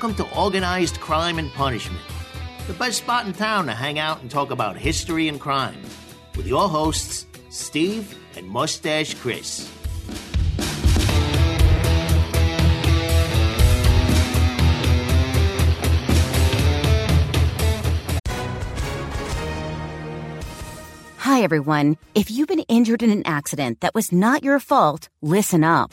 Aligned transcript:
Welcome 0.00 0.26
to 0.26 0.34
Organized 0.34 0.98
Crime 0.98 1.38
and 1.38 1.52
Punishment, 1.52 2.00
the 2.66 2.72
best 2.72 2.96
spot 2.96 3.26
in 3.26 3.34
town 3.34 3.66
to 3.66 3.74
hang 3.74 3.98
out 3.98 4.22
and 4.22 4.30
talk 4.30 4.50
about 4.50 4.74
history 4.74 5.28
and 5.28 5.38
crime, 5.38 5.76
with 6.38 6.46
your 6.46 6.70
hosts, 6.70 7.26
Steve 7.50 8.18
and 8.34 8.48
Mustache 8.48 9.12
Chris. 9.12 9.70
Hi, 21.18 21.42
everyone. 21.42 21.98
If 22.14 22.30
you've 22.30 22.48
been 22.48 22.60
injured 22.60 23.02
in 23.02 23.10
an 23.10 23.26
accident 23.26 23.82
that 23.82 23.94
was 23.94 24.12
not 24.12 24.42
your 24.42 24.60
fault, 24.60 25.10
listen 25.20 25.62
up. 25.62 25.92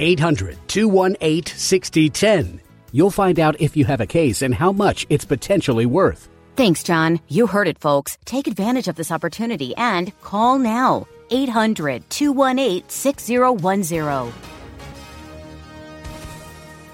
800 0.00 0.56
218 0.68 1.56
6010. 1.56 2.60
You'll 2.92 3.10
find 3.10 3.38
out 3.38 3.60
if 3.60 3.76
you 3.76 3.84
have 3.84 4.00
a 4.00 4.06
case 4.06 4.42
and 4.42 4.54
how 4.54 4.72
much 4.72 5.06
it's 5.10 5.24
potentially 5.24 5.86
worth. 5.86 6.28
Thanks, 6.56 6.82
John. 6.82 7.20
You 7.28 7.46
heard 7.46 7.68
it, 7.68 7.78
folks. 7.78 8.18
Take 8.24 8.46
advantage 8.46 8.88
of 8.88 8.96
this 8.96 9.12
opportunity 9.12 9.74
and 9.76 10.12
call 10.20 10.58
now. 10.58 11.06
800 11.30 12.08
218 12.10 12.88
6010. 12.88 14.32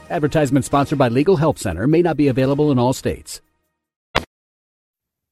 Advertisement 0.09 0.65
sponsored 0.65 0.99
by 0.99 1.09
Legal 1.09 1.37
Help 1.37 1.59
Center 1.59 1.87
may 1.87 2.03
not 2.03 2.17
be 2.17 2.29
available 2.29 2.71
in 2.71 2.79
all 2.79 2.93
states. 2.93 3.41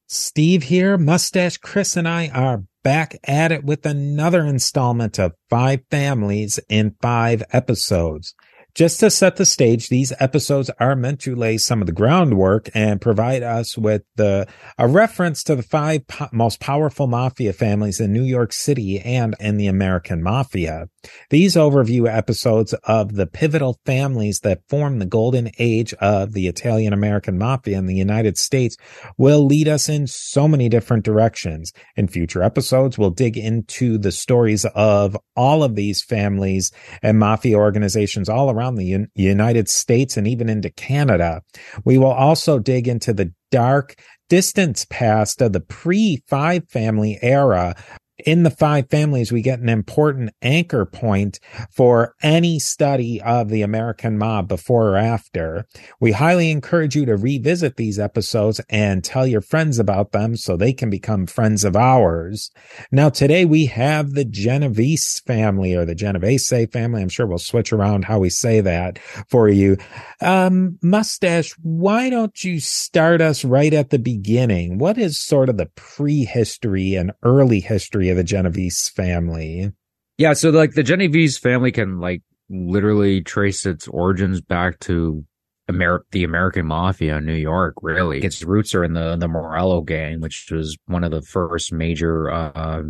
Steve 0.07 0.63
here. 0.63 0.97
Mustache 0.97 1.57
Chris 1.57 1.95
and 1.95 2.07
I 2.07 2.27
are 2.29 2.63
back 2.85 3.17
at 3.23 3.51
it 3.51 3.63
with 3.63 3.83
another 3.83 4.45
installment 4.45 5.17
of 5.17 5.33
Five 5.49 5.81
Families 5.89 6.59
in 6.69 6.95
Five 7.01 7.41
Episodes. 7.51 8.35
Just 8.75 8.99
to 8.99 9.09
set 9.09 9.37
the 9.37 9.45
stage, 9.45 9.87
these 9.87 10.11
episodes 10.19 10.69
are 10.81 10.97
meant 10.97 11.21
to 11.21 11.33
lay 11.33 11.57
some 11.57 11.79
of 11.79 11.85
the 11.85 11.93
groundwork 11.93 12.69
and 12.73 12.99
provide 12.99 13.41
us 13.41 13.77
with 13.77 14.03
the, 14.17 14.45
a 14.77 14.85
reference 14.85 15.43
to 15.43 15.55
the 15.55 15.63
five 15.63 16.05
po- 16.07 16.27
most 16.33 16.59
powerful 16.59 17.07
mafia 17.07 17.53
families 17.53 18.01
in 18.01 18.11
New 18.11 18.23
York 18.23 18.51
City 18.51 18.99
and 18.99 19.33
in 19.39 19.55
the 19.55 19.67
American 19.67 20.21
mafia. 20.21 20.89
These 21.29 21.55
overview 21.55 22.13
episodes 22.13 22.73
of 22.83 23.13
the 23.13 23.27
pivotal 23.27 23.79
families 23.85 24.41
that 24.41 24.67
form 24.67 24.99
the 24.99 25.05
golden 25.05 25.51
age 25.57 25.93
of 25.93 26.33
the 26.33 26.47
Italian 26.47 26.91
American 26.91 27.37
mafia 27.37 27.77
in 27.77 27.85
the 27.85 27.95
United 27.95 28.37
States 28.37 28.75
will 29.17 29.45
lead 29.45 29.69
us 29.69 29.87
in 29.87 30.05
so 30.05 30.49
many 30.49 30.67
different 30.67 31.05
directions. 31.05 31.71
In 31.95 32.09
future 32.09 32.43
episodes, 32.43 32.97
we'll 32.97 33.09
dig 33.09 33.37
into 33.37 33.97
the 33.97 34.11
stories 34.11 34.65
of 34.75 35.17
all 35.33 35.63
of 35.63 35.75
these 35.75 36.03
families 36.03 36.73
and 37.01 37.17
mafia 37.17 37.57
organizations 37.57 38.27
all 38.27 38.49
around 38.49 38.64
the 38.73 38.95
Un- 38.95 39.07
United 39.13 39.69
States 39.69 40.17
and 40.17 40.27
even 40.27 40.49
into 40.49 40.71
Canada. 40.71 41.43
We 41.83 41.99
will 41.99 42.11
also 42.11 42.57
dig 42.57 42.87
into 42.87 43.13
the 43.13 43.31
dark 43.51 43.95
distance 44.27 44.87
past 44.89 45.41
of 45.41 45.53
the 45.53 45.59
pre 45.59 46.23
five 46.27 46.67
family 46.69 47.19
era 47.21 47.75
in 48.17 48.43
the 48.43 48.49
five 48.49 48.89
families, 48.89 49.31
we 49.31 49.41
get 49.41 49.59
an 49.59 49.69
important 49.69 50.31
anchor 50.41 50.85
point 50.85 51.39
for 51.69 52.15
any 52.23 52.59
study 52.59 53.21
of 53.21 53.49
the 53.49 53.61
American 53.61 54.17
mob 54.17 54.47
before 54.47 54.89
or 54.89 54.97
after. 54.97 55.65
We 55.99 56.13
highly 56.13 56.49
encourage 56.49 56.95
you 56.95 57.05
to 57.05 57.17
revisit 57.17 57.75
these 57.75 57.99
episodes 57.99 58.61
and 58.69 59.03
tell 59.03 59.27
your 59.27 59.41
friends 59.41 59.79
about 59.79 60.11
them 60.11 60.37
so 60.37 60.55
they 60.55 60.71
can 60.71 60.89
become 60.89 61.25
friends 61.25 61.65
of 61.65 61.75
ours. 61.75 62.51
Now, 62.91 63.09
today 63.09 63.43
we 63.43 63.65
have 63.65 64.11
the 64.11 64.25
Genovese 64.25 65.19
family 65.19 65.75
or 65.75 65.85
the 65.85 65.95
Genovese 65.95 66.53
family. 66.71 67.01
I'm 67.01 67.09
sure 67.09 67.27
we'll 67.27 67.37
switch 67.37 67.73
around 67.73 68.05
how 68.05 68.19
we 68.19 68.29
say 68.29 68.61
that 68.61 68.97
for 69.27 69.49
you. 69.49 69.77
Um, 70.21 70.79
Mustache, 70.81 71.53
why 71.61 72.09
don't 72.09 72.43
you 72.43 72.59
start 72.59 73.19
us 73.19 73.43
right 73.43 73.73
at 73.73 73.89
the 73.89 73.99
beginning? 73.99 74.77
What 74.77 74.97
is 74.97 75.19
sort 75.19 75.49
of 75.49 75.57
the 75.57 75.69
prehistory 75.75 76.95
and 76.95 77.11
early 77.23 77.59
history 77.59 78.04
of 78.09 78.17
the 78.17 78.23
Genovese 78.23 78.89
family? 78.89 79.71
Yeah, 80.17 80.33
so 80.33 80.49
like 80.49 80.73
the 80.73 80.83
Genovese 80.83 81.37
family 81.37 81.71
can 81.71 81.99
like 81.99 82.21
literally 82.49 83.21
trace 83.21 83.65
its 83.65 83.87
origins 83.87 84.41
back 84.41 84.79
to 84.79 85.25
Amer- 85.69 86.05
the 86.11 86.23
American 86.23 86.67
Mafia 86.67 87.17
in 87.17 87.25
New 87.25 87.33
York. 87.33 87.75
Really, 87.81 88.23
its 88.23 88.43
roots 88.43 88.75
are 88.75 88.83
in 88.83 88.93
the 88.93 89.15
the 89.15 89.27
Morello 89.27 89.81
gang, 89.81 90.21
which 90.21 90.47
was 90.51 90.77
one 90.85 91.03
of 91.03 91.11
the 91.11 91.21
first 91.23 91.73
major 91.73 92.29
uh, 92.29 92.83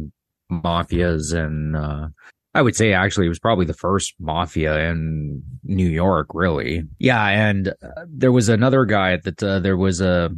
mafias, 0.51 1.33
and 1.33 1.75
uh, 1.75 2.07
I 2.53 2.61
would 2.61 2.75
say 2.75 2.93
actually 2.93 3.27
it 3.27 3.29
was 3.29 3.39
probably 3.39 3.65
the 3.65 3.73
first 3.73 4.13
mafia 4.19 4.89
in 4.89 5.41
New 5.63 5.87
York. 5.89 6.27
Really, 6.33 6.83
yeah. 6.99 7.25
And 7.25 7.69
uh, 7.69 8.05
there 8.07 8.31
was 8.31 8.49
another 8.49 8.85
guy 8.85 9.17
that 9.17 9.41
uh, 9.41 9.59
there 9.59 9.77
was 9.77 10.01
a 10.01 10.31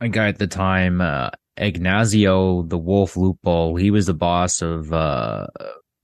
a 0.00 0.08
guy 0.08 0.28
at 0.28 0.38
the 0.38 0.48
time. 0.48 1.00
Ignazio 1.56 2.62
the 2.62 2.78
Wolf 2.78 3.16
Lupo, 3.16 3.76
he 3.76 3.90
was 3.90 4.06
the 4.06 4.14
boss 4.14 4.60
of 4.62 4.92
uh, 4.92 5.46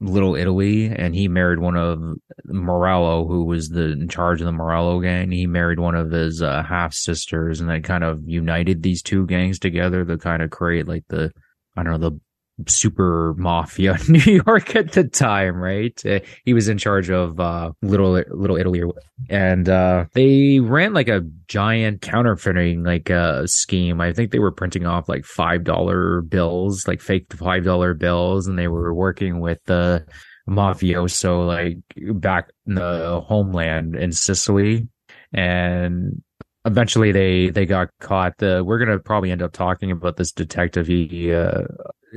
Little 0.00 0.34
Italy, 0.37 0.87
and 0.87 1.15
he 1.15 1.28
married 1.28 1.59
one 1.59 1.77
of 1.77 2.00
Morello, 2.44 3.27
who 3.27 3.44
was 3.44 3.69
the 3.69 3.93
in 3.93 4.09
charge 4.09 4.41
of 4.41 4.47
the 4.47 4.53
Morello 4.53 5.00
gang. 5.00 5.31
He 5.31 5.47
married 5.47 5.78
one 5.78 5.94
of 5.94 6.11
his 6.11 6.41
uh, 6.41 6.62
half 6.62 6.94
sisters, 6.94 7.61
and 7.61 7.69
they 7.69 7.81
kind 7.81 8.05
of 8.05 8.22
united 8.27 8.83
these 8.83 9.03
two 9.03 9.27
gangs 9.27 9.59
together 9.59 10.05
to 10.05 10.16
kind 10.16 10.43
of 10.43 10.50
create 10.50 10.88
like 10.88 11.05
the 11.09 11.33
I 11.77 11.82
don't 11.82 11.93
know 12.00 12.11
the 12.11 12.21
super 12.66 13.34
mafia 13.37 13.97
in 14.09 14.12
New 14.12 14.43
York 14.47 14.75
at 14.76 14.93
the 14.93 15.04
time, 15.04 15.56
right? 15.56 16.00
Uh, 16.04 16.21
he 16.44 16.54
was 16.54 16.69
in 16.69 16.78
charge 16.78 17.10
of 17.10 17.38
uh, 17.41 17.72
Little 17.82 18.12
Little 18.31 18.56
Italy, 18.56 18.82
and 19.28 19.69
uh, 19.69 20.06
they 20.12 20.60
ran 20.60 20.94
like 20.94 21.09
a 21.09 21.22
giant 21.49 22.03
counterfeiting 22.03 22.82
like 22.84 23.10
uh, 23.10 23.47
scheme. 23.47 24.00
I 24.00 24.12
think 24.12 24.31
they 24.31 24.38
were 24.38 24.53
printing 24.53 24.87
off 24.87 25.09
like 25.09 25.25
five 25.25 25.65
dollar 25.65 26.22
bills, 26.22 26.87
like 26.87 27.00
fake 27.00 27.32
five 27.32 27.65
dollar 27.65 27.94
bills, 27.94 28.47
and 28.47 28.59
they 28.59 28.69
were 28.69 28.94
working 28.94 29.41
with 29.41 29.62
the 29.65 30.06
mafioso 30.49 31.47
like 31.47 31.78
back 32.20 32.50
in 32.66 32.75
the 32.75 33.20
homeland 33.26 33.94
in 33.94 34.12
Sicily, 34.12 34.88
and 35.32 36.22
eventually 36.65 37.12
they 37.12 37.50
they 37.50 37.66
got 37.66 37.88
caught. 38.00 38.38
The 38.38 38.62
we're 38.65 38.78
gonna 38.78 38.99
probably 38.99 39.31
end 39.31 39.43
up 39.43 39.53
talking 39.53 39.91
about 39.91 40.16
this 40.16 40.32
detective. 40.32 40.87
He 40.87 41.32
uh, 41.32 41.62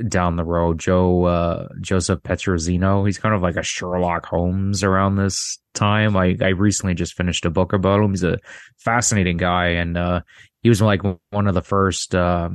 down 0.08 0.36
the 0.36 0.44
road, 0.44 0.78
Joe 0.78 1.24
uh, 1.24 1.68
Joseph 1.80 2.22
Petrosino. 2.22 3.06
He's 3.06 3.18
kind 3.18 3.34
of 3.34 3.42
like 3.42 3.56
a 3.56 3.62
Sherlock 3.62 4.26
Holmes 4.26 4.82
around 4.82 5.16
this 5.16 5.58
time. 5.74 6.16
I 6.16 6.36
I 6.40 6.48
recently 6.48 6.94
just 6.94 7.14
finished 7.14 7.44
a 7.44 7.50
book 7.50 7.72
about 7.72 8.00
him. 8.00 8.10
He's 8.10 8.24
a 8.24 8.38
fascinating 8.78 9.36
guy, 9.36 9.68
and 9.68 9.96
uh, 9.96 10.20
he 10.62 10.68
was 10.68 10.82
like 10.82 11.02
one 11.30 11.46
of 11.46 11.54
the 11.54 11.62
first. 11.62 12.14
Uh, 12.14 12.50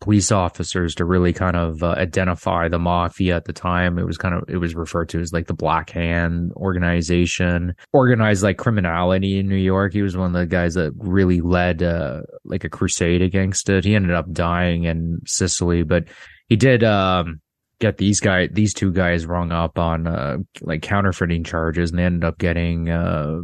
police 0.00 0.30
officers 0.30 0.94
to 0.94 1.02
really 1.02 1.32
kind 1.32 1.56
of 1.56 1.82
uh, 1.82 1.94
identify 1.96 2.68
the 2.68 2.78
mafia 2.78 3.36
at 3.36 3.46
the 3.46 3.54
time. 3.54 3.98
It 3.98 4.04
was 4.04 4.18
kind 4.18 4.34
of 4.34 4.44
it 4.48 4.58
was 4.58 4.74
referred 4.74 5.08
to 5.10 5.20
as 5.20 5.32
like 5.32 5.46
the 5.46 5.54
Black 5.54 5.88
Hand 5.88 6.52
organization, 6.56 7.74
organized 7.94 8.42
like 8.42 8.58
criminality 8.58 9.38
in 9.38 9.48
New 9.48 9.56
York. 9.56 9.94
He 9.94 10.02
was 10.02 10.14
one 10.14 10.26
of 10.26 10.38
the 10.38 10.44
guys 10.44 10.74
that 10.74 10.92
really 10.98 11.40
led 11.40 11.82
uh, 11.82 12.20
like 12.44 12.64
a 12.64 12.68
crusade 12.68 13.22
against 13.22 13.70
it. 13.70 13.86
He 13.86 13.94
ended 13.94 14.12
up 14.12 14.30
dying 14.30 14.84
in 14.84 15.20
Sicily, 15.24 15.84
but 15.84 16.04
he 16.48 16.56
did 16.56 16.84
um, 16.84 17.40
get 17.80 17.98
these 17.98 18.20
guy 18.20 18.46
these 18.46 18.74
two 18.74 18.92
guys 18.92 19.26
rung 19.26 19.52
up 19.52 19.78
on 19.78 20.06
uh, 20.06 20.38
like 20.62 20.82
counterfeiting 20.82 21.44
charges, 21.44 21.90
and 21.90 21.98
they 21.98 22.04
ended 22.04 22.24
up 22.24 22.38
getting. 22.38 22.88
Uh, 22.88 23.38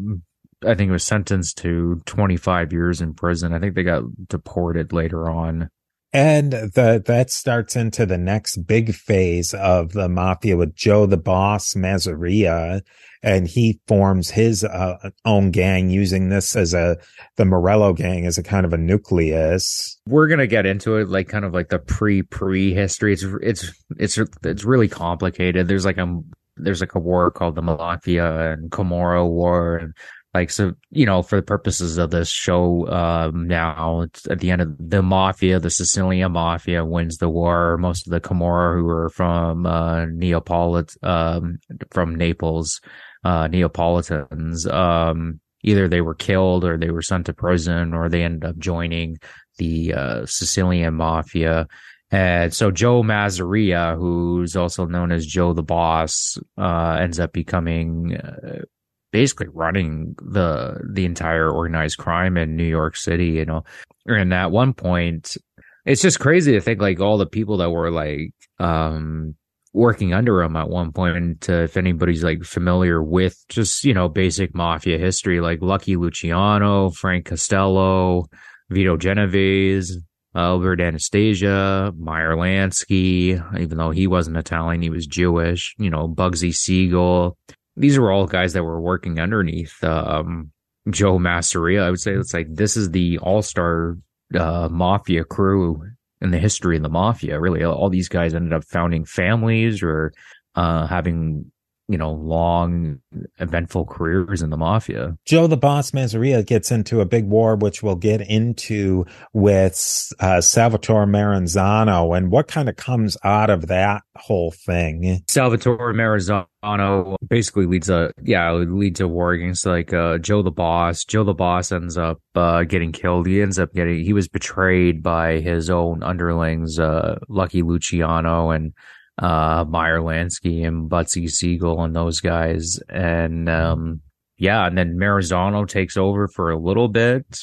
I 0.63 0.75
think 0.75 0.91
it 0.91 0.93
was 0.93 1.05
sentenced 1.05 1.57
to 1.59 2.03
25 2.05 2.73
years 2.73 3.01
in 3.01 3.15
prison. 3.15 3.55
I 3.55 3.59
think 3.59 3.75
they 3.75 3.83
got 3.83 4.03
deported 4.29 4.93
later 4.93 5.31
on. 5.31 5.71
And 6.13 6.53
the, 6.53 7.03
that 7.07 7.31
starts 7.31 7.77
into 7.77 8.05
the 8.05 8.19
next 8.19 8.67
big 8.67 8.95
phase 8.95 9.55
of 9.55 9.93
the 9.93 10.09
mafia 10.09 10.57
with 10.57 10.75
Joe 10.75 11.07
the 11.07 11.17
Boss 11.17 11.75
Masseria. 11.75 12.83
And 13.23 13.47
he 13.47 13.81
forms 13.87 14.31
his 14.31 14.65
uh, 14.65 15.11
own 15.25 15.51
gang 15.51 15.91
using 15.91 16.31
this 16.31 16.57
as 16.57 16.73
a, 16.75 16.97
the 17.37 17.45
Morello 17.45 17.93
gang 17.93 18.27
as 18.27 18.39
a 18.39 18.43
kind 18.43 18.65
of 18.65 18.73
a 18.73 18.79
nucleus. 18.79 20.01
We're 20.09 20.27
to 20.39 20.47
get 20.47 20.67
into 20.67 20.97
it 20.97 21.09
like 21.09 21.29
kind 21.29 21.45
of 21.45 21.53
like 21.53 21.69
the 21.69 21.79
pre 21.79 22.23
pre 22.23 22.73
history. 22.73 23.13
It's, 23.13 23.25
it's, 23.43 23.73
it's, 23.99 24.19
it's 24.43 24.65
really 24.65 24.89
complicated. 24.89 25.69
There's 25.69 25.85
like 25.85 25.99
a, 25.99 26.21
there's 26.57 26.81
like 26.81 26.95
a 26.95 26.99
war 26.99 27.31
called 27.31 27.55
the 27.55 27.63
Mafia 27.63 28.53
and 28.53 28.71
Camorra 28.71 29.29
War. 29.29 29.77
And 29.77 29.95
like 30.33 30.51
so 30.51 30.75
you 30.91 31.07
know 31.07 31.23
for 31.23 31.37
the 31.37 31.43
purposes 31.43 31.99
of 31.99 32.11
this 32.11 32.29
show 32.29 32.89
um 32.89 33.49
now 33.49 34.07
at 34.31 34.39
the 34.39 34.51
end 34.51 34.63
of 34.63 34.77
the 34.79 35.03
mafia 35.03 35.59
the 35.59 35.71
sicilian 35.71 36.33
mafia 36.33 36.85
wins 36.85 37.19
the 37.19 37.29
war. 37.29 37.77
Most 37.79 38.07
of 38.07 38.13
the 38.13 38.21
camorra 38.21 38.77
who 38.77 38.85
were 38.85 39.09
from 39.11 39.67
uh 39.67 40.07
neapolit 40.07 40.97
um 41.03 41.59
from 41.91 42.15
naples 42.15 42.81
uh 43.25 43.49
neapolitans 43.49 44.67
um 44.67 45.41
either 45.63 45.89
they 45.89 46.01
were 46.01 46.15
killed 46.15 46.65
or 46.65 46.79
they 46.79 46.91
were 46.91 47.03
sent 47.03 47.27
to 47.27 47.33
prison 47.33 47.93
or 47.93 48.09
they 48.09 48.23
ended 48.23 48.45
up 48.45 48.57
joining 48.59 49.19
the 49.59 49.93
uh 49.95 50.27
sicilian 50.27 50.95
mafia. 50.95 51.67
And 52.13 52.53
so 52.53 52.73
Joe 52.73 53.05
Masseria, 53.05 53.97
who's 53.97 54.57
also 54.57 54.85
known 54.85 55.13
as 55.13 55.25
Joe 55.25 55.53
the 55.53 55.63
Boss, 55.63 56.39
uh, 56.59 56.99
ends 57.01 57.21
up 57.21 57.33
becoming 57.33 58.17
uh, 58.17 58.65
basically 59.13 59.49
running 59.53 60.15
the 60.19 60.81
the 60.93 61.05
entire 61.05 61.51
organized 61.51 61.99
crime 61.99 62.37
in 62.37 62.57
New 62.57 62.65
York 62.65 62.97
City, 62.97 63.27
you 63.27 63.45
know. 63.45 63.65
And 64.07 64.33
at 64.33 64.51
one 64.51 64.73
point, 64.73 65.37
it's 65.85 66.03
just 66.03 66.21
crazy 66.21 66.53
to 66.53 66.61
think 66.61 66.81
like 66.81 67.01
all 67.01 67.19
the 67.19 67.27
people 67.27 67.59
that 67.59 67.71
were 67.71 67.91
like 67.91 68.33
um 68.59 69.35
working 69.73 70.13
under 70.13 70.43
him 70.43 70.57
at 70.57 70.69
one 70.69 70.93
point 70.93 71.49
uh, 71.49 71.63
if 71.63 71.77
anybody's 71.77 72.25
like 72.25 72.43
familiar 72.43 73.03
with 73.03 73.37
just 73.49 73.85
you 73.85 73.95
know 73.95 74.09
basic 74.09 74.55
mafia 74.55 74.99
history 74.99 75.41
like 75.41 75.61
lucky 75.63 75.97
luciano 75.97 76.91
frank 76.91 77.27
costello 77.27 78.25
vito 78.69 78.97
genovese 78.97 79.99
albert 80.35 80.81
anastasia 80.81 81.93
meyer 81.97 82.35
lansky 82.35 83.41
even 83.61 83.79
though 83.79 83.91
he 83.91 84.09
wasn't 84.09 84.37
italian 84.37 84.83
he 84.83 84.91
was 84.91 85.07
jewish 85.07 85.75
you 85.79 85.89
know 85.89 86.09
bugsy 86.09 86.53
siegel 86.53 87.37
these 87.77 87.99
were 87.99 88.11
all 88.11 88.27
guys 88.27 88.53
that 88.53 88.65
were 88.65 88.81
working 88.81 89.19
underneath 89.19 89.83
um, 89.85 90.51
Joe 90.89 91.19
Masseria. 91.19 91.83
I 91.83 91.91
would 91.91 92.01
say 92.01 92.13
it's 92.13 92.35
like 92.35 92.49
this 92.51 92.77
is 92.77 92.91
the 92.91 93.19
all 93.19 93.43
star 93.43 93.97
uh, 94.35 94.69
mafia 94.71 95.25
crew 95.25 95.83
in 96.21 96.31
the 96.31 96.39
history 96.39 96.77
of 96.77 96.83
the 96.83 96.89
mafia. 96.89 97.41
Really, 97.41 97.65
all 97.65 97.91
these 97.91 98.09
guys 98.09 98.35
ended 98.35 98.53
up 98.53 98.65
founding 98.65 99.05
families 99.05 99.83
or 99.83 100.13
uh, 100.55 100.87
having 100.87 101.51
you 101.91 101.99
know, 101.99 102.13
long, 102.13 103.01
eventful 103.39 103.85
careers 103.87 104.43
in 104.43 104.51
the 104.51 104.57
mafia. 104.57 105.17
Joe 105.27 105.49
the 105.49 105.57
Boss 105.57 105.91
Masseria 105.91 106.47
gets 106.47 106.71
into 106.71 107.01
a 107.01 107.05
big 107.05 107.27
war, 107.27 107.57
which 107.57 107.83
we'll 107.83 107.97
get 107.97 108.21
into 108.21 109.05
with 109.33 110.13
uh, 110.21 110.41
Salvatore 110.41 111.07
Maranzano 111.07 112.17
and 112.17 112.31
what 112.31 112.47
kind 112.47 112.69
of 112.69 112.77
comes 112.77 113.17
out 113.25 113.51
of 113.51 113.67
that 113.67 114.03
whole 114.17 114.53
thing. 114.53 115.25
Salvatore 115.29 115.93
Maranzano 115.93 117.17
basically 117.27 117.67
leads 117.67 117.91
a, 117.91 118.13
yeah, 118.23 118.53
leads 118.53 119.01
a 119.01 119.09
war 119.09 119.33
against 119.33 119.67
like 119.67 119.93
uh, 119.93 120.19
Joe 120.19 120.43
the 120.43 120.53
Boss. 120.53 121.05
Joe 121.05 121.25
the 121.25 121.35
Boss 121.35 121.73
ends 121.73 121.99
up 121.99 122.21
uh, 122.37 122.63
getting 122.63 122.93
killed. 122.93 123.27
He 123.27 123.43
ends 123.43 123.59
up 123.59 123.73
getting, 123.75 124.05
he 124.05 124.13
was 124.13 124.29
betrayed 124.29 125.03
by 125.03 125.41
his 125.41 125.71
own 125.71 126.05
underlings, 126.05 126.79
uh, 126.79 127.19
Lucky 127.29 127.63
Luciano 127.63 128.51
and 128.51 128.75
uh, 129.21 129.65
Meyer 129.69 130.01
Lansky 130.01 130.67
and 130.67 130.91
Bugsy 130.91 131.31
Siegel 131.31 131.83
and 131.85 131.95
those 131.95 132.21
guys. 132.21 132.81
And, 132.89 133.49
um, 133.49 134.01
yeah, 134.39 134.67
and 134.67 134.77
then 134.77 134.97
Maranzano 134.97 135.69
takes 135.69 135.97
over 135.97 136.27
for 136.27 136.51
a 136.51 136.59
little 136.59 136.89
bit. 136.89 137.39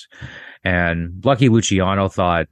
And 0.64 1.24
Lucky 1.24 1.50
Luciano 1.50 2.10
thought, 2.10 2.48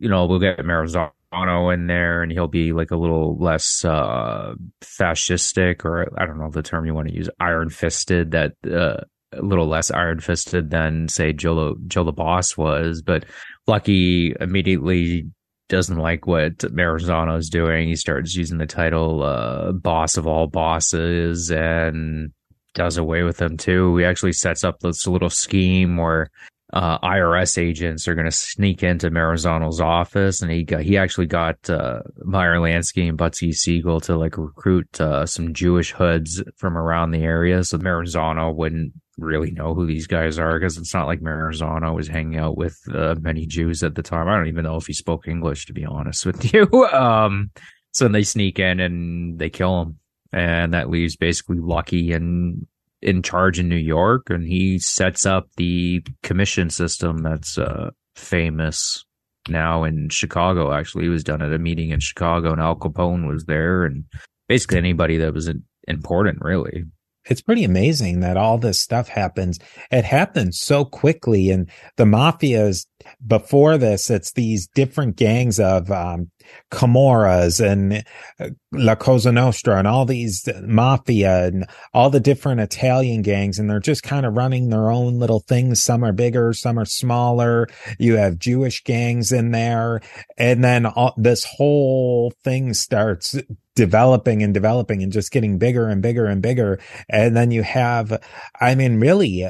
you 0.00 0.08
know, 0.08 0.26
we'll 0.26 0.40
get 0.40 0.58
Maranzano 0.58 1.72
in 1.72 1.86
there 1.86 2.22
and 2.22 2.32
he'll 2.32 2.48
be 2.48 2.72
like 2.72 2.90
a 2.90 2.96
little 2.96 3.38
less, 3.38 3.84
uh, 3.84 4.54
fascistic 4.82 5.84
or 5.84 6.12
I 6.20 6.26
don't 6.26 6.38
know 6.38 6.50
the 6.50 6.62
term 6.62 6.84
you 6.84 6.94
want 6.94 7.08
to 7.08 7.14
use, 7.14 7.30
iron 7.38 7.70
fisted 7.70 8.32
that, 8.32 8.52
uh, 8.66 9.04
a 9.32 9.42
little 9.42 9.66
less 9.66 9.90
iron 9.90 10.20
fisted 10.20 10.70
than 10.70 11.08
say 11.08 11.32
Joe, 11.32 11.76
Joe 11.86 12.04
the 12.04 12.12
boss 12.12 12.56
was, 12.56 13.02
but 13.02 13.24
Lucky 13.66 14.34
immediately 14.40 15.26
doesn't 15.74 15.98
like 15.98 16.26
what 16.26 16.58
Maranzano 16.58 17.36
is 17.36 17.48
doing. 17.48 17.88
He 17.88 17.96
starts 17.96 18.36
using 18.36 18.58
the 18.58 18.66
title 18.66 19.22
uh, 19.22 19.72
"boss 19.72 20.16
of 20.16 20.26
all 20.26 20.46
bosses" 20.46 21.50
and 21.50 22.30
does 22.74 22.96
away 22.96 23.22
with 23.22 23.38
them 23.38 23.56
too. 23.56 23.96
He 23.96 24.04
actually 24.04 24.32
sets 24.32 24.64
up 24.64 24.80
this 24.80 25.06
little 25.06 25.30
scheme 25.30 25.96
where 25.96 26.28
uh, 26.72 26.98
IRS 27.00 27.58
agents 27.58 28.08
are 28.08 28.14
going 28.14 28.24
to 28.24 28.30
sneak 28.30 28.82
into 28.82 29.10
Maranzano's 29.10 29.80
office, 29.80 30.42
and 30.42 30.50
he 30.50 30.64
got, 30.64 30.82
he 30.82 30.96
actually 30.96 31.26
got 31.26 31.56
uh, 31.68 32.00
Meyer 32.18 32.56
Lansky 32.56 33.08
and 33.08 33.18
Bugsy 33.18 33.52
Siegel 33.52 34.00
to 34.02 34.16
like 34.16 34.38
recruit 34.38 35.00
uh, 35.00 35.26
some 35.26 35.54
Jewish 35.54 35.92
hoods 35.92 36.42
from 36.56 36.76
around 36.76 37.10
the 37.10 37.22
area, 37.22 37.62
so 37.64 37.78
Maranzano 37.78 38.54
wouldn't 38.54 38.92
really 39.18 39.50
know 39.50 39.74
who 39.74 39.86
these 39.86 40.06
guys 40.06 40.38
are 40.38 40.58
because 40.58 40.76
it's 40.76 40.94
not 40.94 41.06
like 41.06 41.20
Maranzano 41.20 41.94
was 41.94 42.08
hanging 42.08 42.38
out 42.38 42.56
with 42.56 42.78
uh, 42.92 43.14
many 43.20 43.46
Jews 43.46 43.82
at 43.82 43.94
the 43.94 44.02
time. 44.02 44.28
I 44.28 44.36
don't 44.36 44.48
even 44.48 44.64
know 44.64 44.76
if 44.76 44.86
he 44.86 44.92
spoke 44.92 45.28
English, 45.28 45.66
to 45.66 45.72
be 45.72 45.84
honest 45.84 46.26
with 46.26 46.52
you. 46.52 46.68
um, 46.92 47.50
so 47.92 48.08
they 48.08 48.24
sneak 48.24 48.58
in 48.58 48.80
and 48.80 49.38
they 49.38 49.50
kill 49.50 49.82
him, 49.82 49.98
and 50.32 50.74
that 50.74 50.90
leaves 50.90 51.16
basically 51.16 51.58
Lucky 51.58 52.12
and 52.12 52.66
in 53.02 53.22
charge 53.22 53.60
in 53.60 53.68
New 53.68 53.76
York, 53.76 54.30
and 54.30 54.46
he 54.46 54.78
sets 54.78 55.26
up 55.26 55.48
the 55.56 56.04
commission 56.22 56.70
system 56.70 57.18
that's 57.18 57.58
uh, 57.58 57.90
famous 58.16 59.04
now 59.48 59.84
in 59.84 60.08
Chicago. 60.08 60.72
Actually, 60.72 61.06
it 61.06 61.10
was 61.10 61.22
done 61.22 61.42
at 61.42 61.52
a 61.52 61.58
meeting 61.58 61.90
in 61.90 62.00
Chicago, 62.00 62.50
and 62.52 62.60
Al 62.60 62.76
Capone 62.76 63.28
was 63.28 63.44
there, 63.44 63.84
and 63.84 64.04
basically 64.48 64.78
anybody 64.78 65.18
that 65.18 65.34
was 65.34 65.50
important, 65.86 66.38
really 66.40 66.84
it's 67.26 67.42
pretty 67.42 67.64
amazing 67.64 68.20
that 68.20 68.36
all 68.36 68.58
this 68.58 68.80
stuff 68.80 69.08
happens. 69.08 69.58
It 69.90 70.04
happens 70.04 70.60
so 70.60 70.84
quickly. 70.84 71.50
And 71.50 71.70
the 71.96 72.04
mafias 72.04 72.86
before 73.26 73.78
this, 73.78 74.10
it's 74.10 74.32
these 74.32 74.66
different 74.66 75.16
gangs 75.16 75.58
of, 75.58 75.90
um, 75.90 76.30
Camorras 76.70 77.64
and 77.64 78.04
uh, 78.40 78.50
La 78.72 78.94
Cosa 78.94 79.32
Nostra 79.32 79.78
and 79.78 79.86
all 79.86 80.04
these 80.04 80.48
mafia 80.62 81.46
and 81.46 81.66
all 81.92 82.10
the 82.10 82.20
different 82.20 82.60
Italian 82.60 83.22
gangs. 83.22 83.58
And 83.58 83.68
they're 83.68 83.80
just 83.80 84.02
kind 84.02 84.26
of 84.26 84.34
running 84.34 84.70
their 84.70 84.90
own 84.90 85.18
little 85.18 85.40
things. 85.40 85.82
Some 85.82 86.04
are 86.04 86.12
bigger, 86.12 86.52
some 86.52 86.78
are 86.78 86.84
smaller. 86.84 87.68
You 87.98 88.16
have 88.16 88.38
Jewish 88.38 88.82
gangs 88.84 89.32
in 89.32 89.50
there. 89.50 90.00
And 90.36 90.64
then 90.64 90.86
all, 90.86 91.14
this 91.16 91.44
whole 91.44 92.32
thing 92.42 92.74
starts 92.74 93.36
developing 93.74 94.42
and 94.42 94.54
developing 94.54 95.02
and 95.02 95.12
just 95.12 95.32
getting 95.32 95.58
bigger 95.58 95.88
and 95.88 96.00
bigger 96.00 96.26
and 96.26 96.40
bigger. 96.40 96.78
And 97.08 97.36
then 97.36 97.50
you 97.50 97.62
have, 97.62 98.22
I 98.60 98.74
mean, 98.74 99.00
really, 99.00 99.48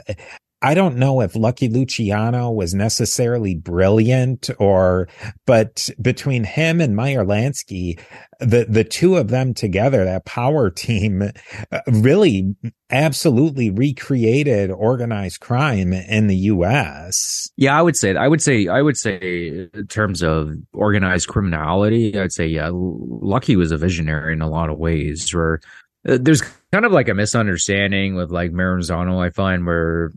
I 0.65 0.73
don't 0.73 0.97
know 0.97 1.21
if 1.21 1.37
Lucky 1.37 1.69
Luciano 1.69 2.51
was 2.51 2.73
necessarily 2.73 3.55
brilliant 3.55 4.49
or, 4.59 5.09
but 5.45 5.91
between 6.01 6.43
him 6.45 6.81
and 6.81 6.97
Meyer 6.97 7.23
Lansky, 7.23 8.01
the, 8.41 8.65
the 8.67 8.83
two 8.83 9.17
of 9.17 9.29
them 9.29 9.53
together, 9.53 10.07
that 10.07 10.25
power 10.25 10.71
team 10.71 11.21
uh, 11.71 11.81
really 11.87 12.57
absolutely 12.89 13.69
recreated 13.69 14.71
organized 14.71 15.41
crime 15.41 15.93
in 15.93 16.29
the 16.29 16.37
U.S. 16.37 17.51
Yeah, 17.59 17.79
I 17.79 17.83
would 17.83 17.97
say, 17.97 18.17
I 18.17 18.27
would 18.27 18.41
say, 18.41 18.67
I 18.67 18.81
would 18.81 18.97
say 18.97 19.69
in 19.75 19.87
terms 19.89 20.23
of 20.23 20.51
organized 20.73 21.29
criminality, 21.29 22.19
I'd 22.19 22.33
say, 22.33 22.47
yeah, 22.47 22.71
Lucky 22.73 23.57
was 23.57 23.71
a 23.71 23.77
visionary 23.77 24.33
in 24.33 24.41
a 24.41 24.49
lot 24.49 24.71
of 24.71 24.79
ways 24.79 25.31
where 25.35 25.61
uh, 26.09 26.17
there's 26.19 26.41
kind 26.73 26.87
of 26.87 26.93
like 26.93 27.11
a 27.11 27.15
misunderstanding 27.15 28.15
with 28.15 28.31
like 28.31 28.53
Maranzano, 28.53 29.23
I 29.23 29.29
find, 29.29 29.67
where 29.67 30.11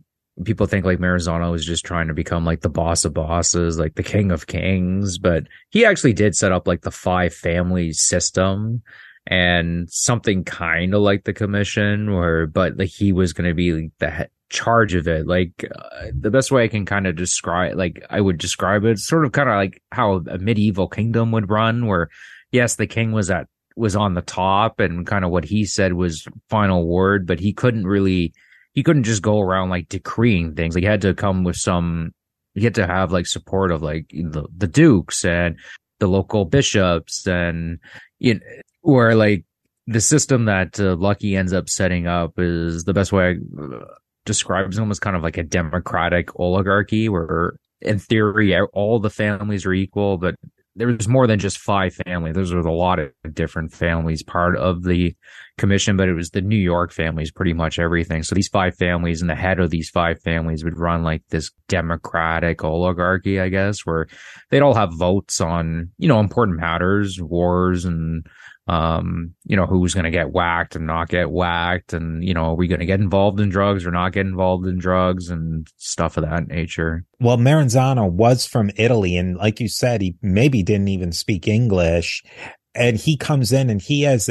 people 0.43 0.65
think 0.67 0.85
like 0.85 0.99
Maranzano 0.99 1.51
was 1.51 1.65
just 1.65 1.85
trying 1.85 2.07
to 2.07 2.13
become 2.13 2.45
like 2.45 2.61
the 2.61 2.69
boss 2.69 3.05
of 3.05 3.13
bosses, 3.13 3.79
like 3.79 3.95
the 3.95 4.03
king 4.03 4.31
of 4.31 4.47
kings, 4.47 5.17
but 5.17 5.47
he 5.69 5.85
actually 5.85 6.13
did 6.13 6.35
set 6.35 6.51
up 6.51 6.67
like 6.67 6.81
the 6.81 6.91
five 6.91 7.33
family 7.33 7.91
system 7.93 8.81
and 9.25 9.89
something 9.89 10.43
kind 10.43 10.93
of 10.93 11.01
like 11.01 11.23
the 11.23 11.33
commission 11.33 12.13
where, 12.13 12.47
but 12.47 12.77
like 12.77 12.89
he 12.89 13.11
was 13.11 13.33
going 13.33 13.49
to 13.49 13.55
be 13.55 13.73
like, 13.73 13.91
the 13.99 14.11
he- 14.11 14.23
charge 14.49 14.95
of 14.95 15.07
it. 15.07 15.27
Like 15.27 15.65
uh, 15.75 16.07
the 16.17 16.31
best 16.31 16.51
way 16.51 16.63
I 16.63 16.67
can 16.69 16.85
kind 16.85 17.07
of 17.07 17.15
describe, 17.15 17.75
like 17.75 18.05
I 18.09 18.21
would 18.21 18.37
describe 18.37 18.85
it, 18.85 18.99
sort 18.99 19.25
of 19.25 19.31
kind 19.31 19.49
of 19.49 19.55
like 19.55 19.81
how 19.91 20.23
a 20.29 20.37
medieval 20.37 20.87
kingdom 20.87 21.31
would 21.31 21.49
run 21.49 21.87
where 21.87 22.09
yes, 22.51 22.75
the 22.75 22.87
king 22.87 23.11
was 23.11 23.29
at, 23.29 23.47
was 23.75 23.95
on 23.95 24.13
the 24.13 24.21
top 24.21 24.79
and 24.79 25.05
kind 25.05 25.25
of 25.25 25.31
what 25.31 25.45
he 25.45 25.65
said 25.65 25.93
was 25.93 26.27
final 26.49 26.87
word, 26.87 27.27
but 27.27 27.39
he 27.39 27.53
couldn't 27.53 27.85
really, 27.85 28.33
he 28.77 28.83
couldn't 28.83 29.05
just 29.05 29.23
go 29.23 29.41
around 29.41 29.71
like 29.71 29.89
decreeing 29.89 30.53
things. 30.53 30.75
Like 30.75 30.83
he 30.83 30.87
had 30.87 31.01
to 31.01 31.15
come 31.15 31.43
with 31.43 31.55
some, 31.55 32.11
he 32.53 32.63
had 32.63 32.75
to 32.75 32.85
have 32.85 33.11
like 33.11 33.25
support 33.25 33.71
of 33.71 33.81
like 33.81 34.05
the, 34.09 34.47
the 34.55 34.67
dukes 34.67 35.25
and 35.25 35.57
the 35.97 36.05
local 36.05 36.45
bishops 36.45 37.25
and, 37.25 37.79
you 38.19 38.35
know, 38.35 38.39
where 38.81 39.15
like 39.15 39.45
the 39.87 39.99
system 39.99 40.45
that 40.45 40.79
uh, 40.79 40.95
Lucky 40.95 41.35
ends 41.35 41.53
up 41.53 41.69
setting 41.69 42.05
up 42.05 42.33
is 42.37 42.83
the 42.83 42.93
best 42.93 43.11
way 43.11 43.29
I 43.29 43.63
uh, 43.63 43.79
describes 44.25 44.77
as 44.79 44.99
kind 44.99 45.15
of 45.15 45.23
like 45.23 45.39
a 45.39 45.43
democratic 45.43 46.39
oligarchy 46.39 47.09
where 47.09 47.55
in 47.81 47.97
theory 47.97 48.55
all 48.59 48.99
the 48.99 49.09
families 49.09 49.65
are 49.65 49.73
equal, 49.73 50.19
but 50.19 50.35
there 50.77 50.87
was 50.87 51.07
more 51.07 51.25
than 51.25 51.39
just 51.39 51.57
five 51.57 51.95
families. 52.05 52.35
There 52.35 52.43
was 52.43 52.65
a 52.65 52.69
lot 52.71 52.99
of 52.99 53.11
different 53.33 53.73
families 53.73 54.21
part 54.21 54.55
of 54.55 54.83
the 54.83 55.15
commission, 55.57 55.97
but 55.97 56.07
it 56.07 56.13
was 56.13 56.29
the 56.29 56.41
New 56.41 56.57
York 56.57 56.93
families, 56.93 57.31
pretty 57.31 57.53
much 57.53 57.79
everything. 57.79 58.21
So 58.21 58.35
these 58.35 58.47
five 58.47 58.75
families 58.75 59.21
and 59.21 59.29
the 59.29 59.35
head 59.35 59.59
of 59.59 59.71
these 59.71 59.89
five 59.89 60.21
families 60.21 60.63
would 60.63 60.77
run 60.77 61.03
like 61.03 61.23
this 61.29 61.51
democratic 61.67 62.63
oligarchy, 62.63 63.39
I 63.39 63.49
guess, 63.49 63.85
where 63.85 64.07
they'd 64.51 64.61
all 64.61 64.75
have 64.75 64.93
votes 64.93 65.41
on, 65.41 65.89
you 65.97 66.07
know, 66.07 66.19
important 66.19 66.59
matters, 66.59 67.19
wars 67.19 67.83
and 67.83 68.27
um, 68.67 69.33
you 69.45 69.55
know, 69.55 69.65
who's 69.65 69.93
going 69.93 70.03
to 70.03 70.11
get 70.11 70.31
whacked 70.31 70.75
and 70.75 70.85
not 70.85 71.07
get 71.07 71.31
whacked. 71.31 71.93
And, 71.93 72.23
you 72.23 72.33
know, 72.33 72.51
are 72.51 72.55
we 72.55 72.67
going 72.67 72.81
to 72.81 72.85
get 72.85 72.99
involved 72.99 73.39
in 73.39 73.49
drugs 73.49 73.85
or 73.85 73.91
not 73.91 74.11
get 74.11 74.25
involved 74.25 74.67
in 74.67 74.77
drugs 74.77 75.29
and 75.29 75.67
stuff 75.77 76.17
of 76.17 76.23
that 76.23 76.47
nature? 76.47 77.05
Well, 77.19 77.37
Maranzano 77.37 78.11
was 78.11 78.45
from 78.45 78.71
Italy. 78.75 79.15
And 79.15 79.37
like 79.37 79.61
you 79.61 79.69
said, 79.69 80.01
he 80.01 80.15
maybe 80.21 80.63
didn't 80.63 80.89
even 80.89 81.13
speak 81.13 81.47
English. 81.47 82.23
And 82.75 82.97
he 82.97 83.17
comes 83.17 83.51
in 83.51 83.71
and 83.71 83.81
he 83.81 84.03
has 84.03 84.29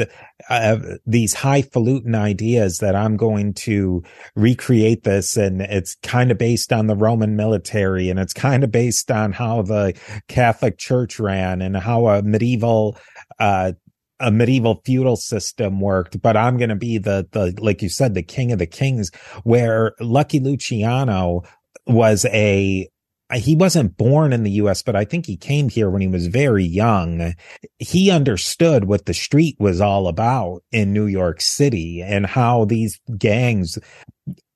uh, 0.49 0.77
these 1.05 1.33
highfalutin 1.33 2.15
ideas 2.15 2.77
that 2.77 2.95
I'm 2.95 3.17
going 3.17 3.53
to 3.55 4.03
recreate 4.35 5.03
this. 5.03 5.35
And 5.35 5.61
it's 5.61 5.95
kind 6.03 6.31
of 6.31 6.37
based 6.37 6.71
on 6.71 6.87
the 6.87 6.95
Roman 6.95 7.35
military 7.35 8.09
and 8.09 8.19
it's 8.19 8.33
kind 8.33 8.63
of 8.63 8.71
based 8.71 9.11
on 9.11 9.33
how 9.33 9.63
the 9.63 9.99
Catholic 10.29 10.77
Church 10.77 11.19
ran 11.19 11.61
and 11.61 11.75
how 11.75 12.07
a 12.07 12.21
medieval 12.21 12.97
uh, 13.37 13.73
a 14.19 14.31
medieval 14.31 14.81
feudal 14.83 15.15
system 15.15 15.79
worked, 15.79 16.21
but 16.21 16.35
I'm 16.35 16.57
going 16.57 16.69
to 16.69 16.75
be 16.75 16.97
the, 16.97 17.27
the, 17.31 17.53
like 17.59 17.81
you 17.81 17.89
said, 17.89 18.13
the 18.13 18.23
king 18.23 18.51
of 18.51 18.59
the 18.59 18.65
kings, 18.65 19.11
where 19.43 19.93
Lucky 19.99 20.39
Luciano 20.39 21.43
was 21.85 22.25
a, 22.25 22.89
he 23.33 23.55
wasn't 23.55 23.97
born 23.97 24.31
in 24.33 24.43
the 24.43 24.51
US, 24.51 24.81
but 24.81 24.95
I 24.95 25.05
think 25.05 25.25
he 25.25 25.37
came 25.37 25.69
here 25.69 25.89
when 25.89 26.01
he 26.01 26.07
was 26.07 26.27
very 26.27 26.63
young. 26.63 27.33
He 27.77 28.09
understood 28.09 28.85
what 28.85 29.05
the 29.05 29.13
street 29.13 29.57
was 29.59 29.81
all 29.81 30.07
about 30.07 30.63
in 30.71 30.93
New 30.93 31.07
York 31.07 31.41
City 31.41 32.01
and 32.01 32.25
how 32.25 32.65
these 32.65 32.99
gangs 33.17 33.77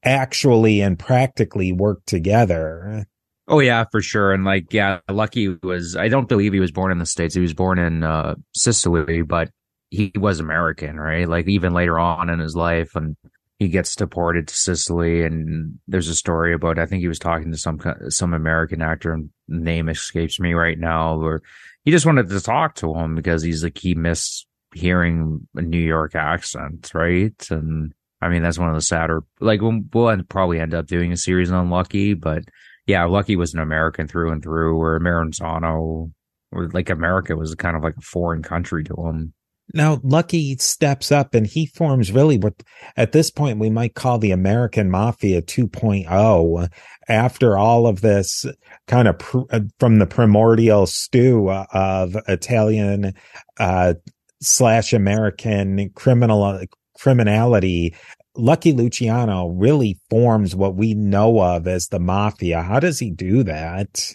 actually 0.03 0.81
and 0.81 0.97
practically 0.97 1.71
work 1.71 2.03
together. 2.05 3.05
Oh 3.47 3.59
yeah, 3.59 3.85
for 3.91 4.01
sure. 4.01 4.31
And 4.31 4.45
like, 4.45 4.71
yeah, 4.71 4.99
Lucky 5.09 5.57
was, 5.63 5.95
I 5.95 6.07
don't 6.07 6.29
believe 6.29 6.53
he 6.53 6.59
was 6.59 6.71
born 6.71 6.91
in 6.91 6.99
the 6.99 7.05
States. 7.05 7.35
He 7.35 7.41
was 7.41 7.53
born 7.53 7.79
in, 7.79 8.03
uh, 8.03 8.35
Sicily, 8.55 9.23
but 9.23 9.49
he 9.89 10.11
was 10.15 10.39
American, 10.39 10.97
right? 10.99 11.27
Like 11.27 11.47
even 11.47 11.73
later 11.73 11.99
on 11.99 12.29
in 12.29 12.39
his 12.39 12.55
life 12.55 12.95
and 12.95 13.17
he 13.59 13.67
gets 13.67 13.95
deported 13.95 14.47
to 14.47 14.55
Sicily 14.55 15.23
and 15.23 15.79
there's 15.87 16.07
a 16.07 16.15
story 16.15 16.53
about, 16.53 16.79
I 16.79 16.85
think 16.85 17.01
he 17.01 17.07
was 17.07 17.19
talking 17.19 17.51
to 17.51 17.57
some, 17.57 17.79
some 18.09 18.33
American 18.33 18.81
actor 18.81 19.11
and 19.11 19.29
name 19.49 19.89
escapes 19.89 20.39
me 20.39 20.53
right 20.53 20.79
now 20.79 21.17
where 21.17 21.41
he 21.83 21.91
just 21.91 22.05
wanted 22.05 22.29
to 22.29 22.39
talk 22.39 22.75
to 22.75 22.93
him 22.93 23.15
because 23.15 23.43
he's 23.43 23.63
like, 23.63 23.77
he 23.77 23.95
missed 23.95 24.47
hearing 24.73 25.47
a 25.55 25.61
New 25.61 25.77
York 25.77 26.15
accent, 26.15 26.91
right? 26.93 27.47
And, 27.49 27.93
I 28.21 28.29
mean, 28.29 28.43
that's 28.43 28.59
one 28.59 28.69
of 28.69 28.75
the 28.75 28.81
sadder, 28.81 29.23
like 29.39 29.61
we'll, 29.61 29.81
we'll 29.93 30.23
probably 30.29 30.59
end 30.59 30.73
up 30.73 30.85
doing 30.87 31.11
a 31.11 31.17
series 31.17 31.51
on 31.51 31.69
Lucky, 31.69 32.13
but 32.13 32.43
yeah, 32.91 33.05
Lucky 33.05 33.37
was 33.37 33.53
an 33.53 33.61
American 33.61 34.05
through 34.05 34.31
and 34.31 34.43
through, 34.43 34.77
where 34.77 34.99
Maranzano, 34.99 36.11
or 36.51 36.69
like 36.73 36.89
America 36.89 37.37
was 37.37 37.55
kind 37.55 37.77
of 37.77 37.83
like 37.83 37.95
a 37.97 38.01
foreign 38.01 38.43
country 38.43 38.83
to 38.83 38.93
him. 38.95 39.33
Now, 39.73 40.01
Lucky 40.03 40.57
steps 40.57 41.09
up 41.09 41.33
and 41.33 41.47
he 41.47 41.65
forms 41.67 42.11
really 42.11 42.37
what 42.37 42.61
at 42.97 43.13
this 43.13 43.31
point 43.31 43.59
we 43.59 43.69
might 43.69 43.95
call 43.95 44.19
the 44.19 44.31
American 44.31 44.91
Mafia 44.91 45.41
2.0 45.41 46.69
after 47.07 47.57
all 47.57 47.87
of 47.87 48.01
this 48.01 48.45
kind 48.87 49.07
of 49.07 49.17
pr- 49.19 49.49
uh, 49.49 49.61
from 49.79 49.99
the 49.99 50.05
primordial 50.05 50.85
stew 50.87 51.49
of 51.49 52.17
Italian 52.27 53.13
uh, 53.61 53.93
slash 54.41 54.91
American 54.91 55.89
criminal 55.95 56.65
criminality 56.99 57.95
Lucky 58.35 58.73
Luciano 58.73 59.47
really 59.47 59.99
forms 60.09 60.55
what 60.55 60.75
we 60.75 60.93
know 60.93 61.41
of 61.41 61.67
as 61.67 61.87
the 61.87 61.99
mafia. 61.99 62.61
How 62.61 62.79
does 62.79 62.99
he 62.99 63.11
do 63.11 63.43
that? 63.43 64.13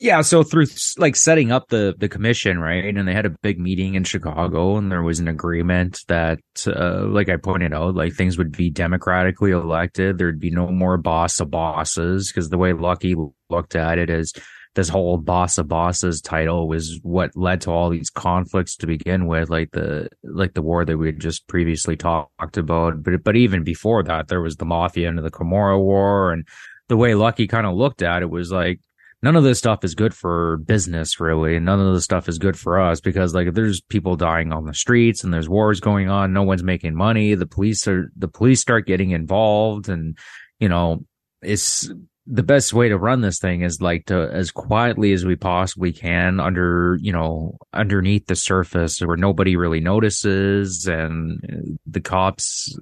Yeah, 0.00 0.20
so 0.22 0.42
through 0.42 0.66
like 0.98 1.16
setting 1.16 1.50
up 1.50 1.68
the 1.68 1.94
the 1.96 2.08
commission, 2.08 2.58
right, 2.58 2.84
and 2.84 3.08
they 3.08 3.14
had 3.14 3.26
a 3.26 3.36
big 3.42 3.58
meeting 3.58 3.94
in 3.94 4.04
Chicago, 4.04 4.76
and 4.76 4.92
there 4.92 5.02
was 5.02 5.20
an 5.20 5.28
agreement 5.28 6.00
that, 6.08 6.40
uh, 6.66 7.06
like 7.06 7.28
I 7.28 7.36
pointed 7.36 7.72
out, 7.72 7.94
like 7.94 8.12
things 8.12 8.36
would 8.36 8.52
be 8.52 8.70
democratically 8.70 9.52
elected. 9.52 10.18
There'd 10.18 10.40
be 10.40 10.50
no 10.50 10.68
more 10.68 10.98
boss 10.98 11.40
of 11.40 11.50
bosses 11.50 12.30
because 12.30 12.50
the 12.50 12.58
way 12.58 12.72
Lucky 12.72 13.14
looked 13.48 13.76
at 13.76 13.98
it 13.98 14.10
is 14.10 14.34
this 14.74 14.88
whole 14.88 15.18
boss 15.18 15.58
of 15.58 15.68
bosses 15.68 16.20
title 16.20 16.68
was 16.68 16.98
what 17.02 17.36
led 17.36 17.60
to 17.62 17.70
all 17.70 17.90
these 17.90 18.10
conflicts 18.10 18.76
to 18.76 18.86
begin 18.86 19.26
with, 19.26 19.48
like 19.48 19.70
the 19.70 20.08
like 20.22 20.54
the 20.54 20.62
war 20.62 20.84
that 20.84 20.98
we 20.98 21.12
just 21.12 21.46
previously 21.46 21.96
talked 21.96 22.56
about. 22.56 23.02
But 23.02 23.22
but 23.22 23.36
even 23.36 23.62
before 23.62 24.02
that, 24.02 24.28
there 24.28 24.40
was 24.40 24.56
the 24.56 24.64
mafia 24.64 25.08
and 25.08 25.18
the 25.18 25.30
Camorra 25.30 25.80
War, 25.80 26.32
and 26.32 26.46
the 26.88 26.96
way 26.96 27.14
Lucky 27.14 27.46
kind 27.46 27.66
of 27.66 27.74
looked 27.74 28.02
at 28.02 28.22
it 28.22 28.30
was 28.30 28.50
like 28.50 28.80
none 29.22 29.36
of 29.36 29.44
this 29.44 29.58
stuff 29.58 29.84
is 29.84 29.94
good 29.94 30.14
for 30.14 30.58
business 30.58 31.18
really. 31.18 31.56
And 31.56 31.64
none 31.64 31.80
of 31.80 31.94
this 31.94 32.04
stuff 32.04 32.28
is 32.28 32.38
good 32.38 32.58
for 32.58 32.78
us 32.78 33.00
because 33.00 33.34
like 33.34 33.54
there's 33.54 33.80
people 33.80 34.16
dying 34.16 34.52
on 34.52 34.66
the 34.66 34.74
streets 34.74 35.24
and 35.24 35.32
there's 35.32 35.48
wars 35.48 35.80
going 35.80 36.10
on. 36.10 36.32
No 36.32 36.42
one's 36.42 36.62
making 36.62 36.94
money. 36.94 37.34
The 37.34 37.46
police 37.46 37.88
are 37.88 38.10
the 38.16 38.28
police 38.28 38.60
start 38.60 38.86
getting 38.86 39.12
involved 39.12 39.88
and 39.88 40.18
you 40.58 40.68
know 40.68 41.06
it's 41.42 41.90
the 42.26 42.42
best 42.42 42.72
way 42.72 42.88
to 42.88 42.96
run 42.96 43.20
this 43.20 43.38
thing 43.38 43.62
is 43.62 43.82
like 43.82 44.06
to 44.06 44.30
as 44.32 44.50
quietly 44.50 45.12
as 45.12 45.24
we 45.24 45.36
possibly 45.36 45.92
can 45.92 46.40
under 46.40 46.96
you 47.00 47.12
know 47.12 47.58
underneath 47.72 48.26
the 48.26 48.36
surface 48.36 49.00
where 49.00 49.16
nobody 49.16 49.56
really 49.56 49.80
notices 49.80 50.86
and 50.86 51.40
uh, 51.44 51.76
the 51.86 52.00
cops 52.00 52.78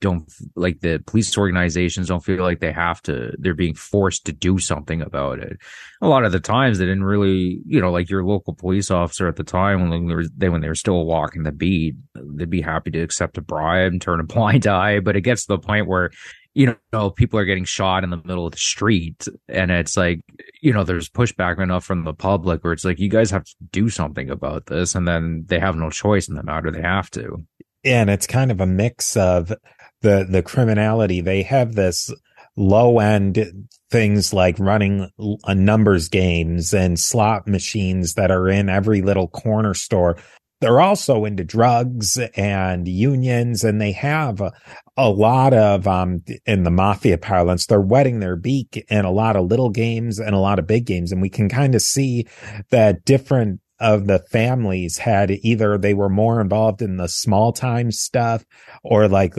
don't 0.00 0.32
like 0.54 0.80
the 0.80 1.02
police 1.06 1.36
organizations 1.36 2.08
don't 2.08 2.24
feel 2.24 2.42
like 2.42 2.60
they 2.60 2.72
have 2.72 3.02
to 3.02 3.32
they're 3.38 3.54
being 3.54 3.74
forced 3.74 4.24
to 4.26 4.32
do 4.32 4.58
something 4.58 5.02
about 5.02 5.40
it. 5.40 5.58
A 6.00 6.08
lot 6.08 6.24
of 6.24 6.30
the 6.30 6.38
times 6.38 6.78
they 6.78 6.84
didn't 6.84 7.04
really 7.04 7.60
you 7.66 7.80
know 7.80 7.90
like 7.90 8.08
your 8.08 8.24
local 8.24 8.54
police 8.54 8.90
officer 8.90 9.26
at 9.26 9.36
the 9.36 9.44
time 9.44 9.88
when 9.88 10.06
they 10.06 10.14
were, 10.14 10.24
they, 10.36 10.48
when 10.48 10.60
they 10.60 10.68
were 10.68 10.74
still 10.74 11.04
walking 11.04 11.42
the 11.42 11.52
beat 11.52 11.96
they'd 12.14 12.50
be 12.50 12.60
happy 12.60 12.90
to 12.92 13.00
accept 13.00 13.38
a 13.38 13.40
bribe 13.40 13.92
and 13.92 14.02
turn 14.02 14.20
a 14.20 14.24
blind 14.34 14.66
eye 14.66 15.00
but 15.00 15.16
it 15.16 15.22
gets 15.22 15.46
to 15.46 15.54
the 15.54 15.58
point 15.58 15.88
where 15.88 16.10
you 16.58 16.76
know, 16.92 17.08
people 17.08 17.38
are 17.38 17.44
getting 17.44 17.64
shot 17.64 18.02
in 18.02 18.10
the 18.10 18.16
middle 18.16 18.44
of 18.44 18.50
the 18.50 18.58
street. 18.58 19.28
And 19.48 19.70
it's 19.70 19.96
like, 19.96 20.22
you 20.60 20.72
know, 20.72 20.82
there's 20.82 21.08
pushback 21.08 21.62
enough 21.62 21.84
from 21.84 22.02
the 22.02 22.12
public 22.12 22.64
where 22.64 22.72
it's 22.72 22.84
like, 22.84 22.98
you 22.98 23.08
guys 23.08 23.30
have 23.30 23.44
to 23.44 23.54
do 23.70 23.88
something 23.88 24.28
about 24.28 24.66
this. 24.66 24.96
And 24.96 25.06
then 25.06 25.44
they 25.46 25.60
have 25.60 25.76
no 25.76 25.88
choice 25.88 26.28
in 26.28 26.34
the 26.34 26.42
matter. 26.42 26.72
They 26.72 26.82
have 26.82 27.12
to. 27.12 27.44
And 27.84 28.10
it's 28.10 28.26
kind 28.26 28.50
of 28.50 28.60
a 28.60 28.66
mix 28.66 29.16
of 29.16 29.52
the, 30.00 30.26
the 30.28 30.42
criminality. 30.42 31.20
They 31.20 31.44
have 31.44 31.76
this 31.76 32.12
low 32.56 32.98
end 32.98 33.68
things 33.88 34.34
like 34.34 34.58
running 34.58 35.08
numbers 35.46 36.08
games 36.08 36.74
and 36.74 36.98
slot 36.98 37.46
machines 37.46 38.14
that 38.14 38.32
are 38.32 38.48
in 38.48 38.68
every 38.68 39.00
little 39.00 39.28
corner 39.28 39.74
store 39.74 40.18
they're 40.60 40.80
also 40.80 41.24
into 41.24 41.44
drugs 41.44 42.18
and 42.36 42.88
unions 42.88 43.64
and 43.64 43.80
they 43.80 43.92
have 43.92 44.40
a, 44.40 44.52
a 44.96 45.08
lot 45.08 45.54
of 45.54 45.86
um 45.86 46.22
in 46.46 46.64
the 46.64 46.70
mafia 46.70 47.18
parlance 47.18 47.66
they're 47.66 47.80
wetting 47.80 48.20
their 48.20 48.36
beak 48.36 48.84
in 48.88 49.04
a 49.04 49.10
lot 49.10 49.36
of 49.36 49.46
little 49.46 49.70
games 49.70 50.18
and 50.18 50.34
a 50.34 50.38
lot 50.38 50.58
of 50.58 50.66
big 50.66 50.86
games 50.86 51.12
and 51.12 51.22
we 51.22 51.30
can 51.30 51.48
kind 51.48 51.74
of 51.74 51.82
see 51.82 52.26
that 52.70 53.04
different 53.04 53.60
of 53.80 54.08
the 54.08 54.18
families 54.18 54.98
had 54.98 55.30
either 55.30 55.78
they 55.78 55.94
were 55.94 56.08
more 56.08 56.40
involved 56.40 56.82
in 56.82 56.96
the 56.96 57.08
small 57.08 57.52
time 57.52 57.92
stuff 57.92 58.44
or 58.82 59.06
like 59.06 59.36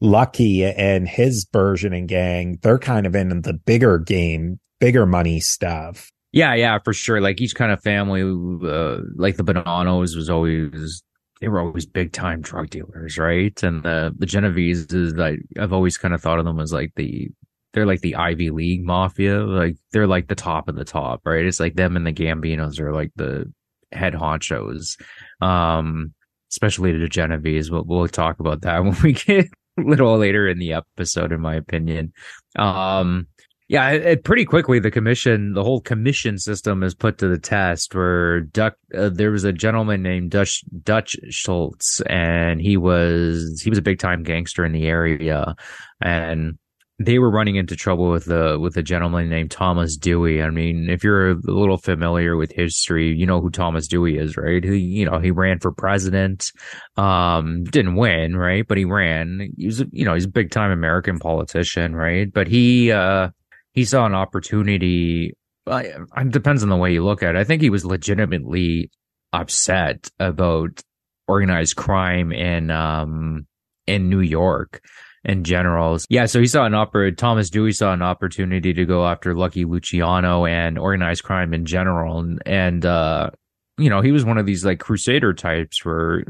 Lucky 0.00 0.64
and 0.64 1.08
his 1.08 1.46
version 1.52 1.92
and 1.92 2.08
gang 2.08 2.58
they're 2.62 2.78
kind 2.78 3.06
of 3.06 3.14
in 3.14 3.28
the 3.42 3.52
bigger 3.52 3.98
game 3.98 4.58
bigger 4.80 5.06
money 5.06 5.40
stuff 5.40 6.10
yeah, 6.32 6.54
yeah, 6.54 6.78
for 6.84 6.92
sure. 6.92 7.20
Like 7.20 7.40
each 7.40 7.54
kind 7.54 7.72
of 7.72 7.82
family, 7.82 8.22
uh, 8.22 8.98
like 9.16 9.36
the 9.36 9.44
Bonannos 9.44 10.16
was 10.16 10.28
always 10.30 11.02
they 11.40 11.48
were 11.48 11.60
always 11.60 11.86
big 11.86 12.12
time 12.12 12.40
drug 12.40 12.70
dealers, 12.70 13.18
right? 13.18 13.60
And 13.62 13.82
the 13.82 14.14
the 14.16 14.26
Genovese 14.26 14.86
is 14.92 15.14
like 15.14 15.40
I've 15.58 15.72
always 15.72 15.98
kind 15.98 16.14
of 16.14 16.22
thought 16.22 16.38
of 16.38 16.44
them 16.44 16.60
as 16.60 16.72
like 16.72 16.92
the 16.96 17.28
they're 17.72 17.86
like 17.86 18.00
the 18.00 18.16
Ivy 18.16 18.50
League 18.50 18.84
mafia, 18.84 19.44
like 19.44 19.76
they're 19.92 20.06
like 20.06 20.28
the 20.28 20.34
top 20.34 20.68
of 20.68 20.76
the 20.76 20.84
top, 20.84 21.20
right? 21.24 21.44
It's 21.44 21.60
like 21.60 21.74
them 21.74 21.96
and 21.96 22.06
the 22.06 22.12
Gambinos 22.12 22.80
are 22.80 22.92
like 22.92 23.12
the 23.16 23.52
head 23.92 24.14
honchos. 24.14 24.98
Um, 25.42 26.14
especially 26.50 26.96
the 26.96 27.08
Genovese. 27.08 27.70
We'll, 27.70 27.84
we'll 27.84 28.08
talk 28.08 28.40
about 28.40 28.62
that 28.62 28.82
when 28.84 28.96
we 29.02 29.12
get 29.12 29.46
a 29.78 29.82
little 29.82 30.16
later 30.16 30.48
in 30.48 30.58
the 30.58 30.72
episode, 30.72 31.32
in 31.32 31.40
my 31.40 31.54
opinion. 31.54 32.12
Um, 32.56 33.26
yeah, 33.68 33.90
it, 33.90 34.24
pretty 34.24 34.44
quickly 34.44 34.78
the 34.78 34.92
commission, 34.92 35.52
the 35.54 35.64
whole 35.64 35.80
commission 35.80 36.38
system 36.38 36.82
is 36.84 36.94
put 36.94 37.18
to 37.18 37.28
the 37.28 37.38
test. 37.38 37.94
Where 37.94 38.40
Duck, 38.40 38.74
uh, 38.96 39.08
there 39.08 39.32
was 39.32 39.44
a 39.44 39.52
gentleman 39.52 40.02
named 40.02 40.30
Dutch 40.30 40.62
Dutch 40.84 41.16
Schultz, 41.30 42.00
and 42.02 42.60
he 42.60 42.76
was 42.76 43.60
he 43.62 43.70
was 43.70 43.78
a 43.78 43.82
big 43.82 43.98
time 43.98 44.22
gangster 44.22 44.64
in 44.64 44.72
the 44.72 44.86
area, 44.86 45.56
and 46.00 46.58
they 46.98 47.18
were 47.18 47.30
running 47.30 47.56
into 47.56 47.76
trouble 47.76 48.08
with 48.10 48.26
the 48.26 48.56
with 48.60 48.76
a 48.76 48.82
gentleman 48.82 49.28
named 49.28 49.50
Thomas 49.50 49.96
Dewey. 49.96 50.42
I 50.42 50.50
mean, 50.50 50.88
if 50.88 51.02
you're 51.02 51.32
a 51.32 51.36
little 51.42 51.76
familiar 51.76 52.36
with 52.36 52.52
history, 52.52 53.12
you 53.12 53.26
know 53.26 53.40
who 53.40 53.50
Thomas 53.50 53.88
Dewey 53.88 54.16
is, 54.16 54.36
right? 54.36 54.62
He, 54.62 54.76
you 54.76 55.04
know, 55.04 55.18
he 55.18 55.32
ran 55.32 55.58
for 55.58 55.72
president, 55.72 56.52
um, 56.96 57.64
didn't 57.64 57.96
win, 57.96 58.36
right? 58.36 58.66
But 58.66 58.78
he 58.78 58.84
ran. 58.84 59.50
He 59.58 59.66
was, 59.66 59.84
you 59.90 60.04
know, 60.04 60.14
he's 60.14 60.24
a 60.24 60.28
big 60.28 60.52
time 60.52 60.70
American 60.70 61.18
politician, 61.18 61.96
right? 61.96 62.32
But 62.32 62.46
he, 62.46 62.92
uh, 62.92 63.30
he 63.76 63.84
saw 63.84 64.06
an 64.06 64.14
opportunity. 64.14 65.32
It 65.68 66.30
depends 66.30 66.64
on 66.64 66.68
the 66.68 66.76
way 66.76 66.92
you 66.92 67.04
look 67.04 67.22
at 67.22 67.36
it. 67.36 67.38
I 67.38 67.44
think 67.44 67.62
he 67.62 67.70
was 67.70 67.84
legitimately 67.84 68.90
upset 69.32 70.08
about 70.18 70.82
organized 71.28 71.76
crime 71.76 72.32
in, 72.32 72.70
um, 72.70 73.46
in 73.86 74.08
New 74.08 74.20
York 74.20 74.80
in 75.24 75.44
general. 75.44 75.98
Yeah, 76.08 76.26
so 76.26 76.40
he 76.40 76.46
saw 76.46 76.64
an 76.64 76.74
opera. 76.74 77.12
Thomas 77.12 77.50
Dewey 77.50 77.72
saw 77.72 77.92
an 77.92 78.02
opportunity 78.02 78.72
to 78.72 78.84
go 78.86 79.06
after 79.06 79.34
Lucky 79.34 79.64
Luciano 79.64 80.46
and 80.46 80.78
organized 80.78 81.24
crime 81.24 81.52
in 81.52 81.66
general, 81.66 82.20
and, 82.20 82.42
and 82.46 82.86
uh, 82.86 83.30
you 83.76 83.90
know, 83.90 84.00
he 84.00 84.12
was 84.12 84.24
one 84.24 84.38
of 84.38 84.46
these 84.46 84.64
like 84.64 84.80
crusader 84.80 85.34
types 85.34 85.84
where 85.84 86.24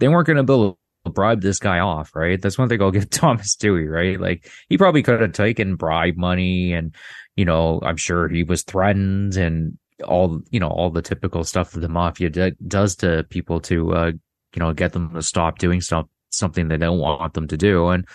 they 0.00 0.08
weren't 0.08 0.26
going 0.26 0.38
to 0.38 0.42
build 0.42 0.76
bribe 1.10 1.40
this 1.40 1.58
guy 1.58 1.78
off, 1.78 2.14
right? 2.14 2.40
That's 2.40 2.58
one 2.58 2.68
thing 2.68 2.80
I'll 2.80 2.90
give 2.90 3.10
Thomas 3.10 3.56
Dewey, 3.56 3.86
right? 3.86 4.20
Like 4.20 4.50
he 4.68 4.78
probably 4.78 5.02
could 5.02 5.20
have 5.20 5.32
taken 5.32 5.76
bribe 5.76 6.16
money 6.16 6.72
and, 6.72 6.94
you 7.36 7.44
know, 7.44 7.80
I'm 7.82 7.96
sure 7.96 8.28
he 8.28 8.44
was 8.44 8.62
threatened 8.62 9.36
and 9.36 9.78
all, 10.04 10.40
you 10.50 10.60
know, 10.60 10.68
all 10.68 10.90
the 10.90 11.02
typical 11.02 11.44
stuff 11.44 11.72
that 11.72 11.80
the 11.80 11.88
mafia 11.88 12.30
d- 12.30 12.52
does 12.66 12.96
to 12.96 13.24
people 13.30 13.60
to, 13.62 13.94
uh, 13.94 14.12
you 14.54 14.60
know, 14.60 14.72
get 14.72 14.92
them 14.92 15.12
to 15.14 15.22
stop 15.22 15.58
doing 15.58 15.80
stuff 15.80 16.06
something 16.30 16.68
they 16.68 16.76
don't 16.76 16.98
want 16.98 17.34
them 17.34 17.48
to 17.48 17.56
do. 17.56 17.88
And 17.88 18.06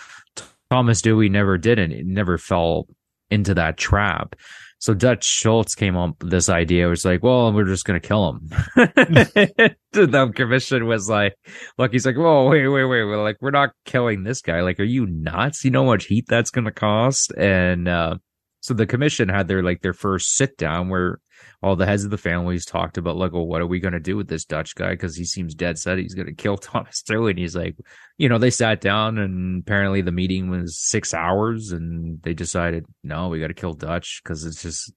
Thomas 0.70 1.02
Dewey 1.02 1.28
never 1.28 1.56
did 1.56 1.78
it. 1.78 2.06
never 2.06 2.36
fell 2.38 2.88
into 3.30 3.54
that 3.54 3.76
trap. 3.76 4.34
So 4.80 4.94
Dutch 4.94 5.24
Schultz 5.24 5.74
came 5.74 5.96
up 5.96 6.22
with 6.22 6.30
this 6.30 6.48
idea. 6.48 6.86
It 6.86 6.90
was 6.90 7.04
like, 7.04 7.22
well, 7.22 7.52
we're 7.52 7.64
just 7.64 7.84
going 7.84 8.00
to 8.00 8.06
kill 8.06 8.30
him. 8.30 8.48
the 9.92 10.32
commission 10.34 10.86
was 10.86 11.08
like, 11.08 11.34
look, 11.78 11.92
he's 11.92 12.06
like, 12.06 12.16
whoa, 12.16 12.48
wait, 12.48 12.68
wait, 12.68 12.84
wait. 12.84 13.04
We're 13.04 13.22
like, 13.22 13.38
we're 13.40 13.50
not 13.50 13.70
killing 13.84 14.22
this 14.22 14.40
guy. 14.40 14.60
Like, 14.60 14.78
are 14.78 14.84
you 14.84 15.06
nuts? 15.06 15.64
You 15.64 15.72
know 15.72 15.84
how 15.84 15.90
much 15.90 16.04
heat 16.06 16.26
that's 16.28 16.50
going 16.50 16.66
to 16.66 16.70
cost? 16.70 17.32
And, 17.36 17.88
uh, 17.88 18.16
so 18.60 18.74
the 18.74 18.86
commission 18.86 19.28
had 19.28 19.48
their 19.48 19.62
like 19.62 19.82
their 19.82 19.92
first 19.92 20.36
sit 20.36 20.56
down 20.56 20.88
where 20.88 21.20
all 21.60 21.74
the 21.74 21.86
heads 21.86 22.04
of 22.04 22.10
the 22.10 22.18
families 22.18 22.64
talked 22.64 22.98
about 22.98 23.16
like, 23.16 23.32
well, 23.32 23.46
what 23.46 23.60
are 23.60 23.66
we 23.66 23.80
going 23.80 23.92
to 23.92 24.00
do 24.00 24.16
with 24.16 24.28
this 24.28 24.44
Dutch 24.44 24.76
guy? 24.76 24.90
Because 24.90 25.16
he 25.16 25.24
seems 25.24 25.54
dead 25.54 25.76
set 25.76 25.98
he's 25.98 26.14
going 26.14 26.26
to 26.26 26.34
kill 26.34 26.56
Thomas 26.56 27.02
Dewey. 27.02 27.30
And 27.30 27.38
he's 27.38 27.56
like, 27.56 27.76
you 28.16 28.28
know, 28.28 28.38
they 28.38 28.50
sat 28.50 28.80
down 28.80 29.18
and 29.18 29.62
apparently 29.62 30.00
the 30.00 30.12
meeting 30.12 30.50
was 30.50 30.78
six 30.78 31.12
hours, 31.12 31.72
and 31.72 32.22
they 32.22 32.34
decided, 32.34 32.86
no, 33.02 33.28
we 33.28 33.40
got 33.40 33.48
to 33.48 33.54
kill 33.54 33.74
Dutch 33.74 34.20
because 34.22 34.44
it's 34.44 34.62
just 34.62 34.92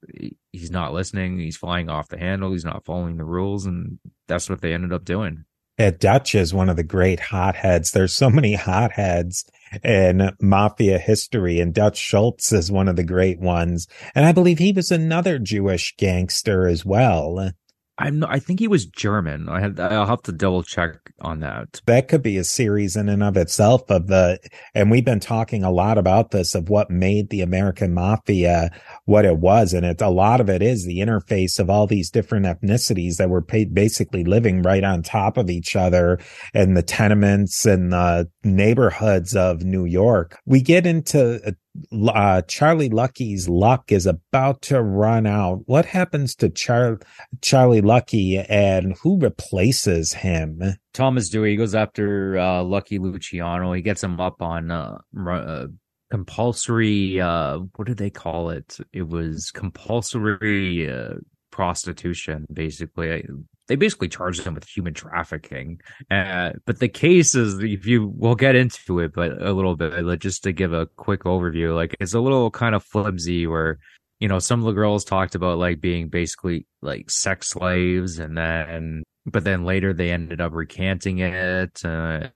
he's 0.52 0.72
not 0.72 0.94
listening. 0.94 1.40
He's 1.40 1.58
flying 1.58 1.90
off 1.90 2.10
the 2.10 2.20
handle. 2.20 2.52
He's 2.52 2.66
not 2.66 2.86
following 2.86 3.18
the 3.18 3.26
rules, 3.26 3.66
and 3.66 4.00
that's 4.28 4.50
what 4.50 4.62
they 4.62 4.74
ended 4.74 4.94
up 4.94 5.04
doing. 5.04 5.46
Dutch 5.90 6.36
is 6.36 6.54
one 6.54 6.70
of 6.70 6.76
the 6.76 6.84
great 6.84 7.20
hotheads. 7.20 7.92
There's 7.92 8.14
so 8.14 8.30
many 8.30 8.54
hotheads 8.54 9.46
in 9.84 10.32
mafia 10.40 11.00
history, 11.00 11.60
and 11.60 11.74
Dutch 11.74 11.98
Schultz 11.98 12.52
is 12.52 12.72
one 12.72 12.88
of 12.88 12.98
the 12.98 13.04
great 13.04 13.40
ones. 13.40 13.88
And 14.14 14.26
I 14.26 14.32
believe 14.32 14.60
he 14.60 14.72
was 14.72 14.92
another 14.92 15.40
Jewish 15.40 15.96
gangster 15.98 16.68
as 16.68 16.86
well. 16.86 17.52
I'm 18.02 18.20
not, 18.20 18.30
I 18.32 18.40
think 18.40 18.60
he 18.60 18.68
was 18.68 18.86
German. 18.86 19.48
I 19.50 19.60
had 19.60 19.80
I'll 19.80 20.06
have 20.06 20.24
to 20.24 20.32
double 20.32 20.64
check 20.64 20.92
on 21.22 21.40
that. 21.42 21.82
That 21.86 22.08
could 22.08 22.24
be 22.24 22.38
a 22.38 22.44
series 22.44 22.96
in 22.96 23.10
and 23.10 23.24
of 23.24 23.38
itself 23.38 23.90
of 23.90 24.08
the 24.08 24.40
and 24.74 24.92
we've 24.92 25.06
been 25.06 25.20
talking 25.20 25.64
a 25.64 25.72
lot 25.72 25.98
about 25.98 26.32
this 26.32 26.56
of 26.56 26.70
what 26.70 26.90
made 26.90 27.30
the 27.30 27.42
American 27.42 27.94
mafia 27.94 28.72
what 29.06 29.26
it 29.26 29.38
was 29.38 29.74
and 29.74 29.86
it 29.86 30.02
a 30.02 30.10
lot 30.10 30.42
of 30.42 30.50
it 30.50 30.62
is 30.62 30.86
the 30.86 31.00
interface 31.00 31.60
of 31.60 31.70
all 31.70 31.88
these 31.88 32.10
different 32.10 32.46
ethnicities 32.46 33.18
that 33.18 33.30
were 33.30 33.42
paid, 33.42 33.74
basically 33.74 34.24
living 34.24 34.62
right 34.62 34.84
on 34.84 35.04
top 35.04 35.38
of 35.38 35.50
each 35.50 35.76
other 35.76 36.20
in 36.54 36.74
the 36.74 36.84
tenements 36.84 37.66
and 37.66 37.92
the 37.94 38.30
neighborhoods 38.44 39.36
of 39.36 39.64
New 39.64 39.86
York. 39.86 40.40
We 40.46 40.62
get 40.62 40.86
into 40.86 41.40
uh, 41.46 41.52
uh, 41.92 42.42
Charlie 42.44 42.90
Lucky's 42.90 43.48
luck 43.48 43.92
is 43.92 44.06
about 44.06 44.62
to 44.64 44.82
run 44.82 45.26
out. 45.26 45.62
What 45.66 45.86
happens 45.86 46.36
to 46.36 46.50
Char- 46.50 47.00
Charlie 47.42 47.82
Lucky 47.82 48.38
and 48.38 48.96
who 49.02 49.20
replaces 49.20 50.14
him? 50.14 50.62
Thomas 50.94 51.30
Dewey 51.30 51.56
goes 51.56 51.76
after 51.76 52.38
uh, 52.38 52.64
Lucky 52.64 53.00
Luciano. 53.00 53.74
He 53.74 53.82
gets 53.82 54.04
him 54.04 54.20
up 54.20 54.42
on 54.42 54.72
uh, 54.72 54.98
uh, 55.28 55.68
compulsory. 56.10 57.20
Uh, 57.22 57.60
what 57.76 57.88
did 57.88 57.98
they 57.98 58.10
call 58.10 58.50
it? 58.50 58.78
It 58.94 59.08
was 59.08 59.52
compulsory 59.52 60.92
uh, 60.92 61.16
prostitution, 61.52 62.46
basically 62.52 63.26
they 63.72 63.78
basically 63.78 64.10
charged 64.10 64.44
him 64.44 64.54
with 64.54 64.68
human 64.68 64.94
trafficking. 64.94 65.80
Uh, 66.10 66.52
but 66.66 66.80
the 66.80 66.90
case 66.90 67.36
is, 67.36 67.58
if 67.60 67.86
you, 67.86 68.12
we'll 68.14 68.36
get 68.36 68.54
into 68.54 69.00
it, 69.00 69.14
but 69.14 69.42
a 69.42 69.54
little 69.54 69.78
bit, 69.78 70.20
just 70.20 70.44
to 70.44 70.52
give 70.52 70.74
a 70.74 70.88
quick 70.98 71.24
overview, 71.24 71.74
like 71.74 71.96
it's 72.02 72.14
a 72.14 72.20
little 72.20 72.52
kind 72.52 72.76
of 72.76 72.84
flimsy 72.84 73.48
where, 73.48 73.80
you 74.20 74.28
know, 74.28 74.40
some 74.40 74.60
of 74.60 74.66
the 74.66 74.74
girls 74.74 75.06
talked 75.06 75.36
about 75.36 75.58
like 75.58 75.80
being 75.80 76.10
basically 76.10 76.66
like 76.82 77.10
sex 77.10 77.48
slaves 77.48 78.20
and 78.20 78.38
then, 78.38 79.04
but 79.26 79.46
then 79.46 79.64
later 79.64 79.94
they 79.94 80.12
ended 80.12 80.42
up 80.42 80.52
recanting 80.52 81.20
it. 81.20 81.80
Uh, 81.86 82.28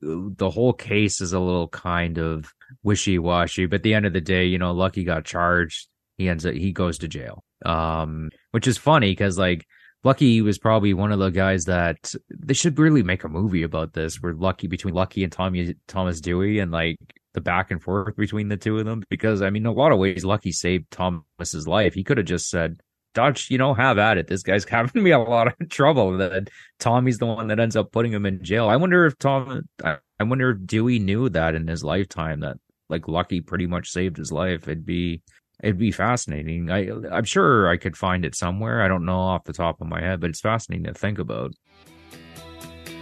the 0.00 0.50
whole 0.50 0.72
case 0.72 1.20
is 1.20 1.32
a 1.32 1.38
little 1.38 1.68
kind 1.68 2.18
of 2.18 2.52
wishy 2.82 3.20
washy, 3.20 3.66
but 3.66 3.76
at 3.76 3.82
the 3.84 3.94
end 3.94 4.04
of 4.04 4.14
the 4.14 4.20
day, 4.20 4.46
you 4.46 4.58
know, 4.58 4.72
Lucky 4.72 5.04
got 5.04 5.24
charged. 5.24 5.86
He 6.18 6.28
ends 6.28 6.44
up, 6.44 6.54
he 6.54 6.72
goes 6.72 6.98
to 6.98 7.06
jail. 7.06 7.44
Um, 7.64 8.30
which 8.50 8.66
is 8.66 8.78
funny 8.78 9.12
because 9.12 9.38
like, 9.38 9.64
Lucky 10.06 10.40
was 10.40 10.56
probably 10.56 10.94
one 10.94 11.10
of 11.10 11.18
the 11.18 11.30
guys 11.30 11.64
that 11.64 12.14
they 12.30 12.54
should 12.54 12.78
really 12.78 13.02
make 13.02 13.24
a 13.24 13.28
movie 13.28 13.64
about 13.64 13.92
this. 13.92 14.22
Where 14.22 14.34
Lucky 14.34 14.68
between 14.68 14.94
Lucky 14.94 15.24
and 15.24 15.32
Tommy 15.32 15.74
Thomas 15.88 16.20
Dewey 16.20 16.60
and 16.60 16.70
like 16.70 16.96
the 17.34 17.40
back 17.40 17.72
and 17.72 17.82
forth 17.82 18.14
between 18.16 18.48
the 18.48 18.56
two 18.56 18.78
of 18.78 18.84
them. 18.84 19.02
Because 19.10 19.42
I 19.42 19.50
mean, 19.50 19.64
in 19.64 19.66
a 19.66 19.72
lot 19.72 19.90
of 19.90 19.98
ways, 19.98 20.24
Lucky 20.24 20.52
saved 20.52 20.92
Thomas's 20.92 21.66
life. 21.66 21.92
He 21.92 22.04
could 22.04 22.18
have 22.18 22.26
just 22.26 22.48
said, 22.48 22.80
"Dutch, 23.14 23.50
you 23.50 23.58
know, 23.58 23.74
have 23.74 23.98
at 23.98 24.16
it. 24.16 24.28
This 24.28 24.44
guy's 24.44 24.64
having 24.68 25.02
me 25.02 25.10
a 25.10 25.18
lot 25.18 25.48
of 25.48 25.68
trouble." 25.70 26.16
Then 26.16 26.46
Tommy's 26.78 27.18
the 27.18 27.26
one 27.26 27.48
that 27.48 27.58
ends 27.58 27.74
up 27.74 27.90
putting 27.90 28.12
him 28.12 28.26
in 28.26 28.44
jail. 28.44 28.68
I 28.68 28.76
wonder 28.76 29.06
if 29.06 29.18
Tom, 29.18 29.62
I 29.82 29.98
wonder 30.20 30.50
if 30.50 30.66
Dewey 30.68 31.00
knew 31.00 31.28
that 31.30 31.56
in 31.56 31.66
his 31.66 31.82
lifetime 31.82 32.40
that 32.40 32.58
like 32.88 33.08
Lucky 33.08 33.40
pretty 33.40 33.66
much 33.66 33.90
saved 33.90 34.18
his 34.18 34.30
life. 34.30 34.68
It'd 34.68 34.86
be 34.86 35.22
It'd 35.62 35.78
be 35.78 35.90
fascinating. 35.90 36.70
I 36.70 36.90
I'm 37.10 37.24
sure 37.24 37.68
I 37.68 37.76
could 37.76 37.96
find 37.96 38.24
it 38.24 38.34
somewhere. 38.34 38.82
I 38.82 38.88
don't 38.88 39.06
know 39.06 39.18
off 39.18 39.44
the 39.44 39.52
top 39.52 39.80
of 39.80 39.86
my 39.86 40.00
head, 40.00 40.20
but 40.20 40.30
it's 40.30 40.40
fascinating 40.40 40.84
to 40.84 40.94
think 40.94 41.18
about. 41.18 41.54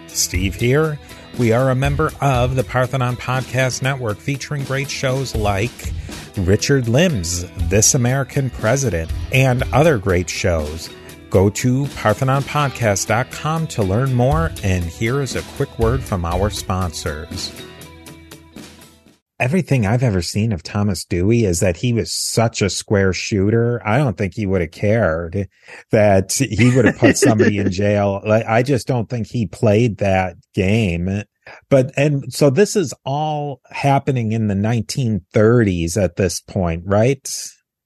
Steve 0.07 0.55
here. 0.55 0.99
We 1.39 1.51
are 1.51 1.71
a 1.71 1.75
member 1.75 2.13
of 2.21 2.55
the 2.55 2.63
Parthenon 2.63 3.17
Podcast 3.17 3.83
Network 3.83 4.19
featuring 4.19 4.63
great 4.65 4.89
shows 4.89 5.35
like 5.35 5.93
Richard 6.37 6.87
Lim's 6.87 7.45
This 7.69 7.97
American 7.97 8.51
President 8.51 9.11
and 9.33 9.65
other 9.73 9.99
great 9.99 10.31
shows. 10.31 10.89
Go 11.31 11.51
to 11.51 11.87
parthenonpodcast.com 11.87 13.67
to 13.67 13.83
learn 13.83 14.15
more, 14.15 14.53
and 14.63 14.85
here 14.85 15.21
is 15.21 15.35
a 15.35 15.43
quick 15.57 15.77
word 15.81 16.05
from 16.05 16.25
our 16.25 16.51
sponsors 16.51 17.51
everything 19.39 19.85
I've 19.87 20.03
ever 20.03 20.23
seen 20.23 20.53
of 20.53 20.63
Thomas 20.63 21.05
Dewey 21.05 21.45
is 21.45 21.61
that 21.61 21.79
he 21.79 21.93
was 21.93 22.13
such 22.13 22.63
a 22.63 22.71
square 22.71 23.13
shooter. 23.13 23.81
I 23.85 23.99
don't 23.99 24.17
think 24.17 24.35
he 24.35 24.47
would 24.47 24.61
have 24.61 24.71
cared 24.71 25.49
that 25.91 26.33
he 26.33 26.75
would 26.75 26.85
have 26.85 26.99
put 26.99 27.17
somebody 27.17 27.59
in 27.59 27.71
jail. 27.73 28.23
Like, 28.25 28.47
I 28.47 28.63
just 28.63 28.87
don't 28.87 29.09
think 29.09 29.27
he 29.27 29.47
played 29.47 29.99
that 29.99 30.37
game. 30.55 31.23
But, 31.69 31.93
and 31.97 32.33
so 32.33 32.49
this 32.49 32.77
is 32.77 32.95
all 33.05 33.61
happening 33.71 34.33
in 34.33 34.49
the 34.49 34.55
1930s 34.55 36.03
at 36.03 36.17
this 36.17 36.41
point, 36.41 36.85
right? 36.87 37.29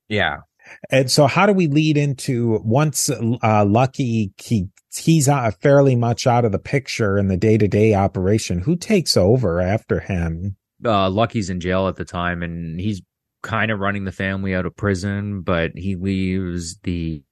Yeah. 0.08 0.38
And 0.90 1.10
so 1.10 1.26
how 1.26 1.46
do 1.46 1.54
we 1.54 1.66
lead 1.66 1.96
into 1.96 2.60
once, 2.62 3.08
uh, 3.10 3.64
Lucky, 3.64 4.32
he, 4.36 4.68
he's 4.94 5.28
uh, 5.28 5.50
fairly 5.62 5.96
much 5.96 6.26
out 6.26 6.44
of 6.44 6.52
the 6.52 6.58
picture 6.58 7.18
in 7.18 7.28
the 7.28 7.38
day 7.38 7.56
to 7.56 7.66
day 7.66 7.94
operation. 7.94 8.60
Who 8.60 8.76
takes 8.76 9.16
over 9.16 9.60
after 9.60 10.00
him? 10.00 10.56
Uh, 10.84 11.10
Lucky's 11.10 11.50
in 11.50 11.60
jail 11.60 11.88
at 11.88 11.96
the 11.96 12.04
time, 12.04 12.42
and 12.42 12.80
he's 12.80 13.02
kind 13.42 13.70
of 13.70 13.80
running 13.80 14.04
the 14.04 14.12
family 14.12 14.54
out 14.54 14.66
of 14.66 14.76
prison, 14.76 15.42
but 15.42 15.70
he 15.74 15.96
leaves 15.96 16.78
the, 16.82 17.22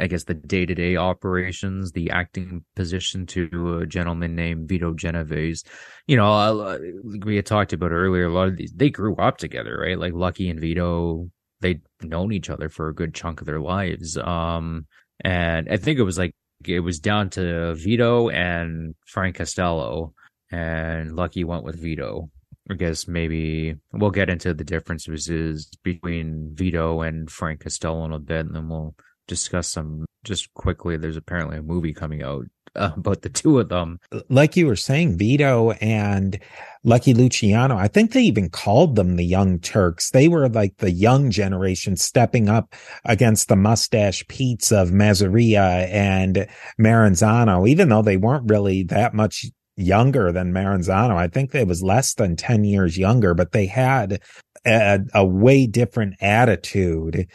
I 0.00 0.06
guess, 0.06 0.24
the 0.24 0.34
day 0.34 0.66
to 0.66 0.74
day 0.74 0.96
operations, 0.96 1.92
the 1.92 2.10
acting 2.10 2.64
position 2.74 3.26
to 3.26 3.78
a 3.78 3.86
gentleman 3.86 4.34
named 4.34 4.68
Vito 4.68 4.92
Genovese. 4.94 5.64
You 6.06 6.16
know, 6.16 6.32
uh, 6.32 6.78
we 7.24 7.36
had 7.36 7.46
talked 7.46 7.72
about 7.72 7.92
earlier, 7.92 8.26
a 8.26 8.32
lot 8.32 8.48
of 8.48 8.56
these, 8.56 8.72
they 8.74 8.90
grew 8.90 9.16
up 9.16 9.38
together, 9.38 9.78
right? 9.80 9.98
Like 9.98 10.12
Lucky 10.12 10.48
and 10.50 10.60
Vito, 10.60 11.30
they'd 11.60 11.82
known 12.02 12.32
each 12.32 12.50
other 12.50 12.68
for 12.68 12.88
a 12.88 12.94
good 12.94 13.14
chunk 13.14 13.40
of 13.40 13.46
their 13.46 13.60
lives. 13.60 14.16
Um, 14.16 14.86
and 15.24 15.68
I 15.70 15.76
think 15.76 15.98
it 15.98 16.04
was 16.04 16.18
like, 16.18 16.32
it 16.66 16.80
was 16.80 16.98
down 16.98 17.30
to 17.30 17.74
Vito 17.76 18.28
and 18.30 18.96
Frank 19.06 19.36
Costello, 19.36 20.14
and 20.50 21.14
Lucky 21.14 21.44
went 21.44 21.62
with 21.62 21.80
Vito 21.80 22.30
I 22.70 22.74
guess 22.74 23.08
maybe 23.08 23.76
we'll 23.92 24.10
get 24.10 24.28
into 24.28 24.52
the 24.52 24.64
differences 24.64 25.70
between 25.82 26.50
Vito 26.54 27.00
and 27.00 27.30
Frank 27.30 27.60
Costello 27.60 28.04
in 28.04 28.12
a 28.12 28.18
bit, 28.18 28.46
and 28.46 28.54
then 28.54 28.68
we'll 28.68 28.94
discuss 29.26 29.68
some 29.72 30.04
just 30.24 30.52
quickly. 30.54 30.96
There's 30.96 31.16
apparently 31.16 31.58
a 31.58 31.62
movie 31.62 31.94
coming 31.94 32.22
out 32.22 32.44
uh, 32.76 32.90
about 32.96 33.22
the 33.22 33.28
two 33.28 33.58
of 33.58 33.68
them. 33.68 33.98
Like 34.28 34.56
you 34.56 34.66
were 34.66 34.76
saying, 34.76 35.18
Vito 35.18 35.72
and 35.72 36.38
Lucky 36.84 37.14
Luciano, 37.14 37.76
I 37.76 37.88
think 37.88 38.12
they 38.12 38.22
even 38.22 38.50
called 38.50 38.96
them 38.96 39.16
the 39.16 39.24
Young 39.24 39.58
Turks. 39.58 40.10
They 40.10 40.28
were 40.28 40.48
like 40.48 40.76
the 40.78 40.90
young 40.90 41.30
generation 41.30 41.96
stepping 41.96 42.48
up 42.48 42.74
against 43.04 43.48
the 43.48 43.56
mustache 43.56 44.26
Pete's 44.28 44.72
of 44.72 44.90
Masseria 44.90 45.88
and 45.92 46.46
Maranzano, 46.80 47.68
even 47.68 47.88
though 47.88 48.02
they 48.02 48.16
weren't 48.16 48.50
really 48.50 48.82
that 48.84 49.14
much 49.14 49.46
younger 49.78 50.32
than 50.32 50.52
Maranzano. 50.52 51.16
I 51.16 51.28
think 51.28 51.52
they 51.52 51.64
was 51.64 51.82
less 51.82 52.14
than 52.14 52.36
10 52.36 52.64
years 52.64 52.98
younger, 52.98 53.32
but 53.32 53.52
they 53.52 53.66
had 53.66 54.20
a, 54.66 55.00
a 55.14 55.24
way 55.24 55.66
different 55.66 56.14
attitude. 56.20 57.28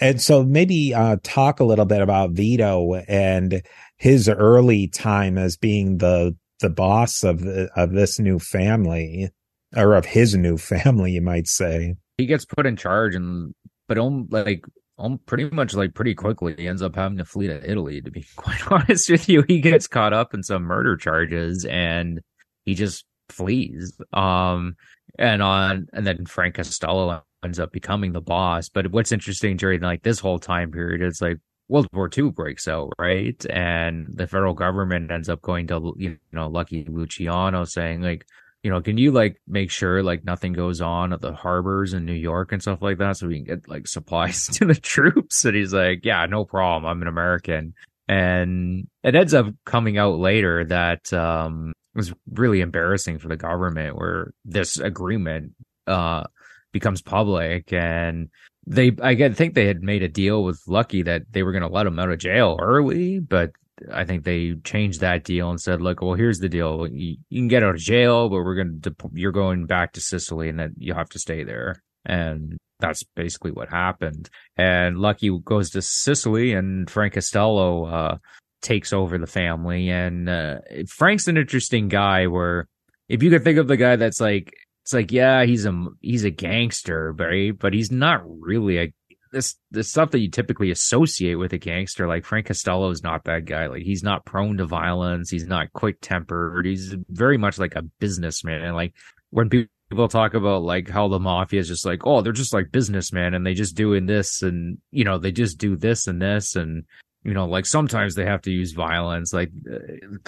And 0.00 0.20
so 0.20 0.42
maybe 0.42 0.94
uh, 0.94 1.16
talk 1.22 1.60
a 1.60 1.64
little 1.64 1.84
bit 1.84 2.00
about 2.00 2.30
Vito 2.30 2.94
and 3.06 3.62
his 3.96 4.28
early 4.28 4.88
time 4.88 5.38
as 5.38 5.56
being 5.56 5.98
the 5.98 6.36
the 6.60 6.70
boss 6.70 7.24
of 7.24 7.40
the, 7.40 7.70
of 7.74 7.92
this 7.92 8.18
new 8.18 8.38
family 8.38 9.30
or 9.74 9.94
of 9.94 10.04
his 10.04 10.34
new 10.34 10.58
family, 10.58 11.12
you 11.12 11.22
might 11.22 11.46
say. 11.46 11.94
He 12.18 12.26
gets 12.26 12.44
put 12.44 12.66
in 12.66 12.76
charge 12.76 13.14
and 13.14 13.54
but 13.88 13.98
on 13.98 14.28
like 14.30 14.64
um, 15.00 15.18
pretty 15.26 15.48
much 15.50 15.74
like 15.74 15.94
pretty 15.94 16.14
quickly 16.14 16.54
he 16.56 16.68
ends 16.68 16.82
up 16.82 16.94
having 16.94 17.18
to 17.18 17.24
flee 17.24 17.46
to 17.46 17.70
Italy. 17.70 18.00
To 18.00 18.10
be 18.10 18.24
quite 18.36 18.60
honest 18.70 19.10
with 19.10 19.28
you, 19.28 19.42
he 19.48 19.60
gets 19.60 19.86
caught 19.86 20.12
up 20.12 20.34
in 20.34 20.42
some 20.42 20.62
murder 20.62 20.96
charges 20.96 21.64
and 21.64 22.20
he 22.64 22.74
just 22.74 23.04
flees. 23.28 23.96
Um, 24.12 24.76
and 25.18 25.42
on 25.42 25.88
and 25.92 26.06
then 26.06 26.26
Frank 26.26 26.54
Costello 26.54 27.22
ends 27.44 27.58
up 27.58 27.72
becoming 27.72 28.12
the 28.12 28.20
boss. 28.20 28.68
But 28.68 28.92
what's 28.92 29.12
interesting 29.12 29.56
during 29.56 29.80
like 29.80 30.02
this 30.02 30.18
whole 30.18 30.38
time 30.38 30.70
period 30.70 31.02
is 31.02 31.20
like 31.20 31.38
World 31.68 31.88
War 31.92 32.10
II 32.16 32.30
breaks 32.30 32.68
out, 32.68 32.92
right? 32.98 33.44
And 33.48 34.06
the 34.08 34.26
federal 34.26 34.54
government 34.54 35.10
ends 35.10 35.28
up 35.28 35.40
going 35.42 35.66
to 35.68 35.94
you 35.96 36.18
know 36.32 36.48
Lucky 36.48 36.84
Luciano 36.88 37.64
saying 37.64 38.02
like 38.02 38.26
you 38.62 38.70
know, 38.70 38.80
can 38.80 38.98
you 38.98 39.10
like 39.10 39.40
make 39.46 39.70
sure 39.70 40.02
like 40.02 40.24
nothing 40.24 40.52
goes 40.52 40.80
on 40.80 41.12
at 41.12 41.20
the 41.20 41.32
harbors 41.32 41.94
in 41.94 42.04
New 42.04 42.12
York 42.12 42.52
and 42.52 42.60
stuff 42.60 42.82
like 42.82 42.98
that 42.98 43.16
so 43.16 43.26
we 43.26 43.36
can 43.36 43.44
get 43.44 43.68
like 43.68 43.88
supplies 43.88 44.46
to 44.58 44.66
the 44.66 44.74
troops? 44.74 45.44
And 45.44 45.56
he's 45.56 45.72
like, 45.72 46.04
yeah, 46.04 46.26
no 46.26 46.44
problem. 46.44 46.84
I'm 46.90 47.02
an 47.02 47.08
American. 47.08 47.74
And 48.08 48.88
it 49.02 49.14
ends 49.14 49.34
up 49.34 49.46
coming 49.64 49.96
out 49.96 50.18
later 50.18 50.64
that 50.64 51.12
um 51.12 51.72
was 51.94 52.12
really 52.32 52.60
embarrassing 52.60 53.18
for 53.18 53.28
the 53.28 53.36
government 53.36 53.96
where 53.96 54.32
this 54.44 54.78
agreement 54.78 55.52
uh 55.86 56.24
becomes 56.72 57.02
public 57.02 57.72
and 57.72 58.28
they 58.66 58.92
I 59.02 59.32
think 59.32 59.54
they 59.54 59.66
had 59.66 59.82
made 59.82 60.02
a 60.02 60.08
deal 60.08 60.44
with 60.44 60.60
Lucky 60.68 61.02
that 61.02 61.22
they 61.30 61.42
were 61.42 61.52
going 61.52 61.62
to 61.62 61.68
let 61.68 61.86
him 61.86 61.98
out 61.98 62.10
of 62.10 62.18
jail 62.18 62.58
early, 62.60 63.18
but 63.20 63.52
I 63.92 64.04
think 64.04 64.24
they 64.24 64.54
changed 64.64 65.00
that 65.00 65.24
deal 65.24 65.50
and 65.50 65.60
said, 65.60 65.80
"Look, 65.80 66.02
well, 66.02 66.14
here's 66.14 66.38
the 66.38 66.48
deal: 66.48 66.86
you, 66.90 67.16
you 67.28 67.40
can 67.40 67.48
get 67.48 67.62
out 67.62 67.74
of 67.74 67.80
jail, 67.80 68.28
but 68.28 68.42
we're 68.42 68.54
going 68.54 68.80
to 68.82 68.94
you're 69.12 69.32
going 69.32 69.66
back 69.66 69.92
to 69.92 70.00
Sicily, 70.00 70.48
and 70.48 70.58
that 70.58 70.70
you 70.78 70.94
have 70.94 71.08
to 71.10 71.18
stay 71.18 71.44
there." 71.44 71.82
And 72.04 72.56
that's 72.78 73.02
basically 73.14 73.50
what 73.52 73.68
happened. 73.68 74.30
And 74.56 74.98
Lucky 74.98 75.30
goes 75.44 75.70
to 75.70 75.82
Sicily, 75.82 76.52
and 76.52 76.88
Frank 76.88 77.14
Costello 77.14 77.84
uh, 77.84 78.18
takes 78.62 78.92
over 78.92 79.18
the 79.18 79.26
family. 79.26 79.90
And 79.90 80.28
uh, 80.28 80.58
Frank's 80.88 81.28
an 81.28 81.36
interesting 81.36 81.88
guy. 81.88 82.26
Where 82.26 82.66
if 83.08 83.22
you 83.22 83.30
could 83.30 83.44
think 83.44 83.58
of 83.58 83.68
the 83.68 83.76
guy 83.76 83.96
that's 83.96 84.20
like, 84.20 84.52
it's 84.82 84.94
like, 84.94 85.12
yeah, 85.12 85.44
he's 85.44 85.66
a 85.66 85.86
he's 86.00 86.24
a 86.24 86.30
gangster, 86.30 87.12
right? 87.12 87.56
But 87.56 87.74
he's 87.74 87.90
not 87.90 88.22
really 88.24 88.78
a 88.78 88.92
this 89.32 89.56
the 89.70 89.84
stuff 89.84 90.10
that 90.10 90.20
you 90.20 90.30
typically 90.30 90.70
associate 90.70 91.36
with 91.36 91.52
a 91.52 91.58
gangster, 91.58 92.08
like 92.08 92.24
Frank 92.24 92.46
Costello 92.46 92.90
is 92.90 93.02
not 93.02 93.24
that 93.24 93.44
guy. 93.44 93.66
Like 93.66 93.82
he's 93.82 94.02
not 94.02 94.24
prone 94.24 94.56
to 94.58 94.66
violence. 94.66 95.30
He's 95.30 95.46
not 95.46 95.72
quick 95.72 95.98
tempered. 96.00 96.66
He's 96.66 96.94
very 97.08 97.38
much 97.38 97.58
like 97.58 97.76
a 97.76 97.82
businessman. 97.82 98.62
And 98.62 98.74
like 98.74 98.94
when 99.30 99.48
people 99.48 100.08
talk 100.08 100.34
about 100.34 100.62
like 100.62 100.88
how 100.88 101.08
the 101.08 101.20
mafia 101.20 101.60
is 101.60 101.68
just 101.68 101.86
like, 101.86 102.06
oh, 102.06 102.22
they're 102.22 102.32
just 102.32 102.54
like 102.54 102.72
businessmen 102.72 103.34
and 103.34 103.46
they 103.46 103.54
just 103.54 103.76
doing 103.76 104.06
this 104.06 104.42
and 104.42 104.78
you 104.90 105.04
know 105.04 105.18
they 105.18 105.32
just 105.32 105.58
do 105.58 105.76
this 105.76 106.06
and 106.06 106.20
this 106.20 106.56
and 106.56 106.84
you 107.22 107.34
know 107.34 107.46
like 107.46 107.66
sometimes 107.66 108.14
they 108.14 108.24
have 108.24 108.42
to 108.42 108.50
use 108.50 108.72
violence. 108.72 109.32
Like 109.32 109.50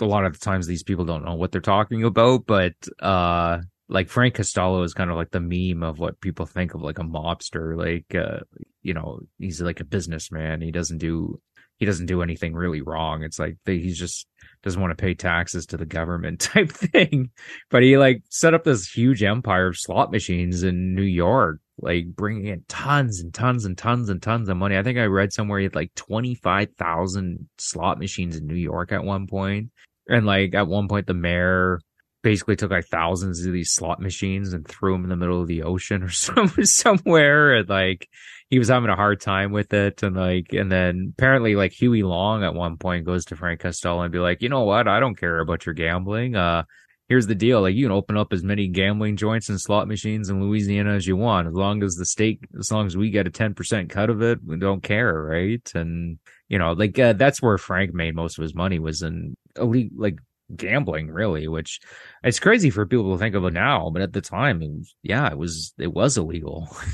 a 0.01 0.05
lot 0.05 0.25
of 0.25 0.33
the 0.35 0.39
times 0.39 0.67
these 0.67 0.83
people 0.85 1.05
don't 1.05 1.25
know 1.25 1.35
what 1.35 1.53
they're 1.53 1.61
talking 1.61 2.05
about, 2.05 2.47
but 2.47 2.75
uh 3.01 3.59
like 3.93 4.09
Frank 4.09 4.35
Costello 4.35 4.83
is 4.83 4.95
kind 4.95 5.11
of 5.11 5.17
like 5.17 5.31
the 5.31 5.41
meme 5.41 5.83
of 5.83 5.99
what 5.99 6.21
people 6.21 6.47
think 6.47 6.75
of 6.75 6.83
like 6.83 6.99
a 6.99 7.05
mobster. 7.05 7.77
Like, 7.77 8.15
uh, 8.15 8.41
you 8.83 8.95
know, 8.95 9.21
he's 9.39 9.61
like 9.61 9.81
a 9.81 9.85
businessman. 9.85 10.63
He 10.63 10.71
doesn't 10.71 10.99
do, 10.99 11.41
he 11.77 11.85
doesn't 11.85 12.07
do 12.07 12.23
anything 12.23 12.55
really 12.55 12.81
wrong. 12.81 13.23
It's 13.23 13.39
like 13.39 13.57
they, 13.65 13.79
he's 13.79 13.99
just 13.99 14.27
doesn't 14.63 14.81
want 14.81 14.97
to 14.97 15.03
pay 15.03 15.15
taxes 15.15 15.67
to 15.67 15.77
the 15.77 15.85
government 15.85 16.41
type 16.53 16.73
thing. 16.73 17.31
But 17.71 17.83
he 17.83 17.99
like 17.99 18.23
set 18.31 18.55
up 18.55 18.65
this 18.65 18.91
huge 18.91 19.23
empire 19.23 19.69
of 19.69 19.79
slot 19.79 20.11
machines 20.11 20.63
in 20.63 20.95
New 20.95 21.03
York, 21.03 21.61
like 21.79 22.07
bringing 22.07 22.47
in 22.47 22.65
tons 22.69 23.21
and 23.21 23.35
tons 23.35 23.65
and 23.67 23.77
tons 23.77 24.09
and 24.09 24.23
tons 24.23 24.49
of 24.49 24.57
money. 24.57 24.77
I 24.77 24.83
think 24.83 24.99
I 24.99 25.05
read 25.05 25.33
somewhere 25.33 25.59
he 25.59 25.65
had 25.65 25.75
like 25.75 25.95
25,000 25.97 27.49
slot 27.59 27.99
machines 27.99 28.37
in 28.37 28.47
New 28.47 28.55
York 28.55 28.91
at 28.93 29.05
one 29.05 29.27
point. 29.27 29.71
And 30.09 30.25
like 30.25 30.55
at 30.55 30.67
one 30.67 30.89
point, 30.89 31.07
the 31.07 31.15
mayor 31.15 31.81
basically 32.23 32.57
took 32.57 32.71
like 32.71 32.87
thousands 32.87 33.45
of 33.45 33.53
these 33.53 33.73
slot 33.73 34.01
machines 34.01 34.53
and 34.53 34.67
threw 34.67 34.93
them 34.93 35.05
in 35.05 35.11
the 35.11 35.17
middle 35.17 35.41
of 35.41 35.49
the 35.49 35.63
ocean 35.63 36.03
or 36.03 36.09
some, 36.11 36.49
somewhere 36.63 37.55
and 37.55 37.69
like 37.69 38.09
he 38.49 38.59
was 38.59 38.69
having 38.69 38.91
a 38.91 38.97
hard 38.97 39.21
time 39.21 39.51
with 39.51 39.73
it 39.73 40.03
and 40.03 40.17
like 40.17 40.53
and 40.53 40.71
then 40.71 41.15
apparently 41.17 41.57
like 41.57 41.73
Huey 41.73 42.03
Long 42.03 42.45
at 42.45 42.55
one 42.55 42.77
point 42.77 43.07
goes 43.07 43.25
to 43.27 43.37
Frank 43.37 43.61
Costello 43.61 44.03
and 44.03 44.13
be 44.13 44.19
like, 44.19 44.43
you 44.43 44.49
know 44.49 44.65
what, 44.65 44.89
I 44.89 45.01
don't 45.01 45.19
care 45.19 45.41
about 45.41 45.67
your 45.67 45.75
gambling. 45.75 46.37
Uh 46.37 46.65
here's 47.09 47.27
the 47.27 47.35
deal. 47.35 47.61
Like 47.61 47.75
you 47.75 47.85
can 47.85 47.93
open 47.93 48.17
up 48.17 48.33
as 48.33 48.43
many 48.43 48.69
gambling 48.69 49.17
joints 49.17 49.49
and 49.49 49.61
slot 49.61 49.87
machines 49.87 50.31
in 50.31 50.43
Louisiana 50.43 50.95
as 50.95 51.07
you 51.07 51.17
want, 51.17 51.49
as 51.49 51.55
long 51.55 51.83
as 51.83 51.95
the 51.95 52.07
state 52.07 52.41
as 52.59 52.71
long 52.73 52.87
as 52.87 52.97
we 52.97 53.11
get 53.11 53.27
a 53.27 53.31
ten 53.31 53.55
percent 53.55 53.91
cut 53.91 54.11
of 54.11 54.23
it, 54.23 54.39
we 54.45 54.57
don't 54.57 54.83
care, 54.83 55.23
right? 55.23 55.71
And 55.75 56.19
you 56.49 56.59
know, 56.59 56.73
like 56.73 56.99
uh, 56.99 57.13
that's 57.15 57.43
where 57.43 57.59
Frank 57.59 57.93
made 57.93 58.15
most 58.15 58.39
of 58.39 58.43
his 58.43 58.55
money 58.55 58.79
was 58.79 59.03
in 59.03 59.37
elite 59.57 59.93
like 59.97 60.19
gambling 60.57 61.09
really 61.09 61.49
which 61.49 61.81
it's 62.23 62.41
crazy 62.41 62.71
for 62.71 62.87
people 62.87 63.13
to 63.13 63.19
think 63.19 63.35
of 63.35 63.45
it 63.45 63.53
now 63.53 63.91
but 63.93 64.03
at 64.03 64.13
the 64.13 64.21
time 64.21 64.63
it 64.63 64.71
was, 64.71 64.95
yeah 65.03 65.31
it 65.31 65.39
was 65.39 65.73
it 65.79 65.93
was 65.93 66.17
illegal. 66.17 66.69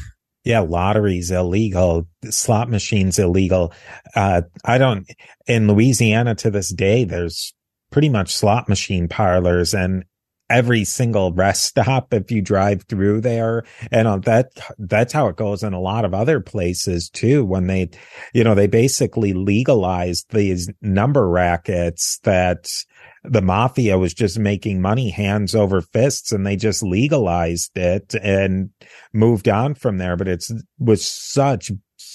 Yeah 0.44 0.60
lotteries 0.60 1.30
illegal 1.30 2.08
slot 2.30 2.70
machines 2.70 3.18
illegal. 3.18 3.74
Uh 4.14 4.42
i 4.64 4.78
don't 4.78 5.06
in 5.46 5.66
louisiana 5.66 6.34
to 6.36 6.50
this 6.50 6.72
day 6.72 7.04
there's 7.04 7.52
pretty 7.90 8.08
much 8.08 8.34
slot 8.34 8.66
machine 8.68 9.08
parlors 9.08 9.74
and 9.74 10.04
every 10.50 10.84
single 10.84 11.32
rest 11.32 11.64
stop 11.66 12.12
if 12.14 12.30
you 12.30 12.40
drive 12.40 12.84
through 12.84 13.20
there 13.20 13.64
and 13.90 14.08
on 14.08 14.20
that 14.22 14.50
that's 14.78 15.12
how 15.12 15.28
it 15.28 15.36
goes 15.36 15.62
in 15.62 15.72
a 15.72 15.80
lot 15.80 16.04
of 16.04 16.14
other 16.14 16.40
places 16.40 17.10
too 17.10 17.44
when 17.44 17.66
they 17.66 17.88
you 18.32 18.42
know 18.42 18.54
they 18.54 18.66
basically 18.66 19.32
legalized 19.32 20.26
these 20.30 20.70
number 20.80 21.28
rackets 21.28 22.18
that 22.20 22.68
the 23.24 23.42
mafia 23.42 23.98
was 23.98 24.14
just 24.14 24.38
making 24.38 24.80
money 24.80 25.10
hands 25.10 25.54
over 25.54 25.80
fists 25.80 26.32
and 26.32 26.46
they 26.46 26.56
just 26.56 26.82
legalized 26.82 27.76
it 27.76 28.14
and 28.22 28.70
moved 29.12 29.48
on 29.48 29.74
from 29.74 29.98
there. 29.98 30.16
But 30.16 30.28
it's 30.28 30.52
was 30.78 31.04
such 31.06 31.70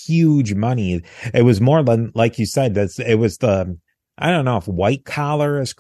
huge 0.05 0.53
money. 0.53 1.01
It 1.33 1.43
was 1.43 1.61
more 1.61 1.83
than, 1.83 2.11
like 2.15 2.39
you 2.39 2.45
said, 2.45 2.73
that's, 2.73 2.99
it 2.99 3.15
was 3.15 3.37
the, 3.37 3.77
I 4.17 4.31
don't 4.31 4.45
know 4.45 4.57
if 4.57 4.67
white 4.67 5.05
collar 5.05 5.59
is 5.59 5.73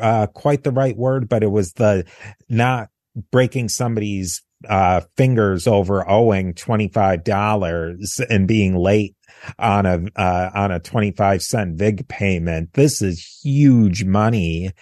uh, 0.00 0.26
quite 0.28 0.64
the 0.64 0.72
right 0.72 0.96
word, 0.96 1.28
but 1.28 1.42
it 1.42 1.50
was 1.50 1.72
the 1.74 2.04
not 2.48 2.88
breaking 3.30 3.68
somebody's 3.68 4.42
uh, 4.68 5.00
fingers 5.16 5.66
over 5.66 6.08
owing 6.08 6.54
$25 6.54 8.26
and 8.28 8.48
being 8.48 8.76
late 8.76 9.14
on 9.58 9.86
a 9.86 10.04
uh, 10.16 10.50
on 10.54 10.70
a 10.70 10.80
25 10.80 11.42
cent 11.42 11.76
vig 11.76 12.08
payment. 12.08 12.72
This 12.74 13.02
is 13.02 13.40
huge 13.42 14.04
money. 14.04 14.72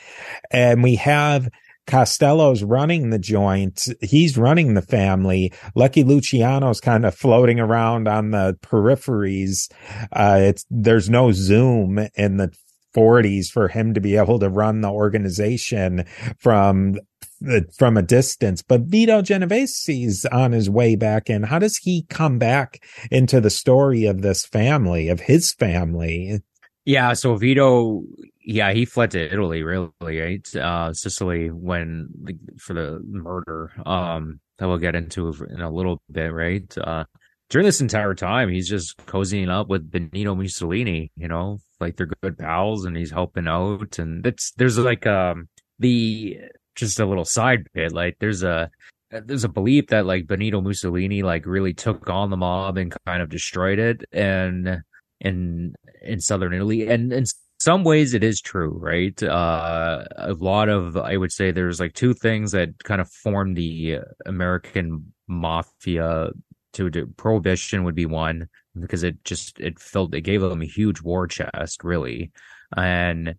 And 0.51 0.83
we 0.83 0.97
have 0.97 1.49
Costello's 1.89 2.63
running 2.63 3.11
the 3.11 3.19
joint. 3.19 3.89
He's 4.03 4.37
running 4.37 4.75
the 4.75 4.83
family. 4.83 5.53
Lucky 5.75 6.05
Luciano's 6.05 6.81
kind 6.81 7.07
of 7.07 7.15
floating 7.15 7.59
around 7.59 8.07
on 8.07 8.31
the 8.31 8.59
peripheries. 8.63 9.71
Uh, 10.13 10.39
it's, 10.43 10.67
there's 10.69 11.09
no 11.09 11.33
zoom 11.33 11.99
in 12.15 12.37
the 12.37 12.53
40s 12.95 13.47
for 13.49 13.69
him 13.69 13.95
to 13.95 14.01
be 14.01 14.17
able 14.17 14.39
to 14.39 14.51
run 14.51 14.83
the 14.83 14.91
organization 14.91 16.05
from 16.39 16.97
from 17.77 17.97
a 17.97 18.03
distance. 18.03 18.63
But 18.63 18.83
Vito 18.83 19.23
Genovese's 19.23 20.27
on 20.27 20.53
his 20.53 20.69
way 20.69 20.97
back 20.97 21.31
in. 21.31 21.45
How 21.45 21.59
does 21.59 21.77
he 21.77 22.07
come 22.09 22.39
back 22.39 22.83
into 23.11 23.41
the 23.41 23.51
story 23.51 24.07
of 24.07 24.23
this 24.23 24.45
family, 24.45 25.09
of 25.09 25.21
his 25.21 25.53
family? 25.53 26.41
Yeah, 26.85 27.13
so 27.13 27.37
Vito 27.37 28.03
yeah, 28.51 28.73
he 28.73 28.87
fled 28.87 29.11
to 29.11 29.31
Italy, 29.31 29.63
really, 29.63 29.91
right? 30.01 30.57
Uh, 30.57 30.95
Sicily 30.95 31.51
when 31.51 32.09
for 32.57 32.73
the 32.73 32.99
murder. 33.05 33.71
Um, 33.85 34.41
that 34.57 34.67
we'll 34.67 34.79
get 34.79 34.95
into 34.95 35.29
in 35.51 35.61
a 35.61 35.71
little 35.71 36.01
bit, 36.11 36.33
right? 36.33 36.79
Uh, 36.79 37.05
during 37.51 37.67
this 37.67 37.83
entire 37.83 38.15
time, 38.15 38.49
he's 38.49 38.67
just 38.67 38.97
cozying 39.05 39.51
up 39.51 39.69
with 39.69 39.91
Benito 39.91 40.35
Mussolini. 40.35 41.13
You 41.15 41.29
know, 41.29 41.59
like 41.79 41.97
they're 41.97 42.09
good 42.23 42.39
pals, 42.39 42.87
and 42.87 42.97
he's 42.97 43.11
helping 43.11 43.47
out. 43.47 43.99
And 43.99 44.27
it's 44.27 44.53
there's 44.53 44.79
like 44.79 45.07
um 45.07 45.51
the 45.79 46.39
just 46.79 47.01
a 47.01 47.07
little 47.07 47.25
side 47.25 47.67
bit. 47.75 47.93
Like 47.93 48.17
there's 48.21 48.43
a 48.43 48.71
there's 49.11 49.45
a 49.45 49.49
belief 49.49 49.89
that 49.89 50.07
like 50.07 50.27
Benito 50.27 50.61
Mussolini 50.61 51.23
like 51.23 51.47
really 51.47 51.75
took 51.75 52.09
on 52.09 52.31
the 52.31 52.37
mob 52.37 52.79
and 52.79 52.95
kind 53.07 53.23
of 53.23 53.29
destroyed 53.29 53.79
it, 53.79 54.05
and 54.13 54.83
in 55.21 55.75
in 56.03 56.21
southern 56.21 56.55
Italy, 56.55 56.89
and 56.89 57.13
in 57.13 57.25
some 57.61 57.85
ways 57.85 58.15
it 58.15 58.23
is 58.23 58.41
true, 58.41 58.79
right? 58.79 59.21
Uh, 59.23 60.05
a 60.17 60.33
lot 60.35 60.69
of 60.69 60.97
I 60.97 61.17
would 61.17 61.33
say 61.33 61.51
there's 61.51 61.81
like 61.81 61.95
two 61.95 62.15
things 62.15 62.53
that 62.53 62.71
kind 62.85 63.01
of 63.01 63.11
form 63.11 63.55
the 63.55 63.99
American 64.27 65.13
mafia. 65.27 66.31
To 66.75 66.91
do 66.91 67.07
prohibition 67.17 67.83
would 67.85 67.95
be 67.95 68.07
one 68.07 68.47
because 68.79 69.03
it 69.03 69.25
just 69.25 69.59
it 69.59 69.81
felt 69.81 70.15
it 70.15 70.21
gave 70.21 70.43
them 70.43 70.61
a 70.61 70.67
huge 70.67 71.01
war 71.01 71.27
chest, 71.27 71.83
really, 71.83 72.31
and 72.77 73.35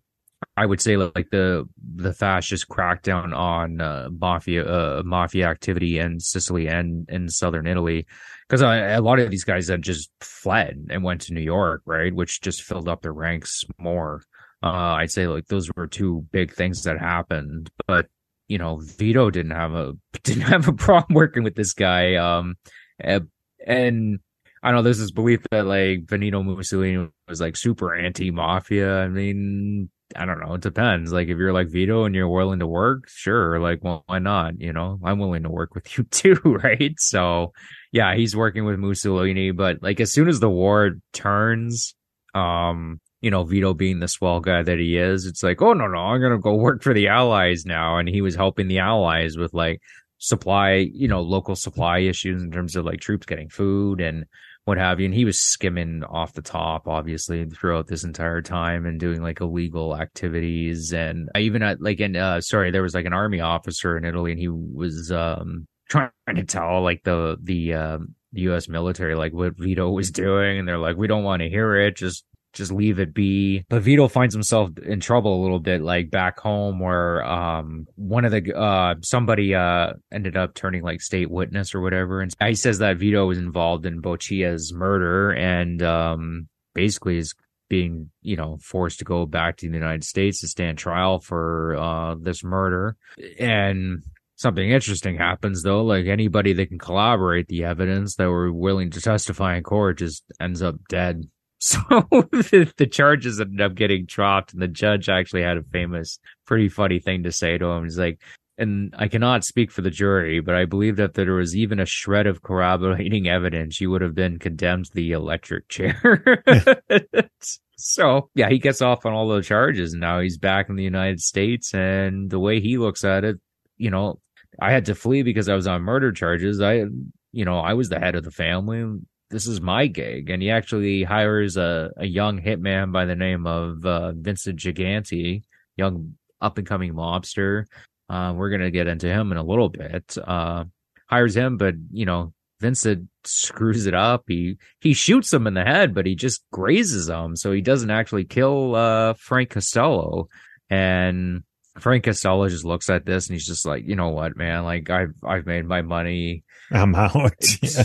I 0.56 0.66
would 0.66 0.80
say 0.80 0.96
like 0.96 1.30
the 1.30 1.68
the 1.96 2.12
fascist 2.12 2.68
crackdown 2.68 3.34
on 3.34 3.80
uh, 3.80 4.08
mafia 4.10 4.64
uh, 4.64 5.02
mafia 5.04 5.48
activity 5.48 5.98
in 5.98 6.20
Sicily 6.20 6.68
and 6.68 7.08
in 7.08 7.28
southern 7.28 7.66
Italy, 7.66 8.06
because 8.48 8.62
a, 8.62 8.96
a 8.96 9.00
lot 9.00 9.20
of 9.20 9.30
these 9.30 9.44
guys 9.44 9.68
had 9.68 9.82
just 9.82 10.10
fled 10.20 10.86
and 10.90 11.04
went 11.04 11.22
to 11.22 11.34
New 11.34 11.40
York, 11.40 11.82
right, 11.86 12.14
which 12.14 12.40
just 12.40 12.62
filled 12.62 12.88
up 12.88 13.02
their 13.02 13.12
ranks 13.12 13.64
more. 13.78 14.22
Uh, 14.62 14.98
I'd 14.98 15.10
say 15.10 15.26
like 15.26 15.46
those 15.46 15.70
were 15.74 15.86
two 15.86 16.26
big 16.32 16.52
things 16.52 16.82
that 16.82 16.98
happened, 16.98 17.70
but 17.86 18.08
you 18.48 18.58
know 18.58 18.80
Vito 18.98 19.30
didn't 19.30 19.52
have 19.52 19.72
a 19.72 19.94
didn't 20.24 20.42
have 20.42 20.68
a 20.68 20.72
problem 20.72 21.14
working 21.14 21.44
with 21.44 21.54
this 21.54 21.72
guy, 21.72 22.16
um, 22.16 22.56
and 22.98 24.20
I 24.62 24.72
know 24.72 24.82
there's 24.82 24.98
this 24.98 25.10
belief 25.10 25.40
that 25.50 25.64
like 25.66 26.06
Benito 26.06 26.42
Mussolini 26.42 27.08
was 27.28 27.40
like 27.40 27.56
super 27.56 27.94
anti 27.94 28.30
mafia. 28.30 28.98
I 28.98 29.08
mean, 29.08 29.90
I 30.16 30.26
don't 30.26 30.40
know. 30.40 30.54
It 30.54 30.60
depends. 30.60 31.12
Like 31.12 31.28
if 31.28 31.38
you're 31.38 31.52
like 31.52 31.68
Vito 31.68 32.04
and 32.04 32.14
you're 32.14 32.28
willing 32.28 32.58
to 32.58 32.66
work, 32.66 33.08
sure. 33.08 33.60
Like, 33.60 33.82
well, 33.82 34.02
why 34.06 34.18
not? 34.18 34.60
You 34.60 34.72
know, 34.72 34.98
I'm 35.04 35.18
willing 35.18 35.44
to 35.44 35.50
work 35.50 35.74
with 35.74 35.96
you 35.96 36.04
too, 36.10 36.40
right? 36.44 36.94
So 36.98 37.52
yeah, 37.92 38.14
he's 38.14 38.36
working 38.36 38.64
with 38.64 38.78
Mussolini, 38.78 39.50
but 39.52 39.82
like 39.82 40.00
as 40.00 40.12
soon 40.12 40.28
as 40.28 40.40
the 40.40 40.50
war 40.50 40.92
turns, 41.12 41.94
um, 42.34 43.00
you 43.20 43.30
know, 43.30 43.44
Vito 43.44 43.74
being 43.74 44.00
the 44.00 44.08
swell 44.08 44.40
guy 44.40 44.62
that 44.62 44.78
he 44.78 44.96
is, 44.96 45.26
it's 45.26 45.42
like, 45.42 45.60
oh 45.62 45.74
no, 45.74 45.86
no, 45.86 45.98
I'm 45.98 46.20
gonna 46.20 46.38
go 46.38 46.54
work 46.54 46.82
for 46.82 46.94
the 46.94 47.08
Allies 47.08 47.64
now. 47.64 47.98
And 47.98 48.08
he 48.08 48.22
was 48.22 48.34
helping 48.34 48.68
the 48.68 48.78
Allies 48.78 49.36
with 49.36 49.54
like 49.54 49.80
supply, 50.18 50.90
you 50.92 51.08
know, 51.08 51.20
local 51.20 51.54
supply 51.54 51.98
issues 52.00 52.42
in 52.42 52.50
terms 52.50 52.76
of 52.76 52.84
like 52.84 53.00
troops 53.00 53.26
getting 53.26 53.48
food 53.48 54.00
and 54.00 54.24
what 54.70 54.78
have 54.78 55.00
you. 55.00 55.06
And 55.06 55.14
he 55.14 55.24
was 55.24 55.40
skimming 55.40 56.04
off 56.04 56.32
the 56.32 56.42
top, 56.42 56.86
obviously, 56.86 57.44
throughout 57.44 57.88
this 57.88 58.04
entire 58.04 58.40
time 58.40 58.86
and 58.86 59.00
doing 59.00 59.20
like 59.20 59.40
illegal 59.40 59.96
activities. 59.96 60.92
And 60.92 61.28
I 61.34 61.40
even 61.40 61.64
at 61.64 61.82
like 61.82 61.98
in 61.98 62.14
uh 62.14 62.40
sorry, 62.40 62.70
there 62.70 62.82
was 62.82 62.94
like 62.94 63.04
an 63.04 63.12
army 63.12 63.40
officer 63.40 63.96
in 63.96 64.04
Italy 64.04 64.30
and 64.30 64.40
he 64.40 64.46
was 64.46 65.10
um 65.10 65.66
trying 65.88 66.12
to 66.36 66.44
tell 66.44 66.82
like 66.84 67.02
the 67.02 67.36
the 67.42 67.74
uh, 67.74 67.98
the 68.32 68.42
US 68.42 68.68
military 68.68 69.16
like 69.16 69.32
what 69.32 69.58
Vito 69.58 69.90
was 69.90 70.12
doing 70.12 70.60
and 70.60 70.68
they're 70.68 70.78
like, 70.78 70.96
We 70.96 71.08
don't 71.08 71.24
want 71.24 71.42
to 71.42 71.48
hear 71.48 71.74
it, 71.74 71.96
just 71.96 72.24
just 72.52 72.72
leave 72.72 72.98
it 72.98 73.14
be. 73.14 73.64
But 73.68 73.82
Vito 73.82 74.08
finds 74.08 74.34
himself 74.34 74.70
in 74.78 75.00
trouble 75.00 75.40
a 75.40 75.42
little 75.42 75.60
bit, 75.60 75.82
like 75.82 76.10
back 76.10 76.38
home, 76.38 76.80
where 76.80 77.24
um 77.24 77.86
one 77.96 78.24
of 78.24 78.32
the 78.32 78.56
uh 78.56 78.94
somebody 79.02 79.54
uh 79.54 79.92
ended 80.12 80.36
up 80.36 80.54
turning 80.54 80.82
like 80.82 81.00
state 81.00 81.30
witness 81.30 81.74
or 81.74 81.80
whatever, 81.80 82.20
and 82.20 82.34
he 82.44 82.54
says 82.54 82.78
that 82.78 82.98
Vito 82.98 83.26
was 83.26 83.38
involved 83.38 83.86
in 83.86 84.02
Boccia's 84.02 84.72
murder 84.74 85.30
and 85.32 85.82
um 85.82 86.48
basically 86.74 87.18
is 87.18 87.34
being 87.68 88.10
you 88.22 88.36
know 88.36 88.58
forced 88.62 88.98
to 88.98 89.04
go 89.04 89.26
back 89.26 89.56
to 89.58 89.68
the 89.68 89.76
United 89.76 90.04
States 90.04 90.40
to 90.40 90.48
stand 90.48 90.78
trial 90.78 91.20
for 91.20 91.76
uh 91.76 92.14
this 92.20 92.42
murder 92.44 92.96
and. 93.38 94.02
Something 94.36 94.70
interesting 94.70 95.18
happens 95.18 95.62
though, 95.62 95.84
like 95.84 96.06
anybody 96.06 96.54
that 96.54 96.70
can 96.70 96.78
collaborate 96.78 97.46
the 97.48 97.64
evidence 97.64 98.16
that 98.16 98.30
were 98.30 98.50
willing 98.50 98.88
to 98.92 98.98
testify 99.02 99.58
in 99.58 99.62
court 99.62 99.98
just 99.98 100.24
ends 100.40 100.62
up 100.62 100.76
dead 100.88 101.28
So 101.60 101.78
the, 102.10 102.72
the, 102.78 102.86
charges 102.86 103.38
ended 103.38 103.60
up 103.60 103.74
getting 103.74 104.06
dropped, 104.06 104.54
and 104.54 104.62
the 104.62 104.68
judge 104.68 105.10
actually 105.10 105.42
had 105.42 105.58
a 105.58 105.62
famous, 105.62 106.18
pretty 106.46 106.70
funny 106.70 106.98
thing 106.98 107.22
to 107.24 107.32
say 107.32 107.58
to 107.58 107.66
him. 107.66 107.84
He's 107.84 107.98
like, 107.98 108.18
and 108.56 108.94
I 108.98 109.08
cannot 109.08 109.44
speak 109.44 109.70
for 109.70 109.82
the 109.82 109.90
jury, 109.90 110.40
but 110.40 110.54
I 110.54 110.64
believe 110.64 110.96
that 110.96 111.10
if 111.10 111.12
there 111.14 111.34
was 111.34 111.54
even 111.54 111.78
a 111.78 111.86
shred 111.86 112.26
of 112.26 112.42
corroborating 112.42 113.28
evidence, 113.28 113.80
you 113.80 113.90
would 113.90 114.00
have 114.00 114.14
been 114.14 114.38
condemned 114.38 114.86
to 114.86 114.94
the 114.94 115.12
electric 115.12 115.68
chair. 115.68 116.42
so 117.76 118.30
yeah, 118.34 118.48
he 118.48 118.58
gets 118.58 118.80
off 118.80 119.04
on 119.04 119.12
all 119.12 119.28
those 119.28 119.46
charges, 119.46 119.92
and 119.92 120.00
now 120.00 120.20
he's 120.20 120.38
back 120.38 120.70
in 120.70 120.76
the 120.76 120.84
United 120.84 121.20
States. 121.20 121.74
And 121.74 122.30
the 122.30 122.40
way 122.40 122.60
he 122.60 122.78
looks 122.78 123.04
at 123.04 123.24
it, 123.24 123.36
you 123.76 123.90
know, 123.90 124.18
I 124.60 124.72
had 124.72 124.86
to 124.86 124.94
flee 124.94 125.22
because 125.22 125.48
I 125.48 125.54
was 125.54 125.66
on 125.66 125.82
murder 125.82 126.12
charges. 126.12 126.60
I, 126.62 126.84
you 127.32 127.44
know, 127.44 127.58
I 127.58 127.74
was 127.74 127.90
the 127.90 128.00
head 128.00 128.14
of 128.14 128.24
the 128.24 128.30
family 128.30 128.98
this 129.30 129.46
is 129.46 129.60
my 129.60 129.86
gig. 129.86 130.28
And 130.28 130.42
he 130.42 130.50
actually 130.50 131.04
hires 131.04 131.56
a, 131.56 131.90
a 131.96 132.06
young 132.06 132.40
hitman 132.40 132.92
by 132.92 133.04
the 133.04 133.14
name 133.14 133.46
of 133.46 133.84
uh, 133.86 134.12
Vincent 134.12 134.58
Gigante, 134.58 135.42
young 135.76 136.14
up 136.40 136.58
and 136.58 136.66
coming 136.66 136.92
mobster. 136.94 137.64
Uh, 138.08 138.32
we're 138.36 138.50
going 138.50 138.60
to 138.60 138.72
get 138.72 138.88
into 138.88 139.08
him 139.08 139.30
in 139.30 139.38
a 139.38 139.44
little 139.44 139.68
bit. 139.68 140.16
Uh, 140.18 140.64
hires 141.06 141.36
him, 141.36 141.56
but 141.56 141.74
you 141.92 142.04
know, 142.04 142.32
Vincent 142.60 143.08
screws 143.24 143.86
it 143.86 143.94
up. 143.94 144.24
He, 144.26 144.56
he 144.80 144.94
shoots 144.94 145.32
him 145.32 145.46
in 145.46 145.54
the 145.54 145.64
head, 145.64 145.94
but 145.94 146.06
he 146.06 146.16
just 146.16 146.44
grazes 146.52 147.08
him. 147.08 147.36
So 147.36 147.52
he 147.52 147.60
doesn't 147.60 147.90
actually 147.90 148.24
kill, 148.24 148.74
uh, 148.74 149.14
Frank 149.14 149.50
Costello. 149.50 150.28
And 150.68 151.44
Frank 151.78 152.04
Costello 152.04 152.48
just 152.48 152.64
looks 152.64 152.90
at 152.90 153.06
this 153.06 153.28
and 153.28 153.34
he's 153.34 153.46
just 153.46 153.64
like, 153.64 153.84
you 153.86 153.96
know 153.96 154.08
what, 154.08 154.36
man? 154.36 154.64
Like 154.64 154.90
I've, 154.90 155.14
I've 155.24 155.46
made 155.46 155.64
my 155.64 155.82
money. 155.82 156.42
I'm 156.72 156.94
out. 156.96 157.32
Yeah. 157.62 157.84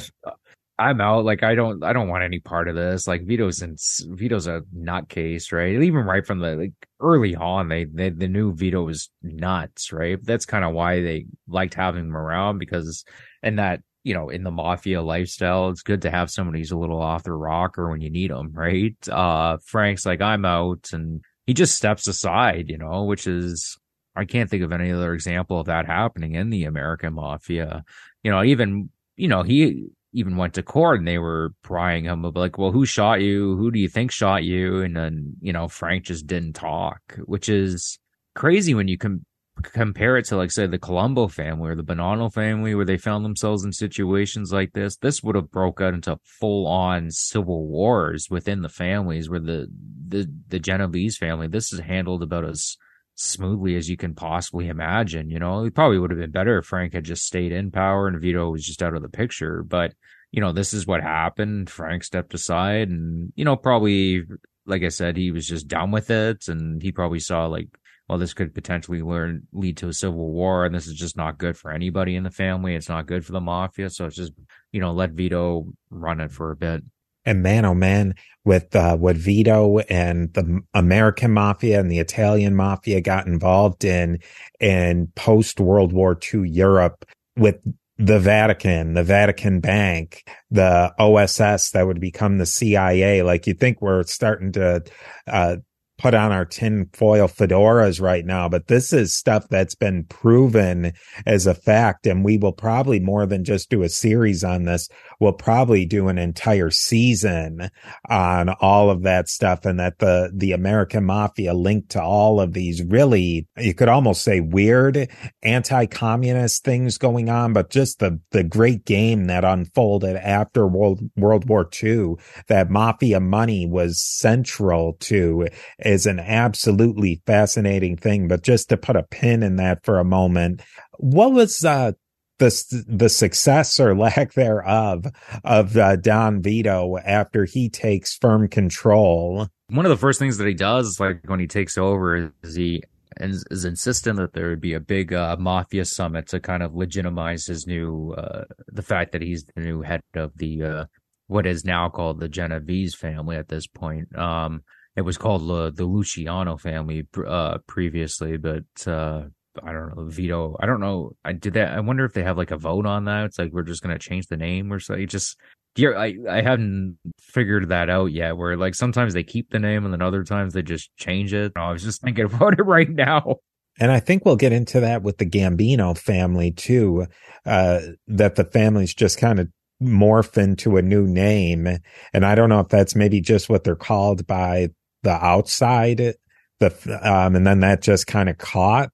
I'm 0.78 1.00
out. 1.00 1.24
Like 1.24 1.42
I 1.42 1.56
don't 1.56 1.84
I 1.84 1.94
don't 1.94 2.10
want 2.10 2.24
any 2.24 2.40
part 2.40 2.68
of 2.68 2.76
this. 2.76 3.08
Like 3.08 3.26
Vito's 3.26 3.62
in 3.62 3.78
Vito's 4.16 4.48
a 4.48 4.62
nutcase, 4.76 5.54
right? 5.54 5.82
Even 5.82 6.06
right 6.06 6.26
from 6.26 6.40
the 6.40 6.56
like 6.56 6.74
early 7.00 7.36
on, 7.36 7.70
they 7.70 7.86
they, 7.86 8.10
they 8.10 8.28
knew 8.28 8.54
Vito 8.54 8.84
was 8.84 9.10
nuts, 9.24 9.94
right? 9.94 10.20
That's 10.22 10.46
kind 10.46 10.66
of 10.66 10.74
why 10.74 11.02
they 11.02 11.28
liked 11.48 11.76
having 11.76 12.06
him 12.06 12.18
around 12.18 12.60
because 12.60 13.06
and 13.42 13.58
that 13.58 13.82
you 14.04 14.14
know 14.14 14.30
in 14.30 14.44
the 14.44 14.52
mafia 14.52 15.02
lifestyle, 15.02 15.70
it's 15.70 15.82
good 15.82 16.02
to 16.02 16.12
have 16.12 16.30
somebody 16.30 16.60
who's 16.60 16.72
a 16.72 16.78
little 16.78 17.02
off 17.02 17.24
the 17.24 17.32
rocker 17.32 17.90
when 17.90 18.02
you 18.02 18.10
need 18.10 18.32
them, 18.32 18.52
right? 18.54 18.96
Uh, 19.08 19.58
Frank's 19.66 20.06
like 20.06 20.22
I'm 20.22 20.44
out, 20.44 20.90
and 20.92 21.22
he 21.48 21.54
just 21.54 21.78
steps 21.78 22.08
aside, 22.10 22.66
you 22.68 22.78
know, 22.78 23.04
which 23.06 23.28
is 23.28 23.78
I 24.14 24.26
can't 24.26 24.50
think 24.50 24.64
of 24.64 24.74
any 24.74 24.92
other 24.92 25.14
example 25.14 25.60
of 25.60 25.68
that 25.68 25.86
happening 25.86 26.36
in 26.36 26.50
the 26.50 26.66
American 26.66 27.14
mafia. 27.14 27.86
You 28.24 28.32
know, 28.32 28.44
even 28.44 28.90
you 29.16 29.30
know 29.30 29.44
he 29.44 29.86
even 30.16 30.38
went 30.38 30.54
to 30.54 30.64
court 30.64 31.00
and 31.00 31.08
they 31.08 31.18
were 31.18 31.52
prying 31.62 32.06
him 32.06 32.24
of 32.24 32.36
like, 32.36 32.58
well, 32.58 32.72
who 32.72 32.86
shot 32.86 33.22
you? 33.22 33.58
Who 33.58 33.70
do 33.70 33.80
you 33.80 33.90
think 33.90 34.12
shot 34.12 34.44
you? 34.44 34.82
And 34.82 34.96
then, 34.96 35.36
you 35.42 35.52
know, 35.52 35.68
Frank 35.68 36.06
just 36.06 36.26
didn't 36.26 36.54
talk, 36.54 37.02
which 37.26 37.50
is 37.50 38.00
crazy 38.34 38.74
when 38.74 38.88
you 38.88 38.98
com- 38.98 39.26
compare 39.62 40.18
it 40.18 40.26
to 40.26 40.38
like, 40.38 40.52
say, 40.52 40.68
the 40.68 40.80
Colombo 40.80 41.28
family 41.28 41.70
or 41.70 41.76
the 41.76 41.84
Bonanno 41.84 42.34
family 42.34 42.74
where 42.76 42.86
they 42.86 42.98
found 42.98 43.26
themselves 43.26 43.66
in 43.66 43.74
situations 43.74 44.54
like 44.54 44.72
this. 44.72 44.96
This 44.96 45.22
would 45.22 45.36
have 45.36 45.52
broke 45.52 45.82
out 45.82 45.94
into 45.94 46.18
full 46.24 46.66
on 46.66 47.12
civil 47.12 47.68
wars 47.68 48.30
within 48.30 48.62
the 48.62 48.70
families 48.70 49.30
where 49.30 49.42
the, 49.42 49.68
the, 50.08 50.32
the 50.48 50.60
Genovese 50.60 51.18
family, 51.18 51.48
this 51.48 51.74
is 51.74 51.82
handled 51.82 52.24
about 52.24 52.46
as 52.46 52.78
smoothly 53.16 53.76
as 53.76 53.90
you 53.90 53.98
can 53.98 54.14
possibly 54.14 54.68
imagine. 54.68 55.30
You 55.30 55.40
know, 55.40 55.66
it 55.66 55.74
probably 55.74 55.98
would 55.98 56.12
have 56.12 56.20
been 56.20 56.32
better 56.32 56.60
if 56.60 56.66
Frank 56.66 56.94
had 56.94 57.06
just 57.06 57.26
stayed 57.26 57.52
in 57.52 57.72
power 57.72 58.08
and 58.08 58.22
Vito 58.22 58.50
was 58.50 58.66
just 58.66 58.84
out 58.84 58.94
of 58.94 59.02
the 59.02 59.10
picture. 59.10 59.64
But, 59.64 59.94
you 60.32 60.42
know, 60.42 60.52
this 60.52 60.74
is 60.74 60.86
what 60.86 61.02
happened. 61.02 61.70
Frank 61.70 62.04
stepped 62.04 62.34
aside 62.34 62.90
and, 62.90 63.32
you 63.36 63.46
know, 63.46 63.56
probably, 63.56 64.24
like 64.66 64.84
I 64.84 64.90
said, 64.90 65.18
he 65.18 65.32
was 65.32 65.48
just 65.48 65.68
done 65.68 65.92
with 65.92 66.12
it. 66.12 66.48
And 66.48 66.82
he 66.82 66.92
probably 66.92 67.20
saw 67.20 67.48
like, 67.48 67.70
well, 68.08 68.20
this 68.20 68.34
could 68.34 68.54
potentially 68.54 69.02
learn, 69.02 69.48
lead 69.52 69.78
to 69.78 69.88
a 69.88 69.94
civil 69.94 70.32
war. 70.32 70.66
And 70.66 70.76
this 70.76 70.86
is 70.86 70.94
just 70.94 71.18
not 71.18 71.40
good 71.40 71.58
for 71.58 71.72
anybody 71.72 72.16
in 72.16 72.24
the 72.24 72.30
family. 72.30 72.76
It's 72.76 72.90
not 72.90 73.08
good 73.08 73.26
for 73.26 73.32
the 73.32 73.42
mafia. 73.42 73.90
So 73.90 74.06
it's 74.06 74.16
just, 74.16 74.34
you 74.72 74.80
know, 74.80 74.92
let 74.92 75.12
Vito 75.12 75.66
run 75.90 76.20
it 76.20 76.32
for 76.32 76.52
a 76.52 76.56
bit. 76.56 76.84
And 77.26 77.42
man, 77.42 77.66
oh 77.66 77.74
man, 77.74 78.16
with 78.44 78.76
uh, 78.76 78.96
what 78.98 79.16
Vito 79.16 79.80
and 79.80 80.34
the 80.34 80.62
American 80.74 81.32
mafia 81.32 81.80
and 81.80 81.92
the 81.92 82.00
Italian 82.00 82.56
mafia 82.56 83.02
got 83.02 83.28
involved 83.28 83.84
in 83.84 84.20
in 84.60 85.08
post 85.16 85.60
World 85.60 85.92
War 85.92 86.18
II 86.34 86.48
Europe 86.48 87.06
with 87.36 87.58
the 87.98 88.20
Vatican, 88.20 88.94
the 88.94 89.04
Vatican 89.04 89.60
Bank, 89.62 90.24
the 90.52 90.94
OSS 91.00 91.72
that 91.72 91.88
would 91.88 92.00
become 92.00 92.38
the 92.38 92.46
CIA. 92.46 93.24
Like 93.24 93.48
you 93.48 93.54
think 93.54 93.82
we're 93.82 94.04
starting 94.04 94.52
to 94.54 94.84
uh, 95.28 95.58
put 95.98 96.14
on 96.14 96.32
our 96.32 96.46
tinfoil 96.46 97.28
fedoras 97.28 98.02
right 98.02 98.26
now, 98.26 98.50
but 98.50 98.68
this 98.68 98.92
is 98.92 99.16
stuff 99.16 99.48
that's 99.50 99.76
been 99.76 100.04
proven 100.06 100.92
as 101.26 101.48
a 101.48 101.54
fact. 101.54 102.06
And 102.06 102.26
we 102.26 102.38
will 102.38 102.52
probably 102.52 103.00
more 103.00 103.26
than 103.26 103.46
just 103.46 103.70
do 103.70 103.82
a 103.82 103.90
series 103.90 104.44
on 104.44 104.66
this. 104.66 104.90
We'll 105.20 105.34
probably 105.34 105.86
do 105.86 106.08
an 106.08 106.18
entire 106.18 106.70
season 106.70 107.70
on 108.10 108.50
all 108.50 108.90
of 108.90 109.04
that 109.04 109.30
stuff 109.30 109.66
and 109.66 109.80
that 109.80 110.00
the, 110.00 110.32
the 110.34 110.52
American 110.52 111.06
mafia 111.06 111.54
linked 111.54 111.90
to 111.92 112.02
all 112.02 112.40
of 112.40 112.54
these 112.54 112.84
really, 112.84 113.48
you 113.58 113.74
could 113.74 113.90
almost 113.90 114.24
say 114.24 114.40
weird 114.40 115.10
anti-communist 115.44 116.64
things 116.64 116.98
going 116.98 117.30
on, 117.30 117.54
but 117.54 117.70
just 117.70 118.00
the, 118.00 118.20
the 118.32 118.44
great 118.44 118.86
game 118.86 119.26
that 119.26 119.46
unfolded 119.46 120.16
after 120.16 120.68
World, 120.68 121.02
World 121.16 121.48
War 121.48 121.70
II 121.84 122.16
that 122.48 122.70
mafia 122.70 123.20
money 123.20 123.66
was 123.66 124.02
central 124.02 124.94
to 125.00 125.48
is 125.80 126.06
an 126.06 126.20
absolutely 126.20 127.22
fascinating 127.26 127.98
thing. 127.98 128.28
But 128.28 128.44
just 128.44 128.70
to 128.70 128.78
put 128.78 128.96
a 128.96 129.04
pin 129.04 129.44
in 129.44 129.56
that 129.58 129.84
for 129.84 130.00
a 130.00 130.06
moment, 130.06 130.62
what 130.98 131.32
was 131.32 131.64
uh, 131.64 131.94
the 132.38 132.86
the 132.88 133.10
success 133.10 133.80
or 133.80 133.96
lack 133.98 134.34
thereof 134.34 135.06
of 135.44 135.78
uh, 135.78 135.96
Don 135.98 136.42
Vito 136.42 136.98
after 136.98 137.46
he 137.46 137.70
takes 137.70 138.18
firm 138.18 138.48
control? 138.48 139.48
One 139.70 139.86
of 139.86 139.90
the 139.90 139.98
first 139.98 140.20
things 140.20 140.38
that 140.38 140.48
he 140.48 140.54
does, 140.54 141.00
like 141.00 141.22
when 141.28 141.40
he 141.40 141.48
takes 141.48 141.78
over, 141.78 142.32
is 142.44 142.56
he 142.56 142.84
is, 143.20 143.46
is 143.50 143.66
insistent 143.66 144.18
that 144.18 144.34
there 144.34 144.50
would 144.50 144.62
be 144.62 144.74
a 144.74 144.80
big 144.80 145.14
uh, 145.14 145.38
mafia 145.40 145.86
summit 145.86 146.28
to 146.28 146.40
kind 146.40 146.62
of 146.62 146.76
legitimize 146.76 147.46
his 147.46 147.66
new 147.66 148.14
uh, 148.18 148.44
the 148.68 148.82
fact 148.82 149.12
that 149.14 149.22
he's 149.22 149.46
the 149.56 149.62
new 149.62 149.82
head 149.82 150.02
of 150.14 150.32
the 150.36 150.64
uh, 150.64 150.86
what 151.28 151.48
is 151.48 151.66
now 151.66 151.90
called 151.90 152.20
the 152.20 152.30
Genovese 152.30 152.96
family 152.96 153.36
at 153.36 153.48
this 153.48 153.68
point. 153.68 154.16
Um, 154.18 154.64
it 154.96 155.02
was 155.02 155.18
called 155.18 155.76
the, 155.76 155.86
Luciano 155.86 156.58
family 156.58 157.06
uh, 157.28 157.58
previously, 157.68 158.38
but 158.38 158.64
uh, 158.88 159.24
I 159.64 159.72
don't 159.72 159.96
know 159.96 160.06
veto. 160.06 160.56
I 160.60 160.66
don't 160.66 160.80
know. 160.80 161.12
I 161.24 161.34
did 161.34 161.54
that. 161.54 161.74
I 161.74 161.80
wonder 161.80 162.06
if 162.06 162.14
they 162.14 162.24
have 162.24 162.38
like 162.38 162.52
a 162.52 162.58
vote 162.58 162.86
on 162.86 163.06
that. 163.06 163.26
It's 163.26 163.40
like 163.40 163.52
we're 163.52 163.64
just 163.64 163.82
gonna 163.82 164.00
change 164.00 164.28
the 164.28 164.38
name 164.38 164.72
or 164.72 164.80
so. 164.80 164.94
It 164.94 165.08
just 165.08 165.38
yeah, 165.76 165.90
I 165.90 166.16
I 166.30 166.42
haven't 166.42 166.98
figured 167.20 167.70
that 167.70 167.90
out 167.90 168.12
yet. 168.12 168.38
Where 168.38 168.56
like 168.58 168.76
sometimes 168.76 169.14
they 169.14 169.24
keep 169.24 169.50
the 169.50 169.60
name 169.60 169.86
and 169.86 169.94
then 169.94 170.02
other 170.02 170.24
times 170.24 170.54
they 170.54 170.62
just 170.62 170.96
change 170.98 171.34
it. 171.34 171.54
I 171.56 171.72
was 171.72 171.84
just 171.84 172.02
thinking 172.02 172.26
about 172.34 172.60
it 172.60 172.64
right 172.64 172.90
now. 172.90 173.38
And 173.80 173.92
I 173.92 174.00
think 174.00 174.24
we'll 174.24 174.38
get 174.38 174.54
into 174.54 174.80
that 174.80 175.04
with 175.04 175.18
the 175.18 175.26
Gambino 175.26 175.98
family 175.98 176.52
too. 176.52 177.08
Uh, 177.46 177.82
that 178.08 178.36
the 178.36 178.46
families 178.46 178.94
just 178.94 179.18
kind 179.18 179.40
of 179.40 179.50
morph 179.82 180.38
into 180.38 180.78
a 180.78 180.82
new 180.82 181.06
name. 181.06 181.68
And 182.14 182.26
I 182.26 182.36
don't 182.36 182.50
know 182.50 182.62
if 182.62 182.70
that's 182.70 182.96
maybe 182.96 183.22
just 183.22 183.50
what 183.50 183.64
they're 183.64 183.76
called 183.76 184.26
by 184.28 184.70
the 185.04 185.12
outside. 185.12 186.16
The 186.60 187.00
um, 187.04 187.36
and 187.36 187.46
then 187.46 187.60
that 187.60 187.82
just 187.82 188.08
kind 188.08 188.30
of 188.30 188.38
caught. 188.38 188.90